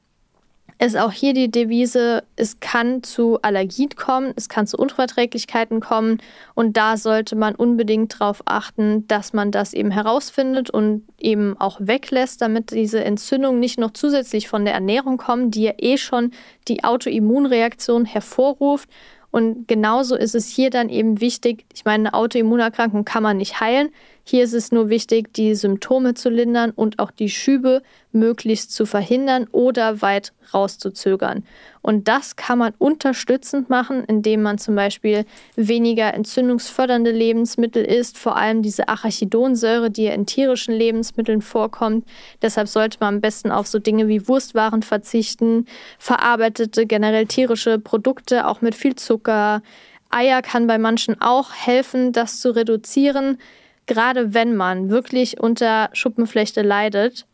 ist 0.79 0.97
auch 0.97 1.12
hier 1.12 1.33
die 1.33 1.51
Devise, 1.51 2.23
es 2.37 2.61
kann 2.61 3.03
zu 3.03 3.41
Allergien 3.41 3.91
kommen, 3.97 4.33
es 4.37 4.49
kann 4.49 4.67
zu 4.67 4.77
Unverträglichkeiten 4.77 5.81
kommen 5.81 6.19
und 6.55 6.77
da 6.77 6.97
sollte 6.97 7.35
man 7.35 7.55
unbedingt 7.55 8.21
darauf 8.21 8.43
achten, 8.45 9.09
dass 9.09 9.33
man 9.33 9.51
das 9.51 9.73
eben 9.73 9.91
herausfindet 9.91 10.69
und 10.69 11.03
eben 11.19 11.59
auch 11.59 11.79
weglässt, 11.81 12.43
damit 12.43 12.73
diese 12.73 13.03
Entzündungen 13.03 13.59
nicht 13.59 13.79
noch 13.79 13.93
zusätzlich 13.93 14.49
von 14.49 14.65
der 14.65 14.75
Ernährung 14.75 15.17
kommen, 15.17 15.51
die 15.51 15.62
ja 15.62 15.73
eh 15.79 15.97
schon 15.97 16.33
die 16.69 16.85
Autoimmunreaktion 16.85 18.05
hervorruft. 18.05 18.88
Und 19.31 19.69
genauso 19.69 20.17
ist 20.17 20.35
es 20.35 20.48
hier 20.48 20.71
dann 20.71 20.88
eben 20.88 21.21
wichtig, 21.21 21.67
ich 21.75 21.85
meine, 21.85 22.09
eine 22.09 22.15
Autoimmunerkrankung 22.15 23.05
kann 23.05 23.23
man 23.23 23.38
nicht 23.38 23.61
heilen, 23.61 23.90
Hier 24.29 24.42
ist 24.42 24.54
es 24.54 24.72
nur 24.72 24.88
wichtig, 24.88 25.33
die 25.35 25.54
Symptome 25.54 26.14
zu 26.14 26.31
lindern 26.31 26.72
und 26.72 26.98
auch 26.98 27.12
die 27.12 27.29
Schübe 27.29 27.81
möglichst 28.10 28.72
zu 28.72 28.85
verhindern 28.85 29.46
oder 29.52 30.02
weit 30.02 30.33
rauszuzögern. 30.52 31.44
Und 31.81 32.08
das 32.08 32.35
kann 32.35 32.58
man 32.58 32.74
unterstützend 32.77 33.70
machen, 33.70 34.02
indem 34.02 34.42
man 34.42 34.58
zum 34.58 34.74
Beispiel 34.74 35.27
weniger 35.54 36.12
entzündungsfördernde 36.12 37.12
Lebensmittel 37.12 37.85
isst, 37.85 38.18
vor 38.18 38.37
allem 38.37 38.62
diese 38.62 38.88
Arachidonsäure, 38.88 39.92
die 39.92 40.06
in 40.06 40.27
tierischen 40.27 40.74
Lebensmitteln 40.74 41.40
vorkommt. 41.40 42.04
Deshalb 42.42 42.66
sollte 42.66 42.98
man 42.98 43.14
am 43.14 43.20
besten 43.20 43.52
auf 43.52 43.68
so 43.68 43.79
Dinge 43.79 44.08
wie 44.08 44.27
Wurstwaren 44.27 44.83
verzichten, 44.83 45.66
verarbeitete, 46.00 46.87
generell 46.87 47.27
tierische 47.27 47.79
Produkte, 47.79 48.48
auch 48.48 48.60
mit 48.60 48.74
viel 48.74 48.96
Zucker. 48.96 49.62
Eier 50.10 50.42
kann 50.42 50.66
bei 50.66 50.79
manchen 50.79 51.20
auch 51.20 51.52
helfen, 51.52 52.10
das 52.10 52.40
zu 52.40 52.50
reduzieren, 52.50 53.38
gerade 53.87 54.35
wenn 54.35 54.57
man 54.57 54.91
wirklich 54.91 55.41
unter 55.41 55.91
Schuppenflechte 55.93 56.63
leidet 56.63 57.27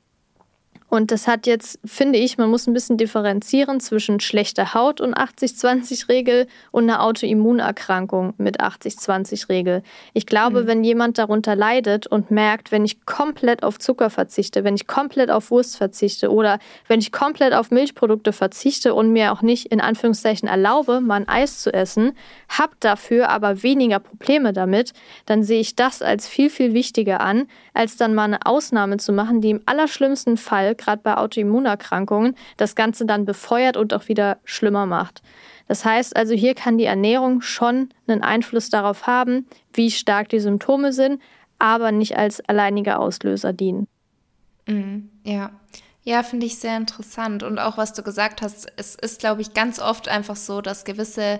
und 0.93 1.11
das 1.11 1.27
hat 1.27 1.47
jetzt, 1.47 1.79
finde 1.87 2.19
ich, 2.19 2.37
man 2.37 2.51
muss 2.51 2.67
ein 2.67 2.75
bisschen 2.75 2.99
differenzieren 2.99 3.81
zwischen 3.81 4.21
schlechter 4.21 4.75
Haut 4.75 5.01
und 5.01 5.17
80-20-Regel 5.17 6.47
und 6.71 6.83
einer 6.83 7.03
Autoimmunerkrankung 7.03 8.35
mit 8.37 8.61
80-20-Regel. 8.61 9.83
Ich 10.13 10.27
glaube, 10.27 10.65
mhm. 10.65 10.67
wenn 10.67 10.85
jemand 10.85 11.17
darunter 11.17 11.57
leidet 11.57 12.07
und 12.07 12.31
merkt, 12.31 12.73
wenn 12.73 12.85
ich 12.85 13.07
komplett 13.07 13.63
auf 13.63 13.79
Zucker 13.79 14.11
verzichte, 14.11 14.65
wenn 14.65 14.75
ich 14.75 14.87
komplett 14.87 15.31
auf 15.31 15.51
Wurst 15.51 15.79
verzichte 15.79 16.31
oder 16.31 16.59
wenn 16.89 17.01
ich 17.01 17.11
komplett 17.11 17.55
auf 17.55 17.71
Milchprodukte 17.71 18.35
verzichte 18.35 18.93
und 18.93 19.15
mir 19.15 19.33
auch 19.33 19.41
nicht 19.41 19.73
in 19.73 19.81
Anführungszeichen 19.81 20.47
erlaube, 20.47 21.01
mal 21.01 21.15
ein 21.15 21.29
Eis 21.29 21.61
zu 21.61 21.73
essen, 21.73 22.13
habe 22.51 22.75
dafür 22.81 23.31
aber 23.31 23.63
weniger 23.63 23.99
Probleme 23.99 24.53
damit, 24.53 24.93
dann 25.25 25.43
sehe 25.43 25.61
ich 25.61 25.75
das 25.75 26.03
als 26.03 26.29
viel, 26.29 26.51
viel 26.51 26.75
wichtiger 26.75 27.23
an, 27.23 27.49
als 27.73 27.97
dann 27.97 28.15
mal 28.15 28.25
eine 28.25 28.45
Ausnahme 28.45 28.99
zu 28.99 29.15
machen, 29.15 29.41
die 29.41 29.49
im 29.49 29.63
allerschlimmsten 29.65 30.37
Fall 30.37 30.75
gerade 30.85 31.03
bei 31.03 31.17
Autoimmunerkrankungen, 31.17 32.37
das 32.57 32.75
Ganze 32.75 33.07
dann 33.07 33.25
befeuert 33.25 33.77
und 33.77 33.95
auch 33.95 34.09
wieder 34.09 34.39
schlimmer 34.45 34.87
macht. 34.87 35.23
Das 35.69 35.85
heißt 35.85 36.17
also, 36.17 36.35
hier 36.35 36.55
kann 36.55 36.79
die 36.79 36.85
Ernährung 36.85 37.41
schon 37.41 37.89
einen 38.07 38.23
Einfluss 38.23 38.69
darauf 38.69 39.07
haben, 39.07 39.47
wie 39.73 39.91
stark 39.91 40.29
die 40.29 40.41
Symptome 40.41 40.93
sind, 40.93 41.23
aber 41.59 41.93
nicht 41.93 42.17
als 42.17 42.41
alleiniger 42.49 43.01
Auslöser 43.01 43.53
dienen. 43.53 43.87
Mhm, 44.67 45.11
ja. 45.25 45.51
Ja, 46.05 46.25
finde 46.25 46.47
ich 46.47 46.59
sehr 46.59 46.77
interessant. 46.77 47.45
Und 47.45 47.61
auch 47.61 47.79
was 47.79 47.93
du 47.93 48.03
gesagt 48.03 48.43
hast, 48.43 48.67
es 48.77 48.97
ist, 48.97 49.21
glaube 49.21 49.41
ich, 49.41 49.55
ganz 49.55 49.79
oft 49.79 50.09
einfach 50.09 50.35
so, 50.35 50.61
dass 50.61 50.85
gewisse 50.85 51.39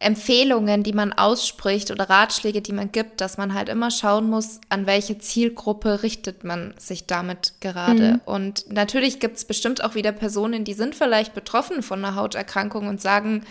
Empfehlungen, 0.00 0.82
die 0.82 0.92
man 0.92 1.12
ausspricht 1.12 1.90
oder 1.90 2.10
Ratschläge, 2.10 2.60
die 2.60 2.72
man 2.72 2.92
gibt, 2.92 3.20
dass 3.20 3.38
man 3.38 3.54
halt 3.54 3.68
immer 3.68 3.90
schauen 3.90 4.28
muss, 4.28 4.60
an 4.68 4.86
welche 4.86 5.18
Zielgruppe 5.18 6.02
richtet 6.02 6.44
man 6.44 6.74
sich 6.78 7.06
damit 7.06 7.54
gerade. 7.60 8.14
Mhm. 8.14 8.20
Und 8.24 8.70
natürlich 8.70 9.20
gibt 9.20 9.36
es 9.36 9.44
bestimmt 9.44 9.82
auch 9.82 9.94
wieder 9.94 10.12
Personen, 10.12 10.64
die 10.64 10.74
sind 10.74 10.94
vielleicht 10.94 11.32
betroffen 11.32 11.82
von 11.82 12.04
einer 12.04 12.16
Hauterkrankung 12.16 12.88
und 12.88 13.00
sagen, 13.00 13.44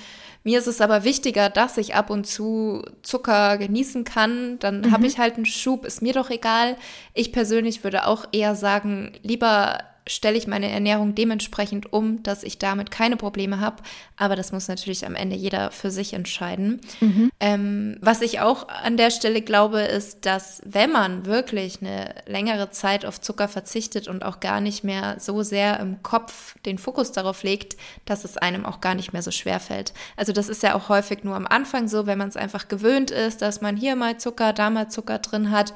mir 0.43 0.59
ist 0.59 0.67
es 0.67 0.81
aber 0.81 1.05
wichtiger, 1.05 1.49
dass 1.49 1.77
ich 1.77 1.95
ab 1.95 2.09
und 2.09 2.27
zu 2.27 2.83
Zucker 3.01 3.57
genießen 3.57 4.03
kann. 4.03 4.59
Dann 4.59 4.81
mhm. 4.81 4.91
habe 4.91 5.07
ich 5.07 5.17
halt 5.17 5.35
einen 5.35 5.45
Schub, 5.45 5.85
ist 5.85 6.01
mir 6.01 6.13
doch 6.13 6.29
egal. 6.29 6.75
Ich 7.13 7.31
persönlich 7.31 7.83
würde 7.85 8.05
auch 8.05 8.25
eher 8.33 8.55
sagen, 8.55 9.13
lieber 9.23 9.79
stelle 10.07 10.37
ich 10.37 10.47
meine 10.47 10.69
Ernährung 10.69 11.15
dementsprechend 11.15 11.93
um, 11.93 12.23
dass 12.23 12.43
ich 12.43 12.57
damit 12.57 12.91
keine 12.91 13.15
Probleme 13.15 13.59
habe. 13.59 13.77
Aber 14.17 14.35
das 14.35 14.51
muss 14.51 14.67
natürlich 14.67 15.05
am 15.05 15.15
Ende 15.15 15.35
jeder 15.35 15.71
für 15.71 15.91
sich 15.91 16.13
entscheiden. 16.13 16.81
Mhm. 16.99 17.31
Ähm, 17.39 17.97
was 18.01 18.21
ich 18.21 18.39
auch 18.41 18.67
an 18.67 18.97
der 18.97 19.11
Stelle 19.11 19.41
glaube, 19.41 19.81
ist, 19.81 20.25
dass 20.25 20.61
wenn 20.65 20.91
man 20.91 21.25
wirklich 21.25 21.81
eine 21.81 22.15
längere 22.25 22.69
Zeit 22.69 23.05
auf 23.05 23.21
Zucker 23.21 23.47
verzichtet 23.47 24.07
und 24.07 24.23
auch 24.23 24.39
gar 24.39 24.61
nicht 24.61 24.83
mehr 24.83 25.17
so 25.19 25.41
sehr 25.41 25.79
im 25.79 26.03
Kopf 26.03 26.55
den 26.65 26.77
Fokus 26.77 27.11
darauf 27.11 27.43
legt, 27.43 27.77
dass 28.05 28.25
es 28.25 28.37
einem 28.37 28.65
auch 28.65 28.81
gar 28.81 28.95
nicht 28.95 29.13
mehr 29.13 29.23
so 29.23 29.31
schwer 29.31 29.59
fällt. 29.59 29.93
Also 30.17 30.33
das 30.33 30.49
ist 30.49 30.63
ja 30.63 30.75
auch 30.75 30.89
häufig 30.89 31.23
nur 31.23 31.35
am 31.35 31.47
Anfang 31.47 31.87
so, 31.87 32.05
wenn 32.05 32.17
man 32.17 32.29
es 32.29 32.37
einfach 32.37 32.67
gewöhnt 32.67 33.09
ist, 33.09 33.41
dass 33.41 33.61
man 33.61 33.77
hier 33.77 33.95
mal 33.95 34.17
Zucker, 34.17 34.53
da 34.53 34.69
mal 34.69 34.89
Zucker 34.89 35.19
drin 35.19 35.51
hat. 35.51 35.73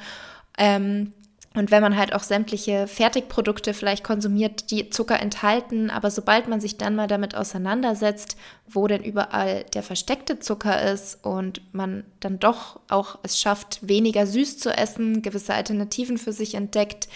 Ähm, 0.57 1.13
und 1.58 1.72
wenn 1.72 1.82
man 1.82 1.97
halt 1.97 2.14
auch 2.14 2.22
sämtliche 2.22 2.86
Fertigprodukte 2.86 3.74
vielleicht 3.74 4.03
konsumiert, 4.03 4.70
die 4.70 4.91
Zucker 4.91 5.20
enthalten, 5.20 5.89
aber 5.89 6.12
sobald 6.12 6.47
man 6.47 6.62
sich 6.62 6.78
dann 6.78 6.95
mal 6.95 7.08
damit 7.08 7.34
auseinandersetzt, 7.34 8.38
wo 8.68 8.86
denn 8.86 9.03
überall 9.03 9.64
der 9.74 9.82
versteckte 9.82 10.38
Zucker 10.38 10.80
ist 10.91 11.26
und 11.26 11.62
man 11.74 12.03
dann 12.20 12.38
doch 12.38 12.80
auch 12.89 13.18
es 13.24 13.41
schafft, 13.41 13.80
weniger 13.88 14.28
süß 14.28 14.60
zu 14.60 14.70
essen, 14.70 15.24
gewisse 15.24 15.55
Alternativen 15.55 16.20
für 16.20 16.32
sich 16.32 16.53
entdeckt, 16.53 17.08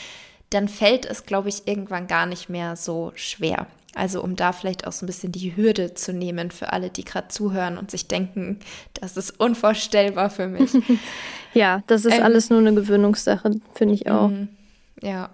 dann 0.49 0.67
fällt 0.67 1.05
es, 1.05 1.25
glaube 1.25 1.49
ich, 1.49 1.67
irgendwann 1.67 2.07
gar 2.07 2.25
nicht 2.25 2.49
mehr 2.49 2.75
so 2.75 3.11
schwer. 3.13 3.67
Also 3.93 4.23
um 4.23 4.35
da 4.35 4.53
vielleicht 4.53 4.87
auch 4.87 4.93
so 4.93 5.05
ein 5.05 5.07
bisschen 5.07 5.31
die 5.31 5.55
Hürde 5.55 5.93
zu 5.93 6.13
nehmen 6.13 6.51
für 6.51 6.71
alle, 6.71 6.89
die 6.89 7.03
gerade 7.03 7.27
zuhören 7.27 7.77
und 7.77 7.91
sich 7.91 8.07
denken, 8.07 8.59
das 8.93 9.17
ist 9.17 9.39
unvorstellbar 9.39 10.29
für 10.29 10.47
mich. 10.47 10.71
ja, 11.53 11.83
das 11.87 12.05
ist 12.05 12.17
ähm, 12.17 12.23
alles 12.23 12.49
nur 12.49 12.59
eine 12.59 12.73
Gewöhnungssache, 12.73 13.51
finde 13.73 13.95
ich 13.95 14.09
auch. 14.09 14.29
Mhm. 14.29 14.49
Ja. 15.01 15.29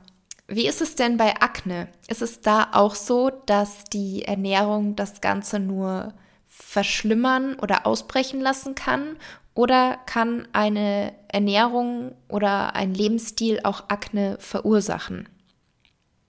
Wie 0.47 0.67
ist 0.67 0.81
es 0.81 0.95
denn 0.95 1.17
bei 1.17 1.35
Akne? 1.41 1.89
Ist 2.07 2.21
es 2.21 2.41
da 2.41 2.69
auch 2.71 2.95
so, 2.95 3.29
dass 3.45 3.83
die 3.85 4.23
Ernährung 4.23 4.95
das 4.95 5.21
Ganze 5.21 5.59
nur 5.59 6.13
verschlimmern 6.47 7.55
oder 7.61 7.85
ausbrechen 7.85 8.39
lassen 8.39 8.73
kann? 8.73 9.17
Oder 9.53 9.97
kann 10.05 10.47
eine 10.53 11.13
Ernährung 11.27 12.15
oder 12.29 12.75
ein 12.75 12.93
Lebensstil 12.93 13.59
auch 13.63 13.89
Akne 13.89 14.37
verursachen? 14.39 15.27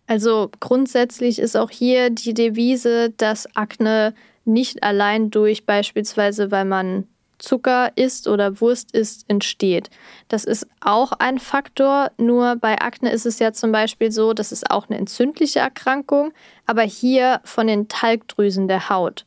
Also 0.08 0.50
grundsätzlich 0.58 1.38
ist 1.38 1.54
auch 1.54 1.70
hier 1.70 2.08
die 2.08 2.32
Devise, 2.32 3.10
dass 3.10 3.54
Akne 3.54 4.14
nicht 4.46 4.82
allein 4.82 5.30
durch 5.30 5.66
beispielsweise, 5.66 6.50
weil 6.50 6.64
man 6.64 7.06
Zucker 7.38 7.92
isst 7.94 8.26
oder 8.26 8.60
Wurst 8.60 8.92
isst, 8.92 9.28
entsteht. 9.28 9.90
Das 10.28 10.44
ist 10.44 10.66
auch 10.80 11.12
ein 11.12 11.38
Faktor, 11.38 12.10
nur 12.16 12.56
bei 12.56 12.80
Akne 12.80 13.12
ist 13.12 13.26
es 13.26 13.38
ja 13.38 13.52
zum 13.52 13.70
Beispiel 13.70 14.10
so, 14.10 14.32
das 14.32 14.50
ist 14.50 14.70
auch 14.70 14.88
eine 14.88 14.98
entzündliche 14.98 15.60
Erkrankung, 15.60 16.32
aber 16.64 16.82
hier 16.82 17.40
von 17.44 17.66
den 17.66 17.86
Talgdrüsen 17.86 18.66
der 18.66 18.88
Haut. 18.88 19.26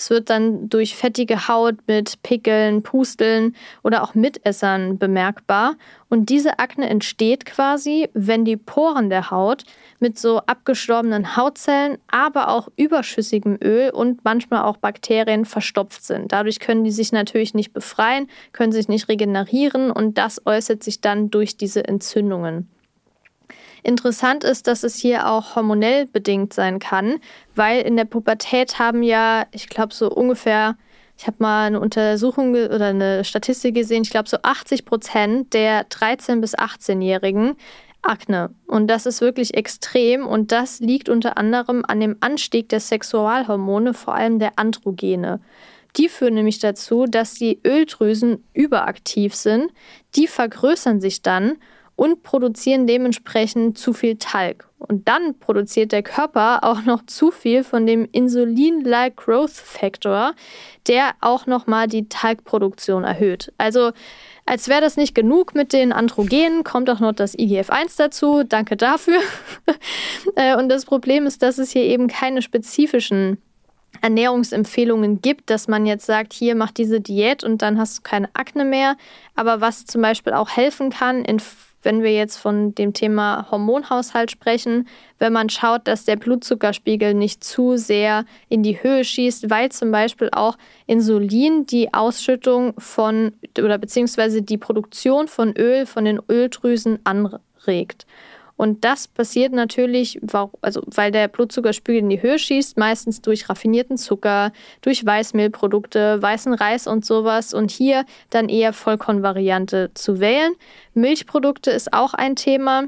Es 0.00 0.08
wird 0.08 0.30
dann 0.30 0.70
durch 0.70 0.96
fettige 0.96 1.46
Haut 1.46 1.74
mit 1.86 2.22
Pickeln, 2.22 2.82
Pusteln 2.82 3.54
oder 3.82 4.02
auch 4.02 4.14
Mitessern 4.14 4.96
bemerkbar. 4.96 5.76
Und 6.08 6.30
diese 6.30 6.58
Akne 6.58 6.88
entsteht 6.88 7.44
quasi, 7.44 8.08
wenn 8.14 8.46
die 8.46 8.56
Poren 8.56 9.10
der 9.10 9.30
Haut 9.30 9.64
mit 9.98 10.18
so 10.18 10.38
abgestorbenen 10.38 11.36
Hautzellen, 11.36 11.98
aber 12.10 12.48
auch 12.48 12.68
überschüssigem 12.76 13.58
Öl 13.62 13.90
und 13.90 14.24
manchmal 14.24 14.62
auch 14.62 14.78
Bakterien 14.78 15.44
verstopft 15.44 16.02
sind. 16.02 16.32
Dadurch 16.32 16.60
können 16.60 16.82
die 16.82 16.92
sich 16.92 17.12
natürlich 17.12 17.52
nicht 17.52 17.74
befreien, 17.74 18.26
können 18.52 18.72
sich 18.72 18.88
nicht 18.88 19.10
regenerieren 19.10 19.90
und 19.90 20.16
das 20.16 20.46
äußert 20.46 20.82
sich 20.82 21.02
dann 21.02 21.30
durch 21.30 21.58
diese 21.58 21.86
Entzündungen. 21.86 22.70
Interessant 23.82 24.44
ist, 24.44 24.66
dass 24.66 24.82
es 24.82 24.96
hier 24.96 25.28
auch 25.28 25.56
hormonell 25.56 26.06
bedingt 26.06 26.52
sein 26.52 26.78
kann, 26.78 27.18
weil 27.54 27.82
in 27.82 27.96
der 27.96 28.04
Pubertät 28.04 28.78
haben 28.78 29.02
ja, 29.02 29.46
ich 29.52 29.68
glaube, 29.68 29.94
so 29.94 30.10
ungefähr, 30.10 30.76
ich 31.16 31.26
habe 31.26 31.36
mal 31.40 31.66
eine 31.66 31.80
Untersuchung 31.80 32.52
oder 32.52 32.86
eine 32.86 33.24
Statistik 33.24 33.74
gesehen, 33.74 34.02
ich 34.02 34.10
glaube, 34.10 34.28
so 34.28 34.38
80 34.42 34.84
Prozent 34.84 35.54
der 35.54 35.88
13- 35.88 36.40
bis 36.40 36.56
18-Jährigen 36.56 37.56
Akne. 38.02 38.54
Und 38.66 38.88
das 38.88 39.06
ist 39.06 39.20
wirklich 39.20 39.54
extrem 39.54 40.26
und 40.26 40.52
das 40.52 40.80
liegt 40.80 41.08
unter 41.08 41.36
anderem 41.36 41.84
an 41.86 42.00
dem 42.00 42.16
Anstieg 42.20 42.68
der 42.68 42.80
Sexualhormone, 42.80 43.94
vor 43.94 44.14
allem 44.14 44.38
der 44.38 44.58
Androgene. 44.58 45.40
Die 45.96 46.08
führen 46.08 46.34
nämlich 46.34 46.60
dazu, 46.60 47.06
dass 47.06 47.34
die 47.34 47.60
Öldrüsen 47.66 48.44
überaktiv 48.54 49.34
sind. 49.34 49.72
Die 50.14 50.28
vergrößern 50.28 51.00
sich 51.00 51.22
dann 51.22 51.56
und 52.00 52.22
produzieren 52.22 52.86
dementsprechend 52.86 53.76
zu 53.76 53.92
viel 53.92 54.16
Talg. 54.16 54.66
Und 54.78 55.06
dann 55.06 55.38
produziert 55.38 55.92
der 55.92 56.02
Körper 56.02 56.64
auch 56.64 56.82
noch 56.86 57.04
zu 57.04 57.30
viel 57.30 57.62
von 57.62 57.86
dem 57.86 58.08
Insulin-like 58.10 59.16
Growth 59.16 59.50
Factor, 59.50 60.32
der 60.88 61.10
auch 61.20 61.44
nochmal 61.44 61.88
die 61.88 62.08
Talgproduktion 62.08 63.04
erhöht. 63.04 63.52
Also 63.58 63.90
als 64.46 64.68
wäre 64.68 64.80
das 64.80 64.96
nicht 64.96 65.14
genug 65.14 65.54
mit 65.54 65.74
den 65.74 65.92
Androgenen, 65.92 66.64
kommt 66.64 66.88
auch 66.88 67.00
noch 67.00 67.12
das 67.12 67.38
IGF-1 67.38 67.98
dazu. 67.98 68.44
Danke 68.44 68.78
dafür. 68.78 69.20
Äh, 70.36 70.56
und 70.56 70.68
das 70.68 70.84
Problem 70.84 71.26
ist, 71.26 71.42
dass 71.42 71.58
es 71.58 71.70
hier 71.70 71.82
eben 71.82 72.06
keine 72.06 72.40
spezifischen 72.42 73.42
Ernährungsempfehlungen 74.00 75.20
gibt, 75.22 75.50
dass 75.50 75.66
man 75.66 75.86
jetzt 75.86 76.06
sagt, 76.06 76.32
hier 76.32 76.54
mach 76.54 76.70
diese 76.70 77.00
Diät 77.00 77.42
und 77.42 77.62
dann 77.62 77.78
hast 77.78 77.98
du 77.98 78.02
keine 78.02 78.28
Akne 78.34 78.64
mehr. 78.64 78.96
Aber 79.34 79.60
was 79.60 79.86
zum 79.86 80.02
Beispiel 80.02 80.34
auch 80.34 80.50
helfen 80.50 80.90
kann 80.90 81.24
in 81.24 81.40
wenn 81.82 82.02
wir 82.02 82.12
jetzt 82.12 82.36
von 82.36 82.74
dem 82.74 82.92
Thema 82.92 83.46
Hormonhaushalt 83.50 84.30
sprechen, 84.30 84.88
wenn 85.18 85.32
man 85.32 85.48
schaut, 85.48 85.86
dass 85.86 86.04
der 86.04 86.16
Blutzuckerspiegel 86.16 87.14
nicht 87.14 87.42
zu 87.42 87.76
sehr 87.76 88.24
in 88.48 88.62
die 88.62 88.82
Höhe 88.82 89.04
schießt, 89.04 89.50
weil 89.50 89.70
zum 89.70 89.90
Beispiel 89.90 90.28
auch 90.32 90.56
Insulin 90.86 91.66
die 91.66 91.92
Ausschüttung 91.92 92.74
von 92.78 93.32
oder 93.58 93.78
beziehungsweise 93.78 94.42
die 94.42 94.58
Produktion 94.58 95.28
von 95.28 95.56
Öl 95.56 95.86
von 95.86 96.04
den 96.04 96.20
Öldrüsen 96.28 96.98
anregt. 97.04 98.06
Und 98.60 98.84
das 98.84 99.08
passiert 99.08 99.54
natürlich, 99.54 100.20
also 100.60 100.82
weil 100.84 101.10
der 101.10 101.28
Blutzuckerspiegel 101.28 102.02
in 102.02 102.10
die 102.10 102.20
Höhe 102.20 102.38
schießt, 102.38 102.76
meistens 102.76 103.22
durch 103.22 103.48
raffinierten 103.48 103.96
Zucker, 103.96 104.52
durch 104.82 105.06
Weißmehlprodukte, 105.06 106.20
weißen 106.20 106.52
Reis 106.52 106.86
und 106.86 107.06
sowas. 107.06 107.54
Und 107.54 107.70
hier 107.70 108.04
dann 108.28 108.50
eher 108.50 108.74
Vollkornvariante 108.74 109.92
zu 109.94 110.20
wählen. 110.20 110.52
Milchprodukte 110.92 111.70
ist 111.70 111.94
auch 111.94 112.12
ein 112.12 112.36
Thema. 112.36 112.84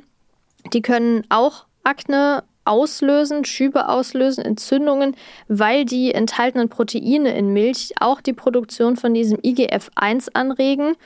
Die 0.75 0.83
können 0.83 1.25
auch 1.31 1.65
Akne 1.85 2.45
auslösen, 2.67 3.47
Schübe 3.47 3.89
auslösen, 3.89 4.45
Entzündungen, 4.45 5.17
weil 5.49 5.87
die 5.87 6.13
enthaltenen 6.13 6.69
Proteine 6.69 7.35
in 7.35 7.55
Milch 7.55 7.95
auch 7.99 8.21
die 8.21 8.35
Produktion 8.35 8.97
von 8.97 9.15
diesem 9.15 9.39
IGF-1 9.39 10.29
anregen. 10.35 10.97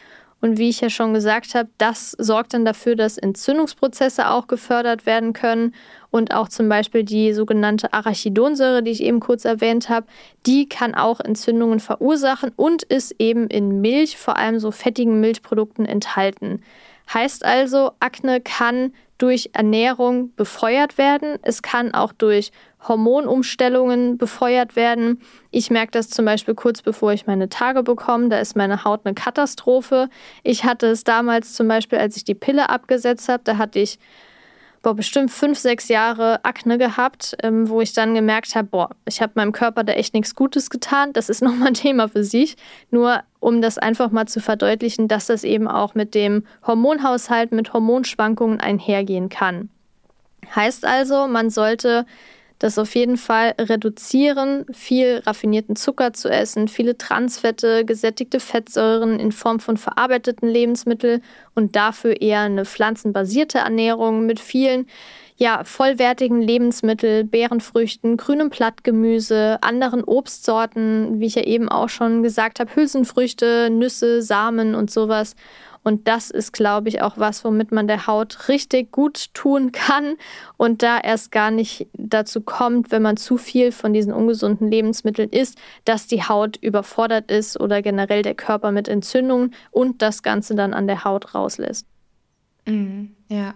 Und 0.46 0.58
wie 0.58 0.68
ich 0.68 0.80
ja 0.80 0.90
schon 0.90 1.12
gesagt 1.12 1.56
habe, 1.56 1.68
das 1.76 2.12
sorgt 2.12 2.54
dann 2.54 2.64
dafür, 2.64 2.94
dass 2.94 3.18
Entzündungsprozesse 3.18 4.30
auch 4.30 4.46
gefördert 4.46 5.04
werden 5.04 5.32
können 5.32 5.74
und 6.12 6.32
auch 6.32 6.48
zum 6.48 6.68
Beispiel 6.68 7.02
die 7.02 7.32
sogenannte 7.32 7.92
Arachidonsäure, 7.92 8.84
die 8.84 8.92
ich 8.92 9.02
eben 9.02 9.18
kurz 9.18 9.44
erwähnt 9.44 9.88
habe, 9.88 10.06
die 10.46 10.68
kann 10.68 10.94
auch 10.94 11.18
Entzündungen 11.18 11.80
verursachen 11.80 12.52
und 12.54 12.84
ist 12.84 13.16
eben 13.18 13.48
in 13.48 13.80
Milch, 13.80 14.18
vor 14.18 14.36
allem 14.36 14.60
so 14.60 14.70
fettigen 14.70 15.18
Milchprodukten 15.18 15.84
enthalten. 15.84 16.62
Heißt 17.12 17.44
also, 17.44 17.90
Akne 17.98 18.40
kann 18.40 18.92
durch 19.18 19.50
Ernährung 19.52 20.32
befeuert 20.36 20.96
werden. 20.96 21.40
Es 21.42 21.60
kann 21.60 21.92
auch 21.92 22.12
durch 22.12 22.52
Hormonumstellungen 22.88 24.18
befeuert 24.18 24.76
werden. 24.76 25.20
Ich 25.50 25.70
merke 25.70 25.92
das 25.92 26.08
zum 26.08 26.24
Beispiel 26.24 26.54
kurz 26.54 26.82
bevor 26.82 27.12
ich 27.12 27.26
meine 27.26 27.48
Tage 27.48 27.82
bekomme. 27.82 28.28
Da 28.28 28.38
ist 28.38 28.56
meine 28.56 28.84
Haut 28.84 29.00
eine 29.04 29.14
Katastrophe. 29.14 30.08
Ich 30.42 30.64
hatte 30.64 30.86
es 30.86 31.04
damals 31.04 31.54
zum 31.54 31.68
Beispiel, 31.68 31.98
als 31.98 32.16
ich 32.16 32.24
die 32.24 32.34
Pille 32.34 32.68
abgesetzt 32.68 33.28
habe, 33.28 33.42
da 33.44 33.58
hatte 33.58 33.78
ich 33.78 33.98
boah, 34.86 34.94
bestimmt 34.94 35.32
fünf, 35.32 35.58
sechs 35.58 35.88
Jahre 35.88 36.44
Akne 36.44 36.78
gehabt, 36.78 37.36
ähm, 37.42 37.68
wo 37.68 37.80
ich 37.80 37.92
dann 37.92 38.14
gemerkt 38.14 38.54
habe, 38.54 38.68
boah, 38.68 38.90
ich 39.04 39.20
habe 39.20 39.32
meinem 39.34 39.50
Körper 39.50 39.82
da 39.82 39.92
echt 39.92 40.14
nichts 40.14 40.36
Gutes 40.36 40.70
getan. 40.70 41.12
Das 41.12 41.28
ist 41.28 41.42
nochmal 41.42 41.68
ein 41.68 41.74
Thema 41.74 42.08
für 42.08 42.22
sich. 42.22 42.56
Nur 42.92 43.24
um 43.40 43.60
das 43.60 43.78
einfach 43.78 44.12
mal 44.12 44.26
zu 44.26 44.40
verdeutlichen, 44.40 45.08
dass 45.08 45.26
das 45.26 45.42
eben 45.42 45.66
auch 45.66 45.96
mit 45.96 46.14
dem 46.14 46.44
Hormonhaushalt, 46.64 47.50
mit 47.50 47.72
Hormonschwankungen 47.72 48.60
einhergehen 48.60 49.28
kann. 49.28 49.70
Heißt 50.54 50.84
also, 50.84 51.26
man 51.26 51.50
sollte 51.50 52.06
das 52.58 52.78
auf 52.78 52.94
jeden 52.94 53.16
Fall 53.16 53.54
reduzieren, 53.58 54.64
viel 54.72 55.22
raffinierten 55.26 55.76
Zucker 55.76 56.12
zu 56.12 56.28
essen, 56.28 56.68
viele 56.68 56.96
Transfette, 56.96 57.84
gesättigte 57.84 58.40
Fettsäuren 58.40 59.18
in 59.18 59.32
Form 59.32 59.60
von 59.60 59.76
verarbeiteten 59.76 60.48
Lebensmitteln 60.48 61.22
und 61.54 61.76
dafür 61.76 62.20
eher 62.20 62.40
eine 62.40 62.64
pflanzenbasierte 62.64 63.58
Ernährung 63.58 64.26
mit 64.26 64.40
vielen 64.40 64.86
ja, 65.38 65.64
vollwertigen 65.64 66.40
Lebensmitteln, 66.40 67.28
Beerenfrüchten, 67.28 68.16
grünem 68.16 68.48
Blattgemüse, 68.48 69.58
anderen 69.60 70.02
Obstsorten, 70.02 71.20
wie 71.20 71.26
ich 71.26 71.34
ja 71.34 71.42
eben 71.42 71.68
auch 71.68 71.90
schon 71.90 72.22
gesagt 72.22 72.58
habe, 72.58 72.74
Hülsenfrüchte, 72.74 73.68
Nüsse, 73.70 74.22
Samen 74.22 74.74
und 74.74 74.90
sowas. 74.90 75.36
Und 75.86 76.08
das 76.08 76.32
ist, 76.32 76.52
glaube 76.52 76.88
ich, 76.88 77.00
auch 77.00 77.16
was, 77.16 77.44
womit 77.44 77.70
man 77.70 77.86
der 77.86 78.08
Haut 78.08 78.48
richtig 78.48 78.90
gut 78.90 79.32
tun 79.34 79.70
kann 79.70 80.16
und 80.56 80.82
da 80.82 80.98
erst 80.98 81.30
gar 81.30 81.52
nicht 81.52 81.86
dazu 81.92 82.40
kommt, 82.40 82.90
wenn 82.90 83.02
man 83.02 83.16
zu 83.16 83.36
viel 83.36 83.70
von 83.70 83.92
diesen 83.92 84.12
ungesunden 84.12 84.68
Lebensmitteln 84.68 85.30
isst, 85.30 85.58
dass 85.84 86.08
die 86.08 86.24
Haut 86.24 86.56
überfordert 86.56 87.30
ist 87.30 87.60
oder 87.60 87.82
generell 87.82 88.22
der 88.22 88.34
Körper 88.34 88.72
mit 88.72 88.88
Entzündungen 88.88 89.54
und 89.70 90.02
das 90.02 90.24
Ganze 90.24 90.56
dann 90.56 90.74
an 90.74 90.88
der 90.88 91.04
Haut 91.04 91.36
rauslässt. 91.36 91.86
Mm, 92.64 93.04
ja. 93.28 93.54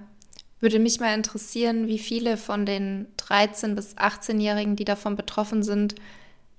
Würde 0.61 0.79
mich 0.79 1.01
mal 1.01 1.17
interessieren, 1.17 1.89
wie 1.89 1.99
viele 1.99 2.37
von 2.37 2.65
den 2.65 3.09
13- 3.19 3.75
bis 3.75 3.97
18-Jährigen, 3.97 4.77
die 4.77 4.85
davon 4.85 5.17
betroffen 5.17 5.65
sind, 5.65 5.97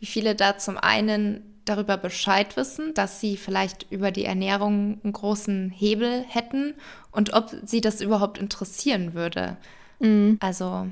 wie 0.01 0.05
viele 0.05 0.35
da 0.35 0.57
zum 0.57 0.77
einen 0.77 1.50
darüber 1.65 1.97
Bescheid 1.97 2.57
wissen, 2.57 2.93
dass 2.93 3.19
sie 3.19 3.37
vielleicht 3.37 3.85
über 3.91 4.11
die 4.11 4.25
Ernährung 4.25 4.99
einen 5.03 5.13
großen 5.13 5.69
Hebel 5.69 6.23
hätten 6.27 6.73
und 7.11 7.33
ob 7.33 7.53
sie 7.63 7.81
das 7.81 8.01
überhaupt 8.01 8.37
interessieren 8.37 9.13
würde. 9.13 9.57
Mhm. 9.99 10.37
Also 10.39 10.87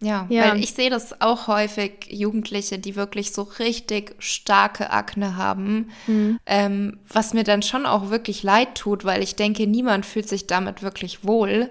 ja, 0.00 0.26
ja, 0.28 0.52
weil 0.52 0.62
ich 0.62 0.74
sehe 0.74 0.90
das 0.90 1.20
auch 1.22 1.46
häufig, 1.46 2.08
Jugendliche, 2.10 2.78
die 2.78 2.94
wirklich 2.94 3.32
so 3.32 3.42
richtig 3.42 4.14
starke 4.18 4.90
Akne 4.90 5.36
haben, 5.36 5.90
mhm. 6.06 6.38
ähm, 6.44 6.98
was 7.08 7.32
mir 7.32 7.44
dann 7.44 7.62
schon 7.62 7.86
auch 7.86 8.10
wirklich 8.10 8.42
leid 8.42 8.74
tut, 8.74 9.04
weil 9.04 9.22
ich 9.22 9.34
denke, 9.36 9.66
niemand 9.66 10.04
fühlt 10.04 10.28
sich 10.28 10.46
damit 10.46 10.82
wirklich 10.82 11.24
wohl. 11.24 11.70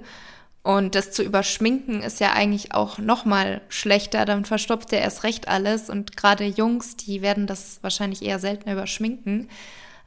Und 0.64 0.96
das 0.96 1.12
zu 1.12 1.24
überschminken 1.24 2.02
ist 2.02 2.22
ja 2.22 2.32
eigentlich 2.32 2.74
auch 2.74 2.98
noch 2.98 3.26
mal 3.26 3.62
schlechter. 3.68 4.24
Dann 4.24 4.46
verstopft 4.46 4.94
er 4.94 5.02
erst 5.02 5.24
recht 5.24 5.50
alles. 5.50 5.90
Und 5.90 6.16
gerade 6.16 6.46
Jungs, 6.46 6.96
die 6.96 7.22
werden 7.22 7.48
das 7.48 7.80
wahrscheinlich 7.84 8.22
eher 8.22 8.40
seltener 8.40 8.74
überschminken. 8.74 9.50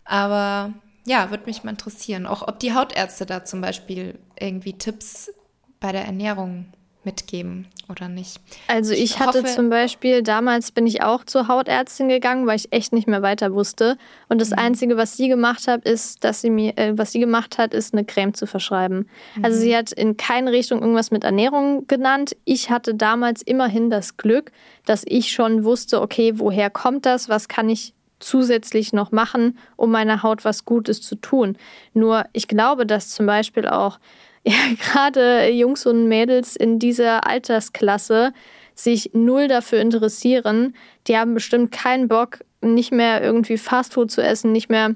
Aber 0.07 0.73
ja, 1.05 1.31
würde 1.31 1.45
mich 1.45 1.63
mal 1.63 1.73
interessieren, 1.73 2.27
auch 2.27 2.47
ob 2.47 2.59
die 2.59 2.73
Hautärzte 2.73 3.27
da 3.27 3.45
zum 3.45 3.61
Beispiel 3.61 4.19
irgendwie 4.39 4.73
Tipps 4.73 5.31
bei 5.79 5.93
der 5.93 6.07
Ernährung 6.07 6.67
mitgeben 7.07 7.67
oder 7.89 8.09
nicht. 8.09 8.41
Also 8.67 8.93
ich, 8.93 9.05
ich 9.05 9.21
hatte 9.21 9.43
hoffe, 9.43 9.55
zum 9.55 9.71
Beispiel, 9.71 10.23
damals 10.23 10.73
bin 10.73 10.87
ich 10.87 11.03
auch 11.03 11.25
zur 11.25 11.49
Hautärztin 11.49 12.09
gegangen, 12.09 12.47
weil 12.47 12.57
ich 12.57 12.73
echt 12.73 12.93
nicht 12.93 13.09
mehr 13.09 13.23
weiter 13.23 13.55
wusste. 13.55 13.97
Und 14.29 14.41
das 14.41 14.51
mhm. 14.51 14.59
Einzige, 14.59 14.97
was 14.99 15.17
sie 15.17 15.29
gemacht 15.29 15.69
hat, 15.69 15.85
ist, 15.85 16.25
dass 16.25 16.43
sie 16.43 16.51
mir, 16.51 16.77
äh, 16.77 16.93
was 16.99 17.13
sie 17.13 17.21
gemacht 17.21 17.57
hat, 17.57 17.73
ist 17.73 17.95
eine 17.95 18.05
Creme 18.05 18.35
zu 18.35 18.47
verschreiben. 18.47 19.09
Mhm. 19.37 19.45
Also 19.45 19.59
sie 19.59 19.75
hat 19.75 19.93
in 19.93 20.19
keine 20.19 20.53
Richtung 20.53 20.81
irgendwas 20.81 21.11
mit 21.11 21.25
Ernährung 21.25 21.87
genannt. 21.87 22.37
Ich 22.45 22.69
hatte 22.69 22.95
damals 22.95 23.41
immerhin 23.41 23.89
das 23.89 24.19
Glück, 24.19 24.53
dass 24.85 25.05
ich 25.07 25.33
schon 25.33 25.65
wusste, 25.65 26.03
okay, 26.03 26.35
woher 26.37 26.69
kommt 26.69 27.07
das, 27.07 27.29
was 27.31 27.49
kann 27.49 27.71
ich 27.71 27.95
zusätzlich 28.19 28.93
noch 28.93 29.13
machen, 29.13 29.59
um 29.77 29.91
meiner 29.91 30.23
Haut 30.23 30.45
was 30.45 30.65
Gutes 30.65 31.03
zu 31.03 31.17
tun. 31.17 31.57
Nur 31.93 32.25
ich 32.33 32.49
glaube, 32.49 32.87
dass 32.87 33.11
zum 33.11 33.27
Beispiel 33.27 33.69
auch 33.69 33.99
ja, 34.49 34.55
gerade 34.79 35.49
Jungs 35.49 35.87
und 35.87 36.07
Mädels 36.07 36.55
in 36.55 36.79
dieser 36.79 37.27
Altersklasse 37.27 38.33
sich 38.77 39.11
null 39.13 39.49
dafür 39.49 39.81
interessieren. 39.81 40.77
Die 41.09 41.17
haben 41.17 41.35
bestimmt 41.35 41.73
keinen 41.73 42.07
Bock, 42.07 42.45
nicht 42.61 42.93
mehr 42.93 43.23
irgendwie 43.23 43.59
Fastfood 43.59 44.13
zu 44.13 44.23
essen, 44.23 44.53
nicht 44.53 44.71
mehr 44.71 44.95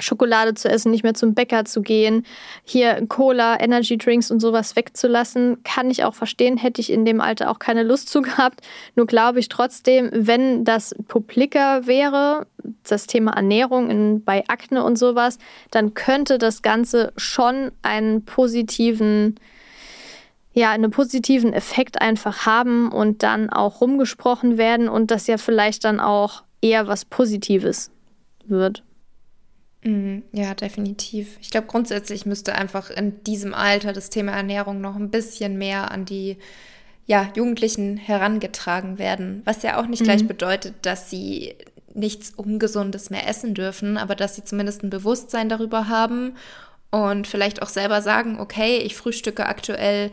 Schokolade 0.00 0.54
zu 0.54 0.68
essen, 0.68 0.90
nicht 0.90 1.04
mehr 1.04 1.14
zum 1.14 1.34
Bäcker 1.34 1.64
zu 1.64 1.82
gehen, 1.82 2.24
hier 2.64 3.06
Cola, 3.06 3.60
Energy 3.60 3.96
Drinks 3.96 4.30
und 4.30 4.40
sowas 4.40 4.76
wegzulassen, 4.76 5.62
kann 5.62 5.90
ich 5.90 6.04
auch 6.04 6.14
verstehen, 6.14 6.56
hätte 6.56 6.80
ich 6.80 6.90
in 6.90 7.04
dem 7.04 7.20
Alter 7.20 7.50
auch 7.50 7.58
keine 7.58 7.82
Lust 7.82 8.08
zu 8.08 8.22
gehabt. 8.22 8.60
Nur 8.96 9.06
glaube 9.06 9.40
ich 9.40 9.48
trotzdem, 9.48 10.10
wenn 10.12 10.64
das 10.64 10.94
publiker 11.08 11.86
wäre, 11.86 12.46
das 12.82 13.06
Thema 13.06 13.32
Ernährung 13.32 13.90
in, 13.90 14.24
bei 14.24 14.44
Akne 14.48 14.82
und 14.84 14.98
sowas, 14.98 15.38
dann 15.70 15.94
könnte 15.94 16.38
das 16.38 16.62
Ganze 16.62 17.12
schon 17.16 17.72
einen 17.82 18.24
positiven 18.24 19.36
ja, 20.56 20.70
einen 20.70 20.92
positiven 20.92 21.52
Effekt 21.52 22.00
einfach 22.00 22.46
haben 22.46 22.92
und 22.92 23.24
dann 23.24 23.50
auch 23.50 23.80
rumgesprochen 23.80 24.56
werden 24.56 24.88
und 24.88 25.10
das 25.10 25.26
ja 25.26 25.36
vielleicht 25.36 25.84
dann 25.84 25.98
auch 25.98 26.44
eher 26.62 26.86
was 26.86 27.04
Positives 27.04 27.90
wird. 28.46 28.84
Mhm, 29.84 30.22
ja, 30.32 30.54
definitiv. 30.54 31.36
Ich 31.40 31.50
glaube, 31.50 31.66
grundsätzlich 31.66 32.24
müsste 32.26 32.54
einfach 32.54 32.90
in 32.90 33.22
diesem 33.24 33.52
Alter 33.54 33.92
das 33.92 34.10
Thema 34.10 34.32
Ernährung 34.32 34.80
noch 34.80 34.96
ein 34.96 35.10
bisschen 35.10 35.58
mehr 35.58 35.90
an 35.90 36.06
die 36.06 36.38
ja, 37.06 37.30
Jugendlichen 37.36 37.98
herangetragen 37.98 38.98
werden. 38.98 39.42
Was 39.44 39.62
ja 39.62 39.78
auch 39.78 39.86
nicht 39.86 40.00
mhm. 40.00 40.04
gleich 40.06 40.26
bedeutet, 40.26 40.74
dass 40.82 41.10
sie 41.10 41.54
nichts 41.92 42.30
Ungesundes 42.30 43.10
mehr 43.10 43.28
essen 43.28 43.54
dürfen, 43.54 43.98
aber 43.98 44.14
dass 44.14 44.34
sie 44.34 44.44
zumindest 44.44 44.82
ein 44.82 44.90
Bewusstsein 44.90 45.48
darüber 45.48 45.88
haben 45.88 46.34
und 46.90 47.26
vielleicht 47.26 47.62
auch 47.62 47.68
selber 47.68 48.02
sagen, 48.02 48.40
okay, 48.40 48.78
ich 48.78 48.96
frühstücke 48.96 49.46
aktuell 49.46 50.10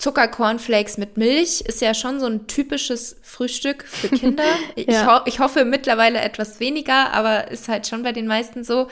Zuckercornflakes 0.00 0.96
mit 0.96 1.18
Milch 1.18 1.60
ist 1.60 1.82
ja 1.82 1.92
schon 1.92 2.20
so 2.20 2.26
ein 2.26 2.46
typisches 2.46 3.16
Frühstück 3.22 3.84
für 3.84 4.08
Kinder. 4.16 4.44
ja. 4.76 4.84
ich, 4.86 5.06
ho 5.06 5.20
ich 5.26 5.40
hoffe 5.40 5.64
mittlerweile 5.64 6.20
etwas 6.20 6.58
weniger, 6.58 7.12
aber 7.12 7.50
ist 7.50 7.68
halt 7.68 7.86
schon 7.86 8.02
bei 8.02 8.12
den 8.12 8.26
meisten 8.26 8.64
so. 8.64 8.88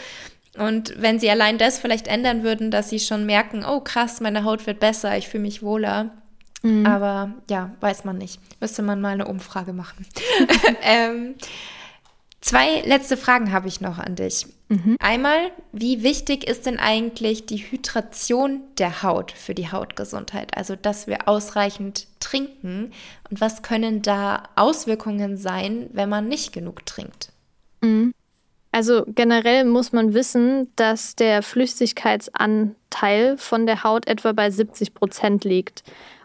Und 0.59 0.95
wenn 1.01 1.19
sie 1.19 1.31
allein 1.31 1.57
das 1.57 1.79
vielleicht 1.79 2.09
ändern 2.09 2.43
würden, 2.43 2.71
dass 2.71 2.91
sie 2.91 3.01
schon 3.01 3.25
merken, 3.25 3.65
oh 3.65 3.81
krass, 3.81 4.21
meine 4.21 4.45
Haut 4.45 4.67
wird 4.67 4.81
besser, 4.81 5.17
ich 5.17 5.29
fühle 5.29 5.45
mich 5.45 5.63
wohler. 5.63 6.11
Mhm. 6.63 6.85
Aber 6.85 7.33
ja, 7.49 7.71
weiß 7.81 8.05
man 8.05 8.19
nicht. 8.19 8.41
Müsste 8.61 8.83
man 8.83 9.01
mal 9.01 9.15
eine 9.15 9.29
Umfrage 9.29 9.73
machen. 9.73 10.05
ähm, 10.83 11.37
Zwei 12.41 12.83
letzte 12.83 13.17
Fragen 13.17 13.53
habe 13.53 13.67
ich 13.69 13.81
noch 13.81 13.99
an 13.99 14.15
dich. 14.15 14.47
Mhm. 14.69 14.97
Einmal, 15.01 15.51
wie 15.73 16.03
wichtig 16.03 16.45
ist 16.45 16.67
denn 16.67 16.79
eigentlich 16.79 17.47
die 17.47 17.59
Hydration 17.59 18.61
der 18.79 19.03
Haut 19.03 19.33
für 19.33 19.55
die 19.55 19.73
Hautgesundheit? 19.73 20.57
Also, 20.57 20.77
dass 20.77 21.07
wir 21.09 21.27
ausreichend 21.27 22.07
trinken. 22.21 22.93
Und 23.29 23.41
was 23.41 23.63
können 23.63 24.03
da 24.03 24.45
Auswirkungen 24.55 25.37
sein, 25.37 25.91
wenn 25.93 26.09
man 26.09 26.29
nicht 26.29 26.53
genug 26.53 26.87
trinkt? 26.87 27.33
Mhm. 27.81 28.13
Also 28.71 29.05
generell 29.09 29.65
muss 29.65 29.93
man 29.93 30.15
wissen, 30.15 30.71
dass 30.77 31.17
der 31.17 31.43
Flüssigkeitsanteil 31.43 33.39
von 33.39 33.67
der 33.67 33.83
Haut 33.83 34.07
etwa 34.07 34.33
bei 34.33 34.51
70 34.51 34.95
Prozent 34.95 35.45
liegt. 35.45 35.83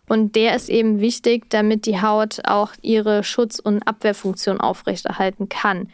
Und 0.08 0.36
der 0.36 0.56
ist 0.56 0.70
eben 0.70 1.00
wichtig, 1.00 1.50
damit 1.50 1.86
die 1.86 2.02
Haut 2.02 2.42
auch 2.46 2.72
ihre 2.82 3.24
Schutz- 3.24 3.60
und 3.60 3.84
Abwehrfunktion 3.88 4.60
aufrechterhalten 4.60 5.50
kann. 5.50 5.90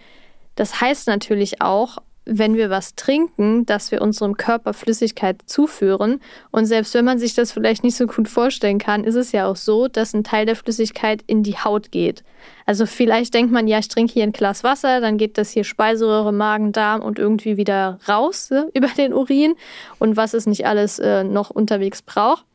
Das 0.56 0.82
heißt 0.82 1.08
natürlich 1.08 1.62
auch, 1.62 2.00
wenn 2.30 2.56
wir 2.56 2.70
was 2.70 2.96
trinken, 2.96 3.66
dass 3.66 3.92
wir 3.92 4.02
unserem 4.02 4.38
Körper 4.38 4.74
Flüssigkeit 4.74 5.42
zuführen. 5.46 6.22
Und 6.52 6.66
selbst 6.66 6.94
wenn 6.94 7.06
man 7.06 7.18
sich 7.18 7.34
das 7.34 7.52
vielleicht 7.52 7.84
nicht 7.84 7.96
so 7.96 8.06
gut 8.06 8.30
vorstellen 8.30 8.78
kann, 8.78 9.04
ist 9.04 9.16
es 9.16 9.32
ja 9.32 9.48
auch 9.48 9.56
so, 9.56 9.88
dass 9.88 10.14
ein 10.14 10.24
Teil 10.24 10.46
der 10.46 10.56
Flüssigkeit 10.56 11.24
in 11.26 11.44
die 11.44 11.58
Haut 11.58 11.92
geht. 11.92 12.24
Also 12.66 12.86
vielleicht 12.86 13.34
denkt 13.34 13.52
man, 13.52 13.68
ja, 13.68 13.80
ich 13.80 13.88
trinke 13.88 14.14
hier 14.14 14.24
ein 14.24 14.32
Glas 14.32 14.64
Wasser, 14.64 15.02
dann 15.02 15.18
geht 15.18 15.38
das 15.38 15.52
hier 15.52 15.64
Speiseröhre, 15.64 16.32
Magen, 16.32 16.72
Darm 16.72 17.02
und 17.02 17.18
irgendwie 17.18 17.58
wieder 17.58 18.00
raus 18.08 18.50
ne, 18.52 18.70
über 18.74 18.90
den 18.90 19.14
Urin 19.14 19.56
und 19.98 20.16
was 20.16 20.34
es 20.34 20.46
nicht 20.46 20.68
alles 20.68 21.00
äh, 21.00 21.24
noch 21.24 21.50
unterwegs 21.50 22.02
braucht. 22.02 22.46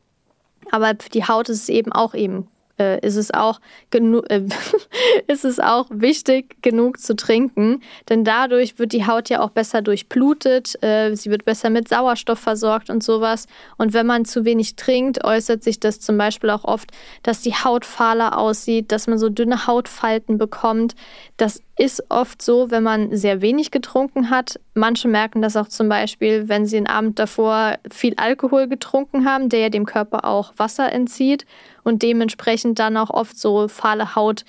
Aber 0.71 0.93
für 0.99 1.09
die 1.09 1.25
Haut 1.25 1.49
ist 1.49 1.63
es 1.63 1.69
eben 1.69 1.91
auch 1.91 2.13
eben 2.13 2.47
äh, 2.77 2.99
ist, 3.05 3.15
es 3.15 3.33
auch 3.33 3.59
äh, 3.91 4.41
ist 5.27 5.45
es 5.45 5.59
auch 5.59 5.87
wichtig, 5.89 6.61
genug 6.61 6.99
zu 6.99 7.15
trinken, 7.15 7.81
denn 8.09 8.23
dadurch 8.23 8.79
wird 8.79 8.91
die 8.91 9.07
Haut 9.07 9.29
ja 9.29 9.41
auch 9.41 9.51
besser 9.51 9.81
durchblutet, 9.81 10.81
äh, 10.83 11.15
sie 11.15 11.29
wird 11.29 11.45
besser 11.45 11.69
mit 11.69 11.87
Sauerstoff 11.87 12.39
versorgt 12.39 12.89
und 12.89 13.03
sowas. 13.03 13.47
Und 13.77 13.93
wenn 13.93 14.05
man 14.05 14.25
zu 14.25 14.45
wenig 14.45 14.75
trinkt, 14.75 15.23
äußert 15.23 15.63
sich 15.63 15.79
das 15.79 15.99
zum 15.99 16.17
Beispiel 16.17 16.49
auch 16.49 16.63
oft, 16.63 16.91
dass 17.23 17.41
die 17.41 17.55
Haut 17.55 17.85
fahler 17.85 18.37
aussieht, 18.37 18.91
dass 18.91 19.07
man 19.07 19.17
so 19.17 19.29
dünne 19.29 19.67
Hautfalten 19.67 20.37
bekommt. 20.37 20.95
Das 21.37 21.61
ist 21.77 22.03
oft 22.09 22.41
so, 22.41 22.71
wenn 22.71 22.83
man 22.83 23.15
sehr 23.15 23.41
wenig 23.41 23.71
getrunken 23.71 24.29
hat. 24.29 24.59
Manche 24.77 25.07
merken 25.07 25.41
das 25.41 25.55
auch 25.55 25.69
zum 25.69 25.87
Beispiel, 25.87 26.49
wenn 26.49 26.65
sie 26.65 26.75
den 26.75 26.87
Abend 26.87 27.17
davor 27.17 27.77
viel 27.89 28.13
Alkohol 28.17 28.67
getrunken 28.67 29.25
haben, 29.25 29.47
der 29.47 29.61
ja 29.61 29.69
dem 29.69 29.85
Körper 29.85 30.25
auch 30.25 30.51
Wasser 30.57 30.91
entzieht 30.91 31.45
und 31.83 32.03
dementsprechend 32.03 32.77
dann 32.77 32.97
auch 32.97 33.09
oft 33.09 33.39
so 33.39 33.69
fahle 33.69 34.15
Haut 34.15 34.43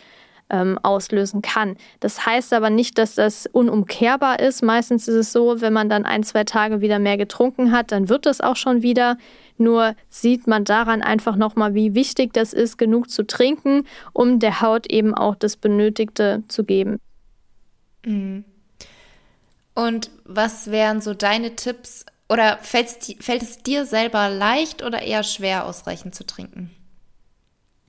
ähm, 0.51 0.81
auslösen 0.83 1.43
kann. 1.43 1.77
Das 2.01 2.27
heißt 2.27 2.53
aber 2.55 2.71
nicht, 2.71 2.99
dass 2.99 3.15
das 3.15 3.47
unumkehrbar 3.47 4.41
ist. 4.41 4.65
Meistens 4.65 5.07
ist 5.07 5.15
es 5.15 5.33
so, 5.33 5.61
wenn 5.61 5.73
man 5.73 5.89
dann 5.89 6.05
ein, 6.05 6.25
zwei 6.25 6.43
Tage 6.43 6.81
wieder 6.81 6.99
mehr 6.99 7.17
getrunken 7.17 7.71
hat, 7.71 7.93
dann 7.93 8.09
wird 8.09 8.27
das 8.27 8.41
auch 8.41 8.57
schon 8.57 8.83
wieder. 8.83 9.19
Nur 9.59 9.95
sieht 10.09 10.49
man 10.49 10.65
daran 10.65 11.03
einfach 11.03 11.37
nochmal, 11.37 11.75
wie 11.75 11.95
wichtig 11.95 12.33
das 12.33 12.53
ist, 12.53 12.79
genug 12.79 13.11
zu 13.11 13.25
trinken, 13.25 13.85
um 14.13 14.41
der 14.41 14.61
Haut 14.61 14.91
eben 14.91 15.15
auch 15.15 15.37
das 15.37 15.57
Benötigte 15.57 16.43
zu 16.49 16.65
geben. 16.65 16.99
Mhm. 18.05 18.45
Und 19.77 20.11
was 20.25 20.71
wären 20.71 21.01
so 21.01 21.15
deine 21.15 21.55
Tipps? 21.55 22.07
Oder 22.29 22.59
fällt 22.59 22.99
es 22.99 23.63
dir 23.63 23.87
selber 23.87 24.29
leicht 24.29 24.83
oder 24.83 25.03
eher 25.03 25.23
schwer, 25.23 25.67
ausreichend 25.67 26.15
zu 26.15 26.27
trinken? 26.27 26.75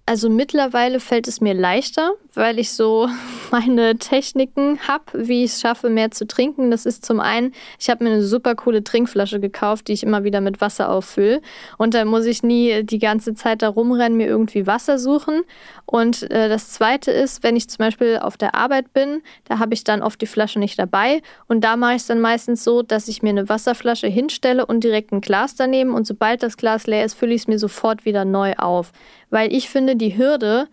Also 0.09 0.29
mittlerweile 0.29 1.01
fällt 1.01 1.27
es 1.27 1.41
mir 1.41 1.53
leichter, 1.53 2.13
weil 2.33 2.59
ich 2.59 2.71
so 2.71 3.09
meine 3.51 3.97
Techniken 3.97 4.79
habe, 4.87 5.03
wie 5.13 5.43
ich 5.43 5.51
es 5.51 5.59
schaffe, 5.59 5.89
mehr 5.89 6.11
zu 6.11 6.25
trinken. 6.25 6.71
Das 6.71 6.85
ist 6.85 7.05
zum 7.05 7.19
einen, 7.19 7.51
ich 7.77 7.89
habe 7.89 8.05
mir 8.05 8.11
eine 8.11 8.23
super 8.23 8.55
coole 8.55 8.85
Trinkflasche 8.85 9.41
gekauft, 9.41 9.89
die 9.89 9.93
ich 9.93 10.03
immer 10.03 10.23
wieder 10.23 10.39
mit 10.39 10.61
Wasser 10.61 10.89
auffülle. 10.89 11.41
Und 11.77 11.93
da 11.93 12.05
muss 12.05 12.25
ich 12.25 12.41
nie 12.41 12.83
die 12.83 12.99
ganze 12.99 13.35
Zeit 13.35 13.61
da 13.61 13.67
rumrennen, 13.67 14.17
mir 14.17 14.27
irgendwie 14.27 14.65
Wasser 14.65 14.97
suchen. 14.97 15.41
Und 15.85 16.31
äh, 16.31 16.47
das 16.47 16.69
zweite 16.69 17.11
ist, 17.11 17.43
wenn 17.43 17.57
ich 17.57 17.69
zum 17.69 17.79
Beispiel 17.79 18.19
auf 18.21 18.37
der 18.37 18.55
Arbeit 18.55 18.93
bin, 18.93 19.21
da 19.43 19.59
habe 19.59 19.73
ich 19.73 19.83
dann 19.83 20.01
oft 20.01 20.21
die 20.21 20.25
Flasche 20.25 20.59
nicht 20.59 20.79
dabei. 20.79 21.21
Und 21.49 21.65
da 21.65 21.75
mache 21.75 21.95
ich 21.95 22.01
es 22.03 22.07
dann 22.07 22.21
meistens 22.21 22.63
so, 22.63 22.81
dass 22.81 23.09
ich 23.09 23.23
mir 23.23 23.31
eine 23.31 23.49
Wasserflasche 23.49 24.07
hinstelle 24.07 24.65
und 24.65 24.85
direkt 24.85 25.11
ein 25.11 25.19
Glas 25.19 25.55
daneben. 25.55 25.93
Und 25.93 26.07
sobald 26.07 26.43
das 26.43 26.55
Glas 26.55 26.87
leer 26.87 27.03
ist, 27.03 27.15
fülle 27.15 27.33
ich 27.33 27.41
es 27.41 27.47
mir 27.47 27.59
sofort 27.59 28.05
wieder 28.05 28.23
neu 28.23 28.53
auf 28.57 28.93
weil 29.29 29.53
ich 29.53 29.69
finde, 29.69 29.95
die 29.97 30.17
Hürde, 30.17 30.67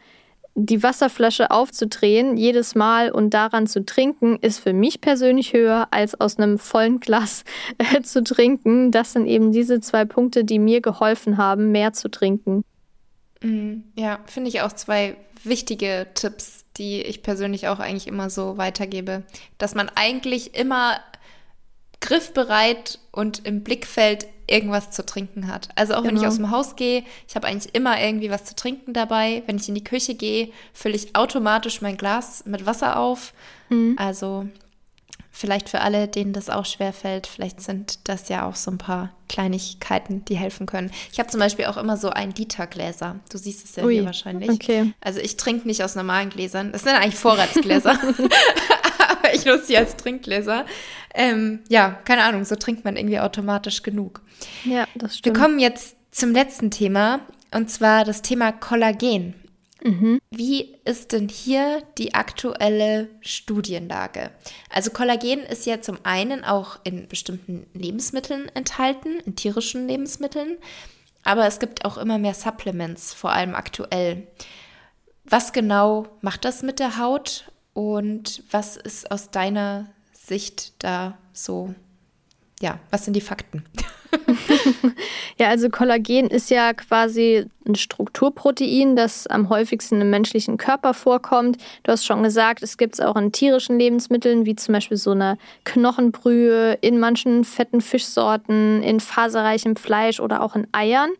die 0.54 0.82
Wasserflasche 0.82 1.50
aufzudrehen 1.50 2.36
jedes 2.36 2.74
Mal 2.74 3.10
und 3.10 3.30
daran 3.30 3.66
zu 3.66 3.84
trinken, 3.84 4.38
ist 4.40 4.60
für 4.60 4.72
mich 4.72 5.00
persönlich 5.00 5.52
höher, 5.52 5.88
als 5.90 6.20
aus 6.20 6.38
einem 6.38 6.58
vollen 6.58 7.00
Glas 7.00 7.44
äh, 7.78 8.02
zu 8.02 8.22
trinken. 8.22 8.90
Das 8.90 9.12
sind 9.12 9.26
eben 9.26 9.52
diese 9.52 9.80
zwei 9.80 10.04
Punkte, 10.04 10.44
die 10.44 10.58
mir 10.58 10.80
geholfen 10.80 11.38
haben, 11.38 11.72
mehr 11.72 11.92
zu 11.92 12.08
trinken. 12.08 12.64
Mm, 13.42 13.80
ja, 13.96 14.20
finde 14.26 14.48
ich 14.48 14.60
auch 14.60 14.72
zwei 14.72 15.16
wichtige 15.42 16.06
Tipps, 16.14 16.64
die 16.76 17.02
ich 17.02 17.22
persönlich 17.22 17.68
auch 17.68 17.80
eigentlich 17.80 18.06
immer 18.06 18.30
so 18.30 18.56
weitergebe, 18.56 19.24
dass 19.58 19.74
man 19.74 19.90
eigentlich 19.94 20.56
immer 20.56 20.98
griffbereit 22.00 22.98
und 23.12 23.46
im 23.46 23.64
Blickfeld 23.64 24.26
irgendwas 24.46 24.90
zu 24.90 25.04
trinken 25.04 25.48
hat. 25.48 25.68
Also 25.74 25.94
auch 25.94 25.98
genau. 25.98 26.08
wenn 26.08 26.16
ich 26.16 26.22
genau. 26.22 26.32
aus 26.32 26.36
dem 26.36 26.50
Haus 26.50 26.76
gehe, 26.76 27.04
ich 27.28 27.36
habe 27.36 27.46
eigentlich 27.46 27.74
immer 27.74 28.00
irgendwie 28.00 28.30
was 28.30 28.44
zu 28.44 28.54
trinken 28.54 28.92
dabei. 28.92 29.42
Wenn 29.46 29.56
ich 29.56 29.68
in 29.68 29.74
die 29.74 29.84
Küche 29.84 30.14
gehe, 30.14 30.50
fülle 30.72 30.96
ich 30.96 31.16
automatisch 31.16 31.80
mein 31.80 31.96
Glas 31.96 32.44
mit 32.46 32.66
Wasser 32.66 32.98
auf. 32.98 33.32
Mhm. 33.68 33.96
Also 33.98 34.46
vielleicht 35.34 35.68
für 35.68 35.80
alle, 35.80 36.06
denen 36.06 36.32
das 36.32 36.48
auch 36.48 36.64
schwer 36.64 36.92
fällt, 36.92 37.26
vielleicht 37.26 37.60
sind 37.60 38.08
das 38.08 38.28
ja 38.28 38.48
auch 38.48 38.54
so 38.54 38.70
ein 38.70 38.78
paar 38.78 39.10
Kleinigkeiten, 39.28 40.24
die 40.26 40.36
helfen 40.36 40.66
können. 40.66 40.92
Ich 41.12 41.18
habe 41.18 41.28
zum 41.28 41.40
Beispiel 41.40 41.64
auch 41.64 41.76
immer 41.76 41.96
so 41.96 42.10
ein 42.10 42.32
Liter-Gläser. 42.32 43.16
Du 43.30 43.38
siehst 43.38 43.64
es 43.64 43.76
ja 43.76 43.84
Ui, 43.84 43.94
hier 43.94 44.04
wahrscheinlich. 44.04 44.50
Okay. 44.50 44.92
Also 45.00 45.18
ich 45.18 45.36
trinke 45.36 45.66
nicht 45.66 45.82
aus 45.82 45.96
normalen 45.96 46.30
Gläsern. 46.30 46.70
Das 46.70 46.82
sind 46.82 46.92
eigentlich 46.92 47.16
Vorratsgläser. 47.16 47.98
ich 49.40 49.44
nutze 49.44 49.66
sie 49.66 49.76
als 49.76 49.96
Trinkgläser. 49.96 50.66
Ähm, 51.14 51.60
ja, 51.68 51.90
keine 52.04 52.24
Ahnung, 52.24 52.44
so 52.44 52.56
trinkt 52.56 52.84
man 52.84 52.96
irgendwie 52.96 53.20
automatisch 53.20 53.82
genug. 53.82 54.22
Ja, 54.64 54.86
das 54.94 55.18
stimmt. 55.18 55.36
Wir 55.36 55.42
kommen 55.42 55.58
jetzt 55.58 55.96
zum 56.10 56.32
letzten 56.32 56.70
Thema 56.70 57.20
und 57.52 57.70
zwar 57.70 58.04
das 58.04 58.22
Thema 58.22 58.52
Kollagen. 58.52 59.34
Mhm. 59.82 60.18
Wie 60.30 60.76
ist 60.84 61.12
denn 61.12 61.28
hier 61.28 61.82
die 61.98 62.14
aktuelle 62.14 63.10
Studienlage? 63.20 64.30
Also 64.70 64.90
Kollagen 64.90 65.40
ist 65.40 65.66
ja 65.66 65.80
zum 65.80 65.98
einen 66.04 66.42
auch 66.42 66.78
in 66.84 67.06
bestimmten 67.06 67.66
Lebensmitteln 67.74 68.48
enthalten, 68.54 69.20
in 69.26 69.36
tierischen 69.36 69.86
Lebensmitteln, 69.86 70.56
aber 71.22 71.46
es 71.46 71.58
gibt 71.58 71.84
auch 71.84 71.98
immer 71.98 72.18
mehr 72.18 72.34
Supplements, 72.34 73.12
vor 73.12 73.32
allem 73.32 73.54
aktuell. 73.54 74.26
Was 75.24 75.52
genau 75.52 76.06
macht 76.22 76.44
das 76.44 76.62
mit 76.62 76.78
der 76.78 76.98
Haut 76.98 77.50
und 77.74 78.42
was 78.50 78.76
ist 78.76 79.10
aus 79.10 79.30
deiner 79.30 79.86
Sicht 80.12 80.72
da 80.82 81.18
so, 81.32 81.74
ja, 82.60 82.78
was 82.90 83.04
sind 83.04 83.14
die 83.14 83.20
Fakten? 83.20 83.64
ja, 85.38 85.48
also 85.48 85.68
Kollagen 85.68 86.28
ist 86.28 86.50
ja 86.50 86.72
quasi 86.72 87.46
ein 87.66 87.74
Strukturprotein, 87.74 88.94
das 88.94 89.26
am 89.26 89.48
häufigsten 89.48 90.00
im 90.00 90.10
menschlichen 90.10 90.56
Körper 90.56 90.94
vorkommt. 90.94 91.58
Du 91.82 91.90
hast 91.90 92.06
schon 92.06 92.22
gesagt, 92.22 92.62
es 92.62 92.78
gibt 92.78 92.94
es 92.94 93.00
auch 93.00 93.16
in 93.16 93.32
tierischen 93.32 93.78
Lebensmitteln, 93.78 94.46
wie 94.46 94.54
zum 94.54 94.72
Beispiel 94.74 94.96
so 94.96 95.10
eine 95.10 95.36
Knochenbrühe, 95.64 96.78
in 96.80 97.00
manchen 97.00 97.44
fetten 97.44 97.80
Fischsorten, 97.80 98.82
in 98.84 99.00
faserreichem 99.00 99.74
Fleisch 99.74 100.20
oder 100.20 100.42
auch 100.42 100.54
in 100.54 100.68
Eiern, 100.72 101.10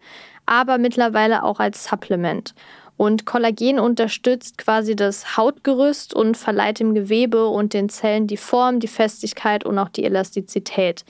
aber 0.46 0.78
mittlerweile 0.78 1.42
auch 1.42 1.58
als 1.58 1.84
Supplement. 1.84 2.54
Und 2.96 3.26
Kollagen 3.26 3.80
unterstützt 3.80 4.58
quasi 4.58 4.94
das 4.94 5.36
Hautgerüst 5.36 6.14
und 6.14 6.36
verleiht 6.36 6.78
dem 6.78 6.94
Gewebe 6.94 7.48
und 7.48 7.74
den 7.74 7.88
Zellen 7.88 8.26
die 8.26 8.36
Form, 8.36 8.78
die 8.78 8.88
Festigkeit 8.88 9.64
und 9.64 9.78
auch 9.78 9.88
die 9.88 10.04
Elastizität. 10.04 11.04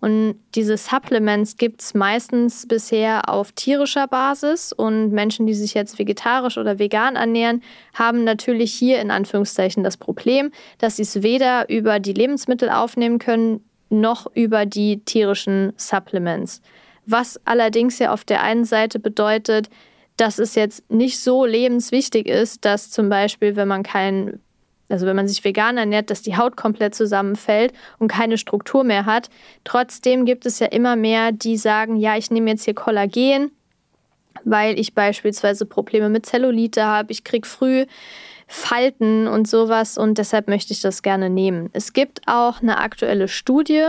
Und 0.00 0.36
diese 0.54 0.76
Supplements 0.76 1.56
gibt 1.56 1.82
es 1.82 1.94
meistens 1.94 2.66
bisher 2.68 3.28
auf 3.28 3.50
tierischer 3.52 4.06
Basis 4.06 4.72
und 4.72 5.10
Menschen, 5.10 5.46
die 5.46 5.54
sich 5.54 5.74
jetzt 5.74 5.98
vegetarisch 5.98 6.56
oder 6.56 6.78
vegan 6.78 7.16
ernähren, 7.16 7.62
haben 7.94 8.22
natürlich 8.22 8.72
hier 8.72 9.00
in 9.00 9.10
Anführungszeichen 9.10 9.82
das 9.82 9.96
Problem, 9.96 10.52
dass 10.78 10.96
sie 10.96 11.02
es 11.02 11.22
weder 11.22 11.68
über 11.68 11.98
die 11.98 12.12
Lebensmittel 12.12 12.70
aufnehmen 12.70 13.18
können, 13.18 13.64
noch 13.90 14.30
über 14.34 14.66
die 14.66 15.00
tierischen 15.04 15.72
Supplements. 15.76 16.62
Was 17.06 17.40
allerdings 17.44 17.98
ja 17.98 18.12
auf 18.12 18.22
der 18.22 18.42
einen 18.42 18.64
Seite 18.64 19.00
bedeutet, 19.00 19.68
dass 20.18 20.38
es 20.38 20.54
jetzt 20.54 20.90
nicht 20.90 21.20
so 21.20 21.46
lebenswichtig 21.46 22.26
ist, 22.28 22.64
dass 22.64 22.90
zum 22.90 23.08
Beispiel, 23.08 23.56
wenn 23.56 23.68
man 23.68 23.82
kein, 23.82 24.40
also 24.88 25.06
wenn 25.06 25.16
man 25.16 25.28
sich 25.28 25.44
vegan 25.44 25.78
ernährt, 25.78 26.10
dass 26.10 26.22
die 26.22 26.36
Haut 26.36 26.56
komplett 26.56 26.94
zusammenfällt 26.94 27.72
und 27.98 28.08
keine 28.08 28.36
Struktur 28.36 28.84
mehr 28.84 29.06
hat. 29.06 29.30
Trotzdem 29.64 30.24
gibt 30.24 30.44
es 30.44 30.58
ja 30.58 30.66
immer 30.66 30.96
mehr, 30.96 31.32
die 31.32 31.56
sagen, 31.56 31.96
ja, 31.96 32.16
ich 32.16 32.30
nehme 32.30 32.50
jetzt 32.50 32.64
hier 32.64 32.74
Kollagen, 32.74 33.52
weil 34.44 34.78
ich 34.78 34.94
beispielsweise 34.94 35.66
Probleme 35.66 36.08
mit 36.08 36.26
Zellulite 36.26 36.84
habe, 36.84 37.12
ich 37.12 37.24
kriege 37.24 37.46
früh 37.46 37.86
Falten 38.50 39.28
und 39.28 39.46
sowas 39.46 39.98
und 39.98 40.16
deshalb 40.16 40.48
möchte 40.48 40.72
ich 40.72 40.80
das 40.80 41.02
gerne 41.02 41.28
nehmen. 41.28 41.68
Es 41.74 41.92
gibt 41.92 42.22
auch 42.26 42.62
eine 42.62 42.78
aktuelle 42.78 43.28
Studie, 43.28 43.84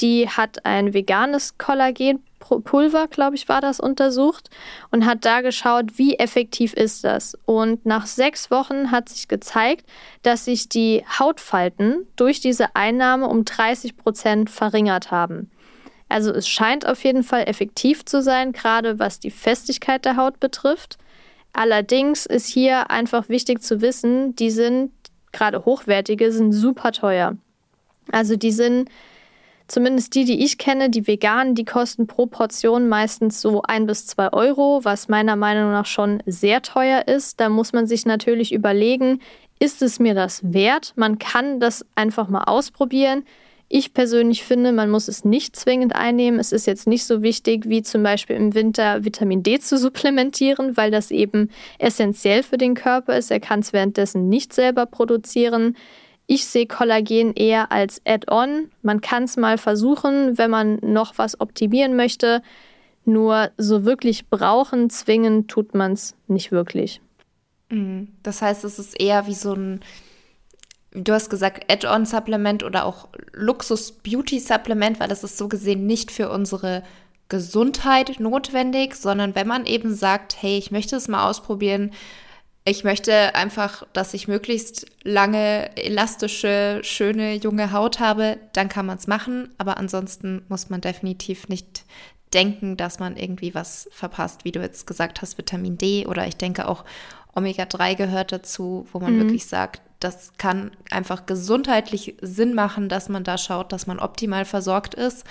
die 0.00 0.28
hat 0.28 0.64
ein 0.64 0.94
veganes 0.94 1.58
Kollagenpulver, 2.44 3.08
glaube 3.08 3.36
ich, 3.36 3.48
war 3.48 3.60
das 3.60 3.80
untersucht 3.80 4.50
und 4.90 5.06
hat 5.06 5.24
da 5.24 5.40
geschaut, 5.40 5.98
wie 5.98 6.18
effektiv 6.18 6.74
ist 6.74 7.04
das. 7.04 7.36
Und 7.46 7.86
nach 7.86 8.06
sechs 8.06 8.50
Wochen 8.50 8.90
hat 8.90 9.08
sich 9.08 9.28
gezeigt, 9.28 9.86
dass 10.22 10.44
sich 10.44 10.68
die 10.68 11.04
Hautfalten 11.18 12.06
durch 12.16 12.40
diese 12.40 12.76
Einnahme 12.76 13.26
um 13.26 13.44
30 13.44 13.96
Prozent 13.96 14.50
verringert 14.50 15.10
haben. 15.10 15.50
Also 16.08 16.32
es 16.32 16.46
scheint 16.46 16.86
auf 16.86 17.02
jeden 17.02 17.22
Fall 17.22 17.48
effektiv 17.48 18.04
zu 18.04 18.22
sein, 18.22 18.52
gerade 18.52 18.98
was 18.98 19.20
die 19.20 19.30
Festigkeit 19.30 20.04
der 20.04 20.16
Haut 20.16 20.38
betrifft. 20.38 20.98
Allerdings 21.52 22.26
ist 22.26 22.46
hier 22.46 22.90
einfach 22.90 23.28
wichtig 23.28 23.62
zu 23.62 23.80
wissen, 23.80 24.36
die 24.36 24.50
sind, 24.50 24.92
gerade 25.32 25.64
hochwertige, 25.64 26.30
sind 26.30 26.52
super 26.52 26.92
teuer. 26.92 27.36
Also 28.12 28.36
die 28.36 28.52
sind, 28.52 28.90
zumindest 29.68 30.14
die, 30.14 30.24
die 30.24 30.44
ich 30.44 30.58
kenne, 30.58 30.90
die 30.90 31.06
veganen, 31.06 31.54
die 31.54 31.64
kosten 31.64 32.06
pro 32.06 32.26
Portion 32.26 32.88
meistens 32.88 33.40
so 33.40 33.62
ein 33.62 33.86
bis 33.86 34.06
zwei 34.06 34.32
Euro, 34.32 34.80
was 34.82 35.08
meiner 35.08 35.36
Meinung 35.36 35.70
nach 35.72 35.86
schon 35.86 36.22
sehr 36.26 36.62
teuer 36.62 37.06
ist. 37.08 37.40
Da 37.40 37.48
muss 37.48 37.72
man 37.72 37.86
sich 37.86 38.06
natürlich 38.06 38.52
überlegen, 38.52 39.20
ist 39.58 39.82
es 39.82 39.98
mir 39.98 40.14
das 40.14 40.52
wert? 40.52 40.92
Man 40.96 41.18
kann 41.18 41.60
das 41.60 41.86
einfach 41.94 42.28
mal 42.28 42.44
ausprobieren. 42.44 43.24
Ich 43.68 43.94
persönlich 43.94 44.44
finde, 44.44 44.72
man 44.72 44.90
muss 44.90 45.08
es 45.08 45.24
nicht 45.24 45.56
zwingend 45.56 45.96
einnehmen. 45.96 46.38
Es 46.38 46.52
ist 46.52 46.66
jetzt 46.66 46.86
nicht 46.86 47.04
so 47.04 47.22
wichtig, 47.22 47.68
wie 47.68 47.82
zum 47.82 48.02
Beispiel 48.02 48.36
im 48.36 48.54
Winter 48.54 49.04
Vitamin 49.04 49.42
D 49.42 49.58
zu 49.58 49.78
supplementieren, 49.78 50.76
weil 50.76 50.90
das 50.90 51.10
eben 51.10 51.50
essentiell 51.78 52.42
für 52.42 52.58
den 52.58 52.74
Körper 52.74 53.16
ist. 53.16 53.30
Er 53.30 53.40
kann 53.40 53.60
es 53.60 53.72
währenddessen 53.72 54.28
nicht 54.28 54.52
selber 54.52 54.86
produzieren. 54.86 55.76
Ich 56.26 56.46
sehe 56.46 56.66
Kollagen 56.66 57.34
eher 57.34 57.70
als 57.70 58.00
Add-on. 58.06 58.70
Man 58.82 59.00
kann 59.00 59.24
es 59.24 59.36
mal 59.36 59.58
versuchen, 59.58 60.38
wenn 60.38 60.50
man 60.50 60.78
noch 60.82 61.18
was 61.18 61.40
optimieren 61.40 61.96
möchte. 61.96 62.42
Nur 63.04 63.50
so 63.58 63.84
wirklich 63.84 64.30
brauchen, 64.30 64.88
zwingen 64.88 65.46
tut 65.46 65.74
man 65.74 65.92
es 65.92 66.16
nicht 66.26 66.50
wirklich. 66.50 67.02
Mhm. 67.68 68.08
Das 68.22 68.40
heißt, 68.40 68.64
es 68.64 68.78
ist 68.78 68.98
eher 68.98 69.26
wie 69.26 69.34
so 69.34 69.52
ein 69.52 69.80
du 70.94 71.12
hast 71.12 71.28
gesagt, 71.28 71.70
Add-on-Supplement 71.70 72.62
oder 72.62 72.86
auch 72.86 73.08
Luxus-Beauty-Supplement, 73.32 75.00
weil 75.00 75.08
das 75.08 75.24
ist 75.24 75.36
so 75.36 75.48
gesehen 75.48 75.86
nicht 75.86 76.10
für 76.10 76.30
unsere 76.30 76.82
Gesundheit 77.28 78.20
notwendig, 78.20 78.94
sondern 78.94 79.34
wenn 79.34 79.48
man 79.48 79.66
eben 79.66 79.94
sagt, 79.94 80.40
hey, 80.40 80.56
ich 80.56 80.70
möchte 80.70 80.96
es 80.96 81.08
mal 81.08 81.28
ausprobieren, 81.28 81.92
ich 82.66 82.82
möchte 82.82 83.34
einfach, 83.34 83.86
dass 83.92 84.14
ich 84.14 84.26
möglichst 84.26 84.86
lange, 85.02 85.76
elastische, 85.76 86.80
schöne, 86.82 87.34
junge 87.34 87.72
Haut 87.72 88.00
habe, 88.00 88.38
dann 88.54 88.70
kann 88.70 88.86
man 88.86 88.96
es 88.96 89.06
machen. 89.06 89.50
Aber 89.58 89.76
ansonsten 89.76 90.42
muss 90.48 90.70
man 90.70 90.80
definitiv 90.80 91.48
nicht 91.48 91.84
denken, 92.32 92.76
dass 92.76 92.98
man 92.98 93.16
irgendwie 93.16 93.54
was 93.54 93.88
verpasst, 93.92 94.44
wie 94.44 94.52
du 94.52 94.60
jetzt 94.60 94.86
gesagt 94.86 95.20
hast, 95.20 95.36
Vitamin 95.36 95.76
D 95.76 96.06
oder 96.06 96.26
ich 96.26 96.36
denke 96.36 96.66
auch 96.66 96.84
Omega-3 97.34 97.96
gehört 97.96 98.32
dazu, 98.32 98.86
wo 98.92 98.98
man 98.98 99.16
mhm. 99.16 99.20
wirklich 99.20 99.46
sagt, 99.46 99.82
das 100.00 100.32
kann 100.38 100.72
einfach 100.90 101.26
gesundheitlich 101.26 102.16
Sinn 102.20 102.54
machen, 102.54 102.88
dass 102.88 103.08
man 103.08 103.24
da 103.24 103.38
schaut, 103.38 103.72
dass 103.72 103.86
man 103.86 103.98
optimal 103.98 104.44
versorgt 104.44 104.94
ist. 104.94 105.24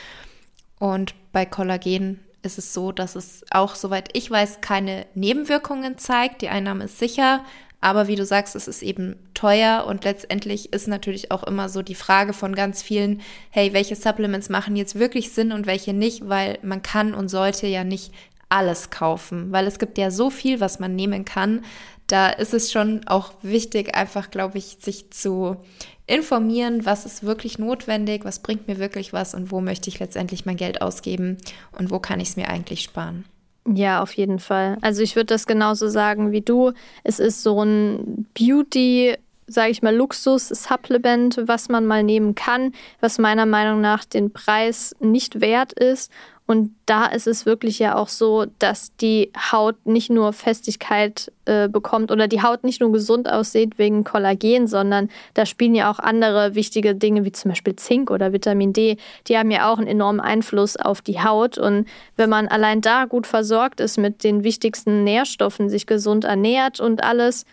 Und 0.80 1.14
bei 1.32 1.46
Kollagen 1.46 2.20
ist 2.44 2.58
es 2.58 2.74
so, 2.74 2.92
dass 2.92 3.16
es 3.16 3.44
auch, 3.50 3.76
soweit 3.76 4.10
ich 4.14 4.30
weiß, 4.30 4.62
keine 4.62 5.06
Nebenwirkungen 5.16 5.98
zeigt. 5.98 6.42
Die 6.42 6.50
Einnahme 6.50 6.86
ist 6.86 7.00
sicher, 7.00 7.44
aber 7.82 8.08
wie 8.08 8.16
du 8.16 8.26
sagst, 8.26 8.56
es 8.56 8.68
ist 8.68 8.84
eben 8.84 9.16
teuer. 9.34 9.86
Und 9.88 10.04
letztendlich 10.04 10.72
ist 10.72 10.88
natürlich 10.88 11.32
auch 11.32 11.44
immer 11.44 11.70
so 11.70 11.82
die 11.82 11.96
Frage 11.96 12.34
von 12.34 12.56
ganz 12.56 12.82
vielen, 12.82 13.22
hey, 13.50 13.74
welche 13.74 13.96
Supplements 13.96 14.50
machen 14.50 14.76
jetzt 14.76 15.00
wirklich 15.00 15.32
Sinn 15.32 15.52
und 15.52 15.66
welche 15.66 15.94
nicht, 15.94 16.30
weil 16.30 16.60
man 16.62 16.82
kann 16.82 17.14
und 17.14 17.30
sollte 17.30 17.68
ja 17.68 17.84
nicht 17.84 18.14
alles 18.50 18.92
kaufen, 18.92 19.52
weil 19.52 19.66
es 19.66 19.80
gibt 19.80 19.98
ja 19.98 20.12
so 20.12 20.30
viel, 20.30 20.60
was 20.60 20.80
man 20.80 20.96
nehmen 20.96 21.26
kann, 21.26 21.64
da 22.08 22.30
ist 22.30 22.54
es 22.54 22.72
schon 22.72 23.08
auch 23.08 23.32
wichtig, 23.42 23.96
einfach, 23.96 24.30
glaube 24.30 24.58
ich, 24.58 24.78
sich 24.80 25.10
zu 25.12 25.58
informieren, 26.06 26.86
was 26.86 27.06
ist 27.06 27.24
wirklich 27.24 27.60
notwendig, 27.60 28.26
was 28.26 28.40
bringt 28.40 28.68
mir 28.68 28.80
wirklich 28.80 29.14
was 29.14 29.34
und 29.34 29.52
wo 29.52 29.62
möchte 29.62 29.90
ich 29.90 30.00
letztendlich 30.00 30.46
mein 30.46 30.58
Geld 30.58 30.82
ausgeben 30.82 31.38
und 31.78 31.92
wo 31.92 32.00
kann 32.00 32.20
ich 32.20 32.30
es 32.30 32.36
mir 32.36 32.50
eigentlich 32.50 32.82
sparen. 32.82 33.26
Ja, 33.66 34.02
auf 34.02 34.14
jeden 34.14 34.40
Fall. 34.40 34.78
Also 34.82 35.02
ich 35.02 35.16
würde 35.16 35.28
das 35.28 35.48
genauso 35.48 35.88
sagen 35.88 36.32
wie 36.32 36.42
du. 36.42 36.74
Es 37.04 37.20
ist 37.20 37.44
so 37.44 37.64
ein 37.64 38.28
Beauty, 38.38 39.16
sage 39.48 39.72
ich 39.72 39.82
mal, 39.82 39.96
Luxus-Supplement, 39.96 41.44
was 41.46 41.70
man 41.70 41.86
mal 41.86 42.04
nehmen 42.04 42.36
kann, 42.36 42.74
was 43.00 43.20
meiner 43.20 43.46
Meinung 43.46 43.80
nach 43.80 44.04
den 44.04 44.34
Preis 44.34 44.94
nicht 45.00 45.40
wert 45.40 45.72
ist 45.72 46.12
und 46.54 46.76
da 46.86 47.08
ist 47.08 47.26
es 47.26 47.48
wirklich 47.48 47.80
ja 47.80 47.96
auch 47.96 48.10
so, 48.10 48.46
dass 48.60 48.96
die 48.98 49.32
Haut 49.52 49.88
nicht 49.88 50.12
nur 50.12 50.34
Festigkeit 50.34 51.32
äh, 51.46 51.68
bekommt 51.68 52.12
oder 52.12 52.28
die 52.28 52.44
Haut 52.44 52.64
nicht 52.64 52.80
nur 52.80 52.92
gesund 52.92 53.28
aussieht 53.28 53.80
wegen 53.80 54.04
Kollagen, 54.04 54.68
sondern 54.68 55.10
da 55.34 55.48
spielen 55.48 55.74
ja 55.74 55.90
auch 55.90 55.98
andere 55.98 56.54
wichtige 56.54 56.94
Dinge 56.94 57.26
wie 57.26 57.32
zum 57.32 57.50
Beispiel 57.50 57.76
Zink 57.76 58.12
oder 58.12 58.34
Vitamin 58.34 58.72
D. 58.72 58.98
Die 59.28 59.36
haben 59.36 59.50
ja 59.50 59.68
auch 59.68 59.80
einen 59.80 59.88
enormen 59.88 60.20
Einfluss 60.20 60.78
auf 60.78 61.02
die 61.02 61.24
Haut. 61.24 61.58
Und 61.58 61.88
wenn 62.18 62.30
man 62.30 62.48
allein 62.48 62.82
da 62.82 63.06
gut 63.06 63.26
versorgt 63.26 63.80
ist 63.80 63.98
mit 63.98 64.24
den 64.24 64.44
wichtigsten 64.44 65.04
Nährstoffen, 65.04 65.70
sich 65.70 65.88
gesund 65.88 66.24
ernährt 66.24 66.80
und 66.80 67.04
alles, 67.04 67.46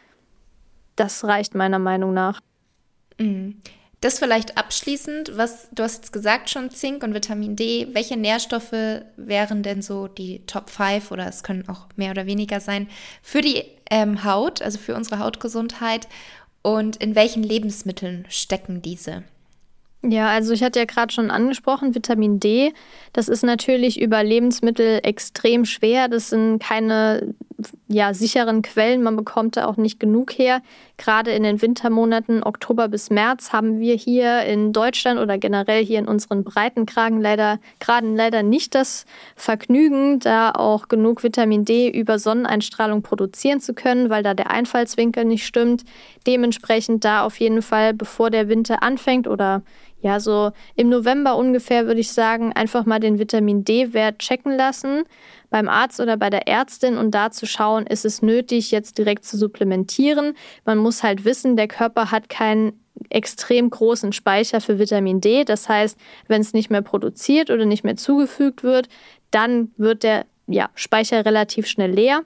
das 0.97 1.25
reicht 1.25 1.55
meiner 1.55 1.79
Meinung 1.79 2.13
nach. 2.13 2.41
Das 4.01 4.19
vielleicht 4.19 4.57
abschließend, 4.57 5.37
was 5.37 5.69
du 5.73 5.83
hast 5.83 5.97
jetzt 5.97 6.13
gesagt 6.13 6.49
schon, 6.49 6.71
Zink 6.71 7.03
und 7.05 7.13
Vitamin 7.13 7.55
D. 7.55 7.89
Welche 7.93 8.17
Nährstoffe 8.17 8.73
wären 9.17 9.63
denn 9.63 9.83
so 9.83 10.09
die 10.09 10.41
Top 10.47 10.71
5 10.71 11.11
oder 11.11 11.27
es 11.27 11.43
können 11.43 11.69
auch 11.69 11.87
mehr 11.97 12.13
oder 12.13 12.25
weniger 12.25 12.61
sein 12.61 12.89
für 13.23 13.43
die 13.43 13.63
ähm, 13.91 14.25
Haut, 14.25 14.63
also 14.63 14.79
für 14.79 14.95
unsere 14.95 15.19
Hautgesundheit? 15.19 16.09
Und 16.63 16.97
in 16.97 17.15
welchen 17.15 17.43
Lebensmitteln 17.43 18.27
stecken 18.29 18.83
diese? 18.83 19.23
Ja, 20.03 20.29
also 20.29 20.55
ich 20.55 20.63
hatte 20.63 20.79
ja 20.79 20.87
gerade 20.87 21.13
schon 21.13 21.31
angesprochen, 21.31 21.95
Vitamin 21.95 22.41
D, 22.41 22.73
das 23.13 23.29
ist 23.29 23.43
natürlich 23.43 24.01
über 24.01 24.25
Lebensmittel 24.25 25.01
extrem 25.03 25.67
schwer. 25.67 26.09
Das 26.09 26.31
sind 26.31 26.59
keine 26.59 27.35
ja, 27.87 28.15
sicheren 28.15 28.63
Quellen. 28.63 29.03
Man 29.03 29.17
bekommt 29.17 29.59
da 29.59 29.67
auch 29.67 29.77
nicht 29.77 30.01
genug 30.01 30.33
her. 30.39 30.63
Gerade 31.01 31.31
in 31.31 31.45
den 31.45 31.63
Wintermonaten 31.63 32.43
Oktober 32.43 32.89
bis 32.89 33.09
März 33.09 33.55
haben 33.55 33.81
wir 33.81 33.95
hier 33.95 34.43
in 34.43 34.75
Deutschland 34.75 35.19
oder 35.19 35.39
generell 35.39 35.83
hier 35.83 35.99
in 35.99 36.07
unseren 36.07 36.45
Breitengraden 36.45 37.23
leider, 37.23 37.59
Graden 37.81 38.15
leider 38.15 38.43
nicht 38.43 38.75
das 38.75 39.07
Vergnügen, 39.35 40.21
da 40.21 40.51
auch 40.51 40.89
genug 40.89 41.23
Vitamin 41.23 41.65
D 41.65 41.89
über 41.89 42.19
Sonneneinstrahlung 42.19 43.01
produzieren 43.01 43.63
zu 43.63 43.73
können, 43.73 44.11
weil 44.11 44.23
da 44.23 44.35
der 44.35 44.51
Einfallswinkel 44.51 45.25
nicht 45.25 45.47
stimmt. 45.47 45.85
Dementsprechend 46.27 47.03
da 47.03 47.25
auf 47.25 47.41
jeden 47.41 47.63
Fall, 47.63 47.95
bevor 47.95 48.29
der 48.29 48.51
Winter 48.51 48.83
anfängt 48.83 49.27
oder 49.27 49.63
ja, 50.03 50.19
so 50.19 50.53
im 50.77 50.89
November 50.89 51.37
ungefähr 51.37 51.87
würde 51.87 52.01
ich 52.01 52.13
sagen, 52.13 52.53
einfach 52.53 52.87
mal 52.87 53.01
den 53.01 53.19
Vitamin 53.19 53.65
D-Wert 53.65 54.19
checken 54.19 54.57
lassen 54.57 55.05
beim 55.51 55.69
Arzt 55.69 56.01
oder 56.01 56.17
bei 56.17 56.31
der 56.31 56.49
Ärztin 56.49 56.97
und 56.97 57.11
da 57.11 57.31
zu 57.31 57.47
schauen, 57.47 57.87
ist 57.87 58.05
es 58.05 58.23
nötig, 58.23 58.71
jetzt 58.71 58.99
direkt 58.99 59.25
zu 59.25 59.37
supplementieren. 59.37 60.35
Man 60.65 60.79
muss 60.79 61.03
halt 61.03 61.25
wissen, 61.25 61.57
der 61.57 61.69
Körper 61.69 62.11
hat 62.11 62.29
keinen 62.29 62.81
extrem 63.09 63.71
großen 63.71 64.13
Speicher 64.13 64.61
für 64.61 64.79
Vitamin 64.79 65.21
D. 65.21 65.45
Das 65.45 65.69
heißt, 65.69 65.99
wenn 66.29 66.41
es 66.41 66.53
nicht 66.53 66.71
mehr 66.71 66.83
produziert 66.83 67.51
oder 67.51 67.67
nicht 67.67 67.85
mehr 67.85 67.97
zugefügt 67.97 68.63
wird, 68.63 68.89
dann 69.31 69.73
wird 69.77 70.03
der 70.03 70.27
ja, 70.47 70.71
Speicher 70.75 71.25
relativ 71.25 71.67
schnell 71.67 71.91
leer. 71.91 72.23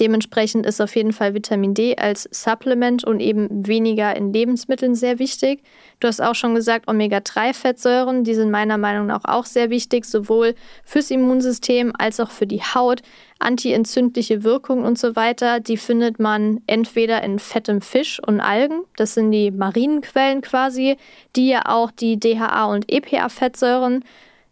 Dementsprechend 0.00 0.64
ist 0.64 0.80
auf 0.80 0.94
jeden 0.94 1.12
Fall 1.12 1.34
Vitamin 1.34 1.74
D 1.74 1.96
als 1.96 2.28
Supplement 2.30 3.04
und 3.04 3.20
eben 3.20 3.66
weniger 3.66 4.14
in 4.14 4.32
Lebensmitteln 4.32 4.94
sehr 4.94 5.18
wichtig. 5.18 5.62
Du 5.98 6.06
hast 6.06 6.20
auch 6.20 6.36
schon 6.36 6.54
gesagt, 6.54 6.88
Omega-3-Fettsäuren, 6.88 8.22
die 8.22 8.34
sind 8.34 8.50
meiner 8.50 8.78
Meinung 8.78 9.06
nach 9.06 9.24
auch 9.24 9.44
sehr 9.44 9.70
wichtig, 9.70 10.04
sowohl 10.04 10.54
fürs 10.84 11.10
Immunsystem 11.10 11.92
als 11.98 12.20
auch 12.20 12.30
für 12.30 12.46
die 12.46 12.62
Haut. 12.62 13.02
Antientzündliche 13.40 14.42
Wirkung 14.42 14.84
und 14.84 14.98
so 14.98 15.14
weiter, 15.14 15.60
die 15.60 15.76
findet 15.76 16.18
man 16.18 16.60
entweder 16.66 17.22
in 17.22 17.38
fettem 17.38 17.80
Fisch 17.80 18.20
und 18.24 18.40
Algen, 18.40 18.82
das 18.96 19.14
sind 19.14 19.30
die 19.30 19.52
marinen 19.52 20.00
Quellen 20.00 20.40
quasi, 20.40 20.96
die 21.36 21.48
ja 21.48 21.62
auch 21.66 21.92
die 21.92 22.18
DHA 22.18 22.64
und 22.66 22.90
EPA-Fettsäuren 22.90 24.04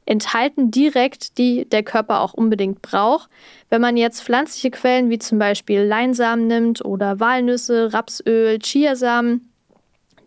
enthalten 0.06 0.70
direkt, 0.70 1.36
die 1.36 1.68
der 1.68 1.82
Körper 1.82 2.20
auch 2.20 2.32
unbedingt 2.32 2.80
braucht. 2.80 3.28
Wenn 3.68 3.80
man 3.80 3.96
jetzt 3.96 4.22
pflanzliche 4.22 4.70
Quellen 4.70 5.10
wie 5.10 5.18
zum 5.18 5.38
Beispiel 5.38 5.82
Leinsamen 5.82 6.46
nimmt 6.46 6.84
oder 6.84 7.20
Walnüsse, 7.20 7.92
Rapsöl, 7.92 8.58
Chiasamen, 8.60 9.52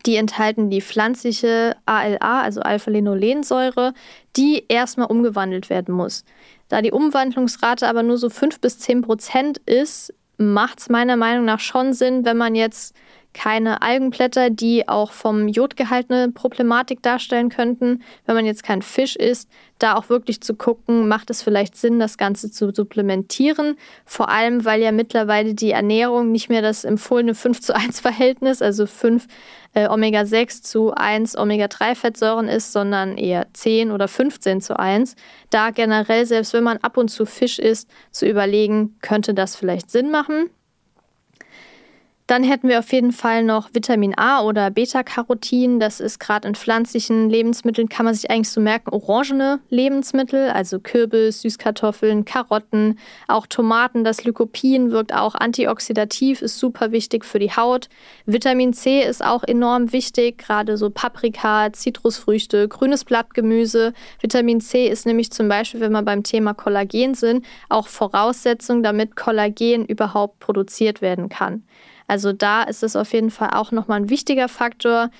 die 0.05 0.15
enthalten 0.15 0.69
die 0.69 0.81
pflanzliche 0.81 1.75
ALA, 1.85 2.41
also 2.41 2.61
Alpha-Linolensäure, 2.61 3.93
die 4.35 4.65
erstmal 4.67 5.07
umgewandelt 5.07 5.69
werden 5.69 5.93
muss. 5.93 6.23
Da 6.67 6.81
die 6.81 6.91
Umwandlungsrate 6.91 7.87
aber 7.87 8.03
nur 8.03 8.17
so 8.17 8.29
5 8.29 8.59
bis 8.59 8.79
10 8.79 9.01
Prozent 9.01 9.57
ist, 9.59 10.13
macht 10.37 10.79
es 10.79 10.89
meiner 10.89 11.17
Meinung 11.17 11.45
nach 11.45 11.59
schon 11.59 11.93
Sinn, 11.93 12.23
wenn 12.23 12.37
man 12.37 12.55
jetzt 12.55 12.95
keine 13.39 13.81
Algenblätter, 13.81 14.49
die 14.49 14.89
auch 14.89 15.13
vom 15.13 15.47
Jodgehalt 15.47 16.11
eine 16.11 16.29
Problematik 16.29 17.01
darstellen 17.01 17.47
könnten. 17.47 18.03
Wenn 18.25 18.35
man 18.35 18.45
jetzt 18.45 18.63
kein 18.63 18.81
Fisch 18.81 19.15
isst, 19.15 19.49
da 19.77 19.95
auch 19.95 20.09
wirklich 20.09 20.41
zu 20.41 20.55
gucken, 20.55 21.07
macht 21.07 21.29
es 21.29 21.41
vielleicht 21.41 21.77
Sinn, 21.77 21.99
das 21.99 22.17
Ganze 22.17 22.51
zu 22.51 22.73
supplementieren. 22.73 23.77
Vor 24.03 24.27
allem, 24.27 24.65
weil 24.65 24.81
ja 24.81 24.91
mittlerweile 24.91 25.53
die 25.53 25.71
Ernährung 25.71 26.33
nicht 26.33 26.49
mehr 26.49 26.61
das 26.61 26.83
empfohlene 26.83 27.33
5 27.33 27.61
zu 27.61 27.73
1 27.73 28.01
Verhältnis, 28.01 28.61
also 28.61 28.85
5 28.85 29.25
äh, 29.73 29.87
Omega-6 29.87 30.61
zu 30.61 30.93
1 30.93 31.37
Omega-3-Fettsäuren 31.37 32.49
ist, 32.49 32.73
sondern 32.73 33.17
eher 33.17 33.47
10 33.53 33.91
oder 33.91 34.09
15 34.09 34.59
zu 34.59 34.77
1. 34.77 35.15
Da 35.49 35.69
generell, 35.69 36.25
selbst 36.25 36.51
wenn 36.51 36.65
man 36.65 36.79
ab 36.79 36.97
und 36.97 37.07
zu 37.07 37.25
Fisch 37.25 37.57
isst, 37.57 37.89
zu 38.11 38.27
überlegen, 38.27 38.97
könnte 39.01 39.33
das 39.33 39.55
vielleicht 39.55 39.91
Sinn 39.91 40.11
machen. 40.11 40.49
Dann 42.29 42.43
hätten 42.43 42.69
wir 42.69 42.77
auf 42.77 42.93
jeden 42.93 43.11
Fall 43.11 43.43
noch 43.43 43.69
Vitamin 43.73 44.15
A 44.15 44.43
oder 44.43 44.69
Beta-Carotin. 44.69 45.79
Das 45.79 45.99
ist 45.99 46.19
gerade 46.19 46.47
in 46.47 46.53
pflanzlichen 46.53 47.27
Lebensmitteln, 47.27 47.89
kann 47.89 48.05
man 48.05 48.13
sich 48.13 48.29
eigentlich 48.29 48.51
so 48.51 48.61
merken, 48.61 48.91
orangene 48.91 49.59
Lebensmittel, 49.71 50.51
also 50.51 50.79
Kürbis, 50.79 51.41
Süßkartoffeln, 51.41 52.25
Karotten, 52.25 52.99
auch 53.27 53.47
Tomaten. 53.47 54.03
Das 54.03 54.25
Lycopin 54.25 54.91
wirkt 54.91 55.11
auch 55.11 55.33
antioxidativ, 55.33 56.43
ist 56.43 56.59
super 56.59 56.91
wichtig 56.91 57.25
für 57.25 57.39
die 57.39 57.49
Haut. 57.49 57.89
Vitamin 58.27 58.73
C 58.73 59.01
ist 59.01 59.25
auch 59.25 59.41
enorm 59.41 59.91
wichtig, 59.91 60.37
gerade 60.37 60.77
so 60.77 60.91
Paprika, 60.91 61.73
Zitrusfrüchte, 61.73 62.67
grünes 62.67 63.05
Blattgemüse. 63.05 63.91
Vitamin 64.21 64.61
C 64.61 64.87
ist 64.87 65.07
nämlich 65.07 65.31
zum 65.31 65.47
Beispiel, 65.47 65.79
wenn 65.79 65.93
wir 65.93 66.03
beim 66.03 66.21
Thema 66.21 66.53
Kollagen 66.53 67.15
sind, 67.15 67.43
auch 67.69 67.87
Voraussetzung, 67.87 68.83
damit 68.83 69.15
Kollagen 69.15 69.83
überhaupt 69.83 70.39
produziert 70.39 71.01
werden 71.01 71.27
kann. 71.27 71.63
Also 72.09 72.33
da 72.33 72.63
ist 72.63 72.81
es 72.81 72.95
auf 72.95 73.13
jeden 73.13 73.29
Fall 73.29 73.51
auch 73.53 73.71
nochmal 73.71 74.01
ein 74.01 74.09
wichtiger 74.09 74.49
Faktor. 74.49 75.11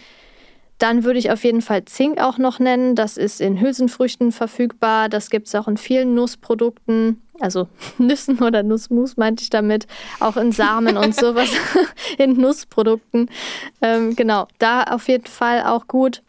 Dann 0.79 1.03
würde 1.03 1.19
ich 1.19 1.29
auf 1.29 1.43
jeden 1.43 1.61
Fall 1.61 1.85
Zink 1.85 2.19
auch 2.19 2.37
noch 2.37 2.57
nennen. 2.57 2.95
Das 2.95 3.15
ist 3.15 3.41
in 3.41 3.61
Hülsenfrüchten 3.61 4.31
verfügbar. 4.31 5.07
Das 5.07 5.29
gibt 5.29 5.47
es 5.47 5.55
auch 5.55 5.67
in 5.67 5.77
vielen 5.77 6.15
Nussprodukten. 6.15 7.21
Also 7.39 7.67
Nüssen 7.99 8.39
oder 8.39 8.63
Nussmus 8.63 9.17
meinte 9.17 9.43
ich 9.43 9.51
damit. 9.51 9.85
Auch 10.19 10.35
in 10.35 10.51
Samen 10.51 10.97
und 10.97 11.13
sowas. 11.19 11.49
in 12.17 12.33
Nussprodukten. 12.33 13.29
Ähm, 13.81 14.15
genau, 14.15 14.47
da 14.57 14.83
auf 14.83 15.07
jeden 15.09 15.27
Fall 15.27 15.63
auch 15.63 15.87
gut. 15.87 16.23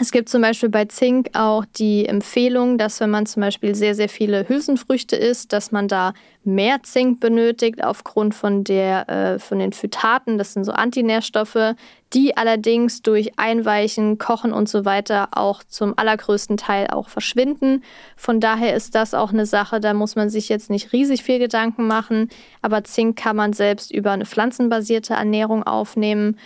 Es 0.00 0.12
gibt 0.12 0.30
zum 0.30 0.40
Beispiel 0.40 0.70
bei 0.70 0.86
Zink 0.86 1.28
auch 1.34 1.66
die 1.76 2.06
Empfehlung, 2.06 2.78
dass 2.78 3.00
wenn 3.00 3.10
man 3.10 3.26
zum 3.26 3.42
Beispiel 3.42 3.74
sehr, 3.74 3.94
sehr 3.94 4.08
viele 4.08 4.48
Hülsenfrüchte 4.48 5.14
isst, 5.14 5.52
dass 5.52 5.72
man 5.72 5.88
da 5.88 6.14
mehr 6.42 6.82
Zink 6.82 7.20
benötigt 7.20 7.84
aufgrund 7.84 8.34
von, 8.34 8.64
der, 8.64 9.10
äh, 9.10 9.38
von 9.38 9.58
den 9.58 9.74
Phytaten. 9.74 10.38
Das 10.38 10.54
sind 10.54 10.64
so 10.64 10.72
Antinährstoffe, 10.72 11.74
die 12.14 12.34
allerdings 12.34 13.02
durch 13.02 13.38
Einweichen, 13.38 14.16
Kochen 14.16 14.54
und 14.54 14.70
so 14.70 14.86
weiter 14.86 15.28
auch 15.32 15.62
zum 15.64 15.92
allergrößten 15.98 16.56
Teil 16.56 16.86
auch 16.86 17.10
verschwinden. 17.10 17.84
Von 18.16 18.40
daher 18.40 18.74
ist 18.74 18.94
das 18.94 19.12
auch 19.12 19.34
eine 19.34 19.44
Sache, 19.44 19.80
da 19.80 19.92
muss 19.92 20.16
man 20.16 20.30
sich 20.30 20.48
jetzt 20.48 20.70
nicht 20.70 20.94
riesig 20.94 21.22
viel 21.22 21.38
Gedanken 21.38 21.86
machen. 21.86 22.30
Aber 22.62 22.84
Zink 22.84 23.18
kann 23.18 23.36
man 23.36 23.52
selbst 23.52 23.90
über 23.90 24.12
eine 24.12 24.24
pflanzenbasierte 24.24 25.12
Ernährung 25.12 25.62
aufnehmen. 25.62 26.38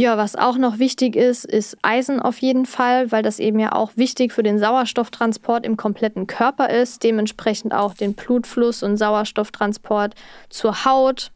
Ja, 0.00 0.16
was 0.16 0.34
auch 0.34 0.56
noch 0.56 0.78
wichtig 0.78 1.14
ist, 1.14 1.44
ist 1.44 1.76
Eisen 1.82 2.20
auf 2.20 2.38
jeden 2.38 2.64
Fall, 2.64 3.12
weil 3.12 3.22
das 3.22 3.38
eben 3.38 3.58
ja 3.58 3.72
auch 3.72 3.90
wichtig 3.96 4.32
für 4.32 4.42
den 4.42 4.58
Sauerstofftransport 4.58 5.66
im 5.66 5.76
kompletten 5.76 6.26
Körper 6.26 6.70
ist, 6.70 7.04
dementsprechend 7.04 7.74
auch 7.74 7.92
den 7.92 8.14
Blutfluss 8.14 8.82
und 8.82 8.96
Sauerstofftransport 8.96 10.14
zur 10.48 10.86
Haut. 10.86 11.32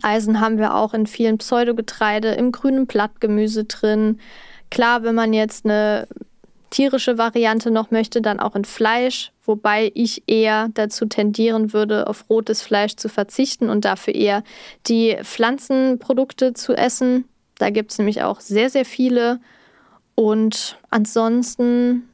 Eisen 0.00 0.40
haben 0.40 0.56
wir 0.56 0.74
auch 0.74 0.94
in 0.94 1.06
vielen 1.06 1.36
Pseudogetreide, 1.36 2.28
im 2.28 2.52
grünen 2.52 2.86
Blattgemüse 2.86 3.64
drin. 3.64 4.18
Klar, 4.70 5.02
wenn 5.02 5.14
man 5.14 5.34
jetzt 5.34 5.66
eine 5.66 6.08
tierische 6.70 7.18
Variante 7.18 7.70
noch 7.70 7.90
möchte, 7.90 8.22
dann 8.22 8.40
auch 8.40 8.56
in 8.56 8.64
Fleisch, 8.64 9.30
wobei 9.44 9.92
ich 9.92 10.22
eher 10.26 10.70
dazu 10.72 11.04
tendieren 11.04 11.74
würde, 11.74 12.06
auf 12.06 12.30
rotes 12.30 12.62
Fleisch 12.62 12.96
zu 12.96 13.10
verzichten 13.10 13.68
und 13.68 13.84
dafür 13.84 14.14
eher 14.14 14.42
die 14.86 15.18
Pflanzenprodukte 15.22 16.54
zu 16.54 16.72
essen, 16.72 17.26
da 17.64 17.70
gibt 17.70 17.92
es 17.92 17.98
nämlich 17.98 18.22
auch 18.22 18.40
sehr, 18.40 18.68
sehr 18.68 18.84
viele. 18.84 19.40
Und 20.14 20.78
ansonsten, 20.90 22.06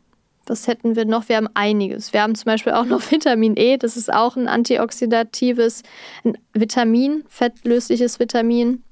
was 0.47 0.69
hätten 0.69 0.95
wir 0.95 1.07
noch? 1.07 1.29
Wir 1.29 1.39
haben 1.39 1.49
einiges. 1.55 2.13
Wir 2.13 2.23
haben 2.23 2.37
zum 2.37 2.45
Beispiel 2.45 2.73
auch 2.73 2.85
noch 2.85 3.03
Vitamin 3.11 3.57
E. 3.57 3.77
Das 3.77 3.97
ist 3.97 4.13
auch 4.13 4.37
ein 4.37 4.47
antioxidatives 4.47 5.83
ein 6.23 6.39
Vitamin, 6.53 7.25
fettlösliches 7.29 8.21
Vitamin. 8.21 8.85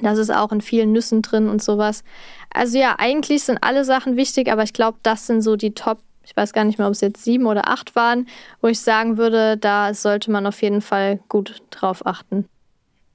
Das 0.00 0.18
ist 0.18 0.30
auch 0.30 0.50
in 0.50 0.60
vielen 0.60 0.90
Nüssen 0.90 1.22
drin 1.22 1.48
und 1.48 1.62
sowas. 1.62 2.02
Also 2.52 2.78
ja, 2.78 2.96
eigentlich 2.98 3.44
sind 3.44 3.58
alle 3.62 3.84
Sachen 3.84 4.16
wichtig, 4.16 4.50
aber 4.50 4.64
ich 4.64 4.72
glaube, 4.72 4.98
das 5.04 5.28
sind 5.28 5.42
so 5.42 5.54
die 5.54 5.72
Top, 5.72 6.00
ich 6.24 6.36
weiß 6.36 6.52
gar 6.52 6.64
nicht 6.64 6.80
mehr, 6.80 6.88
ob 6.88 6.94
es 6.94 7.00
jetzt 7.00 7.22
sieben 7.22 7.46
oder 7.46 7.68
acht 7.68 7.94
waren, 7.94 8.26
wo 8.60 8.66
ich 8.66 8.80
sagen 8.80 9.18
würde, 9.18 9.56
da 9.56 9.94
sollte 9.94 10.32
man 10.32 10.46
auf 10.48 10.62
jeden 10.62 10.80
Fall 10.80 11.20
gut 11.28 11.62
drauf 11.70 12.04
achten. 12.04 12.48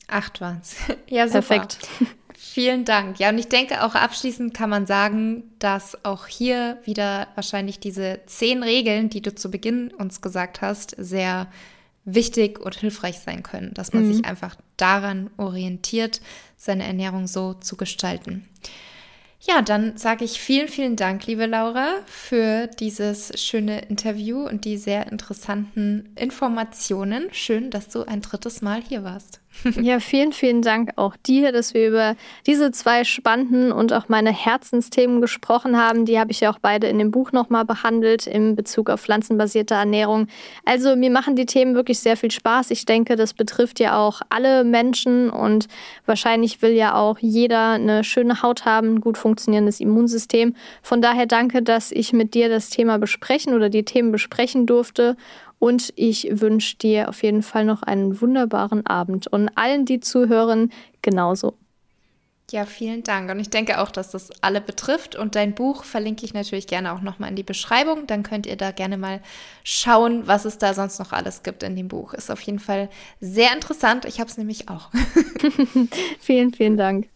Acht 0.07 0.39
waren 0.39 0.59
es. 0.61 0.77
Ja, 1.09 1.27
super. 1.27 1.41
Perfekt. 1.41 1.89
Vielen 2.57 2.85
Dank. 2.85 3.19
Ja, 3.19 3.29
und 3.29 3.37
ich 3.37 3.49
denke 3.49 3.83
auch 3.83 3.93
abschließend 3.93 4.51
kann 4.51 4.71
man 4.71 4.87
sagen, 4.87 5.43
dass 5.59 6.03
auch 6.03 6.25
hier 6.25 6.79
wieder 6.85 7.27
wahrscheinlich 7.35 7.79
diese 7.79 8.21
zehn 8.25 8.63
Regeln, 8.63 9.11
die 9.11 9.21
du 9.21 9.35
zu 9.35 9.51
Beginn 9.51 9.93
uns 9.93 10.21
gesagt 10.21 10.61
hast, 10.61 10.95
sehr 10.97 11.51
wichtig 12.03 12.59
und 12.59 12.73
hilfreich 12.73 13.19
sein 13.19 13.43
können, 13.43 13.75
dass 13.75 13.93
man 13.93 14.07
mhm. 14.07 14.11
sich 14.11 14.25
einfach 14.25 14.55
daran 14.75 15.29
orientiert, 15.37 16.19
seine 16.55 16.87
Ernährung 16.87 17.27
so 17.27 17.53
zu 17.53 17.77
gestalten. 17.77 18.49
Ja, 19.39 19.61
dann 19.61 19.95
sage 19.95 20.25
ich 20.25 20.41
vielen, 20.41 20.67
vielen 20.67 20.95
Dank, 20.95 21.27
liebe 21.27 21.45
Laura, 21.45 21.89
für 22.07 22.65
dieses 22.65 23.39
schöne 23.39 23.81
Interview 23.81 24.47
und 24.47 24.65
die 24.65 24.77
sehr 24.77 25.11
interessanten 25.11 26.09
Informationen. 26.15 27.27
Schön, 27.33 27.69
dass 27.69 27.87
du 27.89 28.01
ein 28.01 28.23
drittes 28.23 28.63
Mal 28.63 28.81
hier 28.81 29.03
warst. 29.03 29.41
Ja, 29.81 29.99
vielen, 29.99 30.33
vielen 30.33 30.61
Dank 30.61 30.91
auch 30.95 31.15
dir, 31.15 31.51
dass 31.51 31.73
wir 31.73 31.87
über 31.87 32.15
diese 32.45 32.71
zwei 32.71 33.03
spannenden 33.03 33.71
und 33.71 33.93
auch 33.93 34.09
meine 34.09 34.31
Herzensthemen 34.31 35.21
gesprochen 35.21 35.77
haben. 35.77 36.05
Die 36.05 36.19
habe 36.19 36.31
ich 36.31 36.39
ja 36.39 36.51
auch 36.51 36.59
beide 36.59 36.87
in 36.87 36.99
dem 36.99 37.11
Buch 37.11 37.31
nochmal 37.31 37.65
behandelt 37.65 38.27
in 38.27 38.55
Bezug 38.55 38.89
auf 38.89 39.01
pflanzenbasierte 39.01 39.73
Ernährung. 39.73 40.27
Also 40.65 40.95
mir 40.95 41.09
machen 41.09 41.35
die 41.35 41.45
Themen 41.45 41.75
wirklich 41.75 41.99
sehr 41.99 42.17
viel 42.17 42.31
Spaß. 42.31 42.71
Ich 42.71 42.85
denke, 42.85 43.15
das 43.15 43.33
betrifft 43.33 43.79
ja 43.79 43.97
auch 43.97 44.21
alle 44.29 44.63
Menschen 44.63 45.29
und 45.29 45.67
wahrscheinlich 46.05 46.61
will 46.61 46.71
ja 46.71 46.95
auch 46.95 47.17
jeder 47.19 47.71
eine 47.71 48.03
schöne 48.03 48.41
Haut 48.41 48.65
haben, 48.65 48.95
ein 48.95 49.01
gut 49.01 49.17
funktionierendes 49.17 49.79
Immunsystem. 49.79 50.55
Von 50.81 51.01
daher 51.01 51.25
danke, 51.25 51.61
dass 51.61 51.91
ich 51.91 52.13
mit 52.13 52.33
dir 52.33 52.49
das 52.49 52.69
Thema 52.69 52.97
besprechen 52.97 53.53
oder 53.53 53.69
die 53.69 53.83
Themen 53.83 54.11
besprechen 54.11 54.65
durfte. 54.65 55.17
Und 55.59 55.91
ich 55.95 56.27
wünsche 56.29 56.77
dir 56.77 57.09
auf 57.09 57.23
jeden 57.23 57.41
Fall 57.41 57.65
noch 57.65 57.81
einen 57.83 58.21
wunderbaren 58.21 58.85
Abend 58.85 59.27
und 59.27 59.49
allen, 59.55 59.85
die 59.85 59.99
zuhören, 59.99 60.71
genauso. 61.01 61.55
Ja, 62.51 62.65
vielen 62.65 63.03
Dank. 63.03 63.29
Und 63.29 63.41
ich 63.41 63.49
denke 63.49 63.81
auch, 63.81 63.91
dass 63.91 64.11
das 64.11 64.29
alle 64.41 64.61
betrifft. 64.61 65.17
Und 65.17 65.35
dein 65.35 65.53
Buch 65.53 65.83
verlinke 65.83 66.23
ich 66.23 66.33
natürlich 66.33 66.65
gerne 66.65 66.93
auch 66.93 67.01
nochmal 67.01 67.29
in 67.29 67.35
die 67.35 67.43
Beschreibung. 67.43 68.07
Dann 68.07 68.23
könnt 68.23 68.45
ihr 68.45 68.55
da 68.55 68.71
gerne 68.71 68.97
mal 68.97 69.21
schauen, 69.65 70.27
was 70.27 70.45
es 70.45 70.57
da 70.57 70.73
sonst 70.73 70.97
noch 70.99 71.11
alles 71.11 71.43
gibt 71.43 71.61
in 71.63 71.75
dem 71.75 71.89
Buch. 71.89 72.13
Ist 72.13 72.31
auf 72.31 72.39
jeden 72.41 72.59
Fall 72.59 72.89
sehr 73.19 73.53
interessant. 73.53 74.05
Ich 74.05 74.21
habe 74.21 74.29
es 74.29 74.37
nämlich 74.37 74.69
auch. 74.69 74.89
vielen, 76.19 76.53
vielen 76.53 76.77
Dank. 76.77 77.09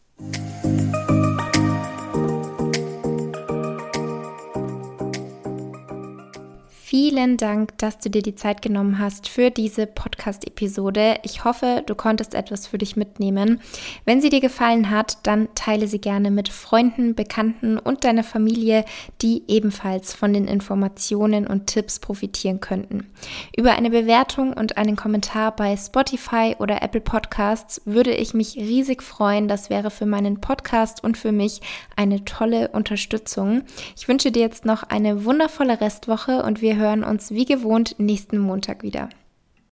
Vielen 6.91 7.37
Dank, 7.37 7.77
dass 7.77 7.99
du 7.99 8.09
dir 8.09 8.21
die 8.21 8.35
Zeit 8.35 8.61
genommen 8.61 8.99
hast 8.99 9.29
für 9.29 9.49
diese 9.49 9.87
Podcast-Episode. 9.87 11.19
Ich 11.23 11.45
hoffe, 11.45 11.83
du 11.85 11.95
konntest 11.95 12.35
etwas 12.35 12.67
für 12.67 12.77
dich 12.77 12.97
mitnehmen. 12.97 13.61
Wenn 14.03 14.19
sie 14.19 14.27
dir 14.27 14.41
gefallen 14.41 14.89
hat, 14.89 15.19
dann 15.23 15.47
teile 15.55 15.87
sie 15.87 16.01
gerne 16.01 16.31
mit 16.31 16.49
Freunden, 16.49 17.15
Bekannten 17.15 17.79
und 17.79 18.03
deiner 18.03 18.25
Familie, 18.25 18.83
die 19.21 19.43
ebenfalls 19.47 20.13
von 20.13 20.33
den 20.33 20.49
Informationen 20.49 21.47
und 21.47 21.67
Tipps 21.67 21.99
profitieren 21.99 22.59
könnten. 22.59 23.07
Über 23.55 23.71
eine 23.71 23.91
Bewertung 23.91 24.51
und 24.51 24.75
einen 24.75 24.97
Kommentar 24.97 25.55
bei 25.55 25.77
Spotify 25.77 26.57
oder 26.59 26.81
Apple 26.81 26.99
Podcasts 26.99 27.81
würde 27.85 28.13
ich 28.13 28.33
mich 28.33 28.57
riesig 28.57 29.01
freuen. 29.01 29.47
Das 29.47 29.69
wäre 29.69 29.91
für 29.91 30.05
meinen 30.05 30.41
Podcast 30.41 31.05
und 31.05 31.17
für 31.17 31.31
mich 31.31 31.61
eine 31.95 32.25
tolle 32.25 32.67
Unterstützung. 32.67 33.63
Ich 33.95 34.09
wünsche 34.09 34.33
dir 34.33 34.41
jetzt 34.41 34.65
noch 34.65 34.83
eine 34.83 35.23
wundervolle 35.23 35.79
Restwoche 35.79 36.43
und 36.43 36.61
wir 36.61 36.80
hören 36.81 37.05
uns 37.05 37.31
wie 37.31 37.45
gewohnt 37.45 37.95
nächsten 37.99 38.39
Montag 38.39 38.83
wieder. 38.83 39.07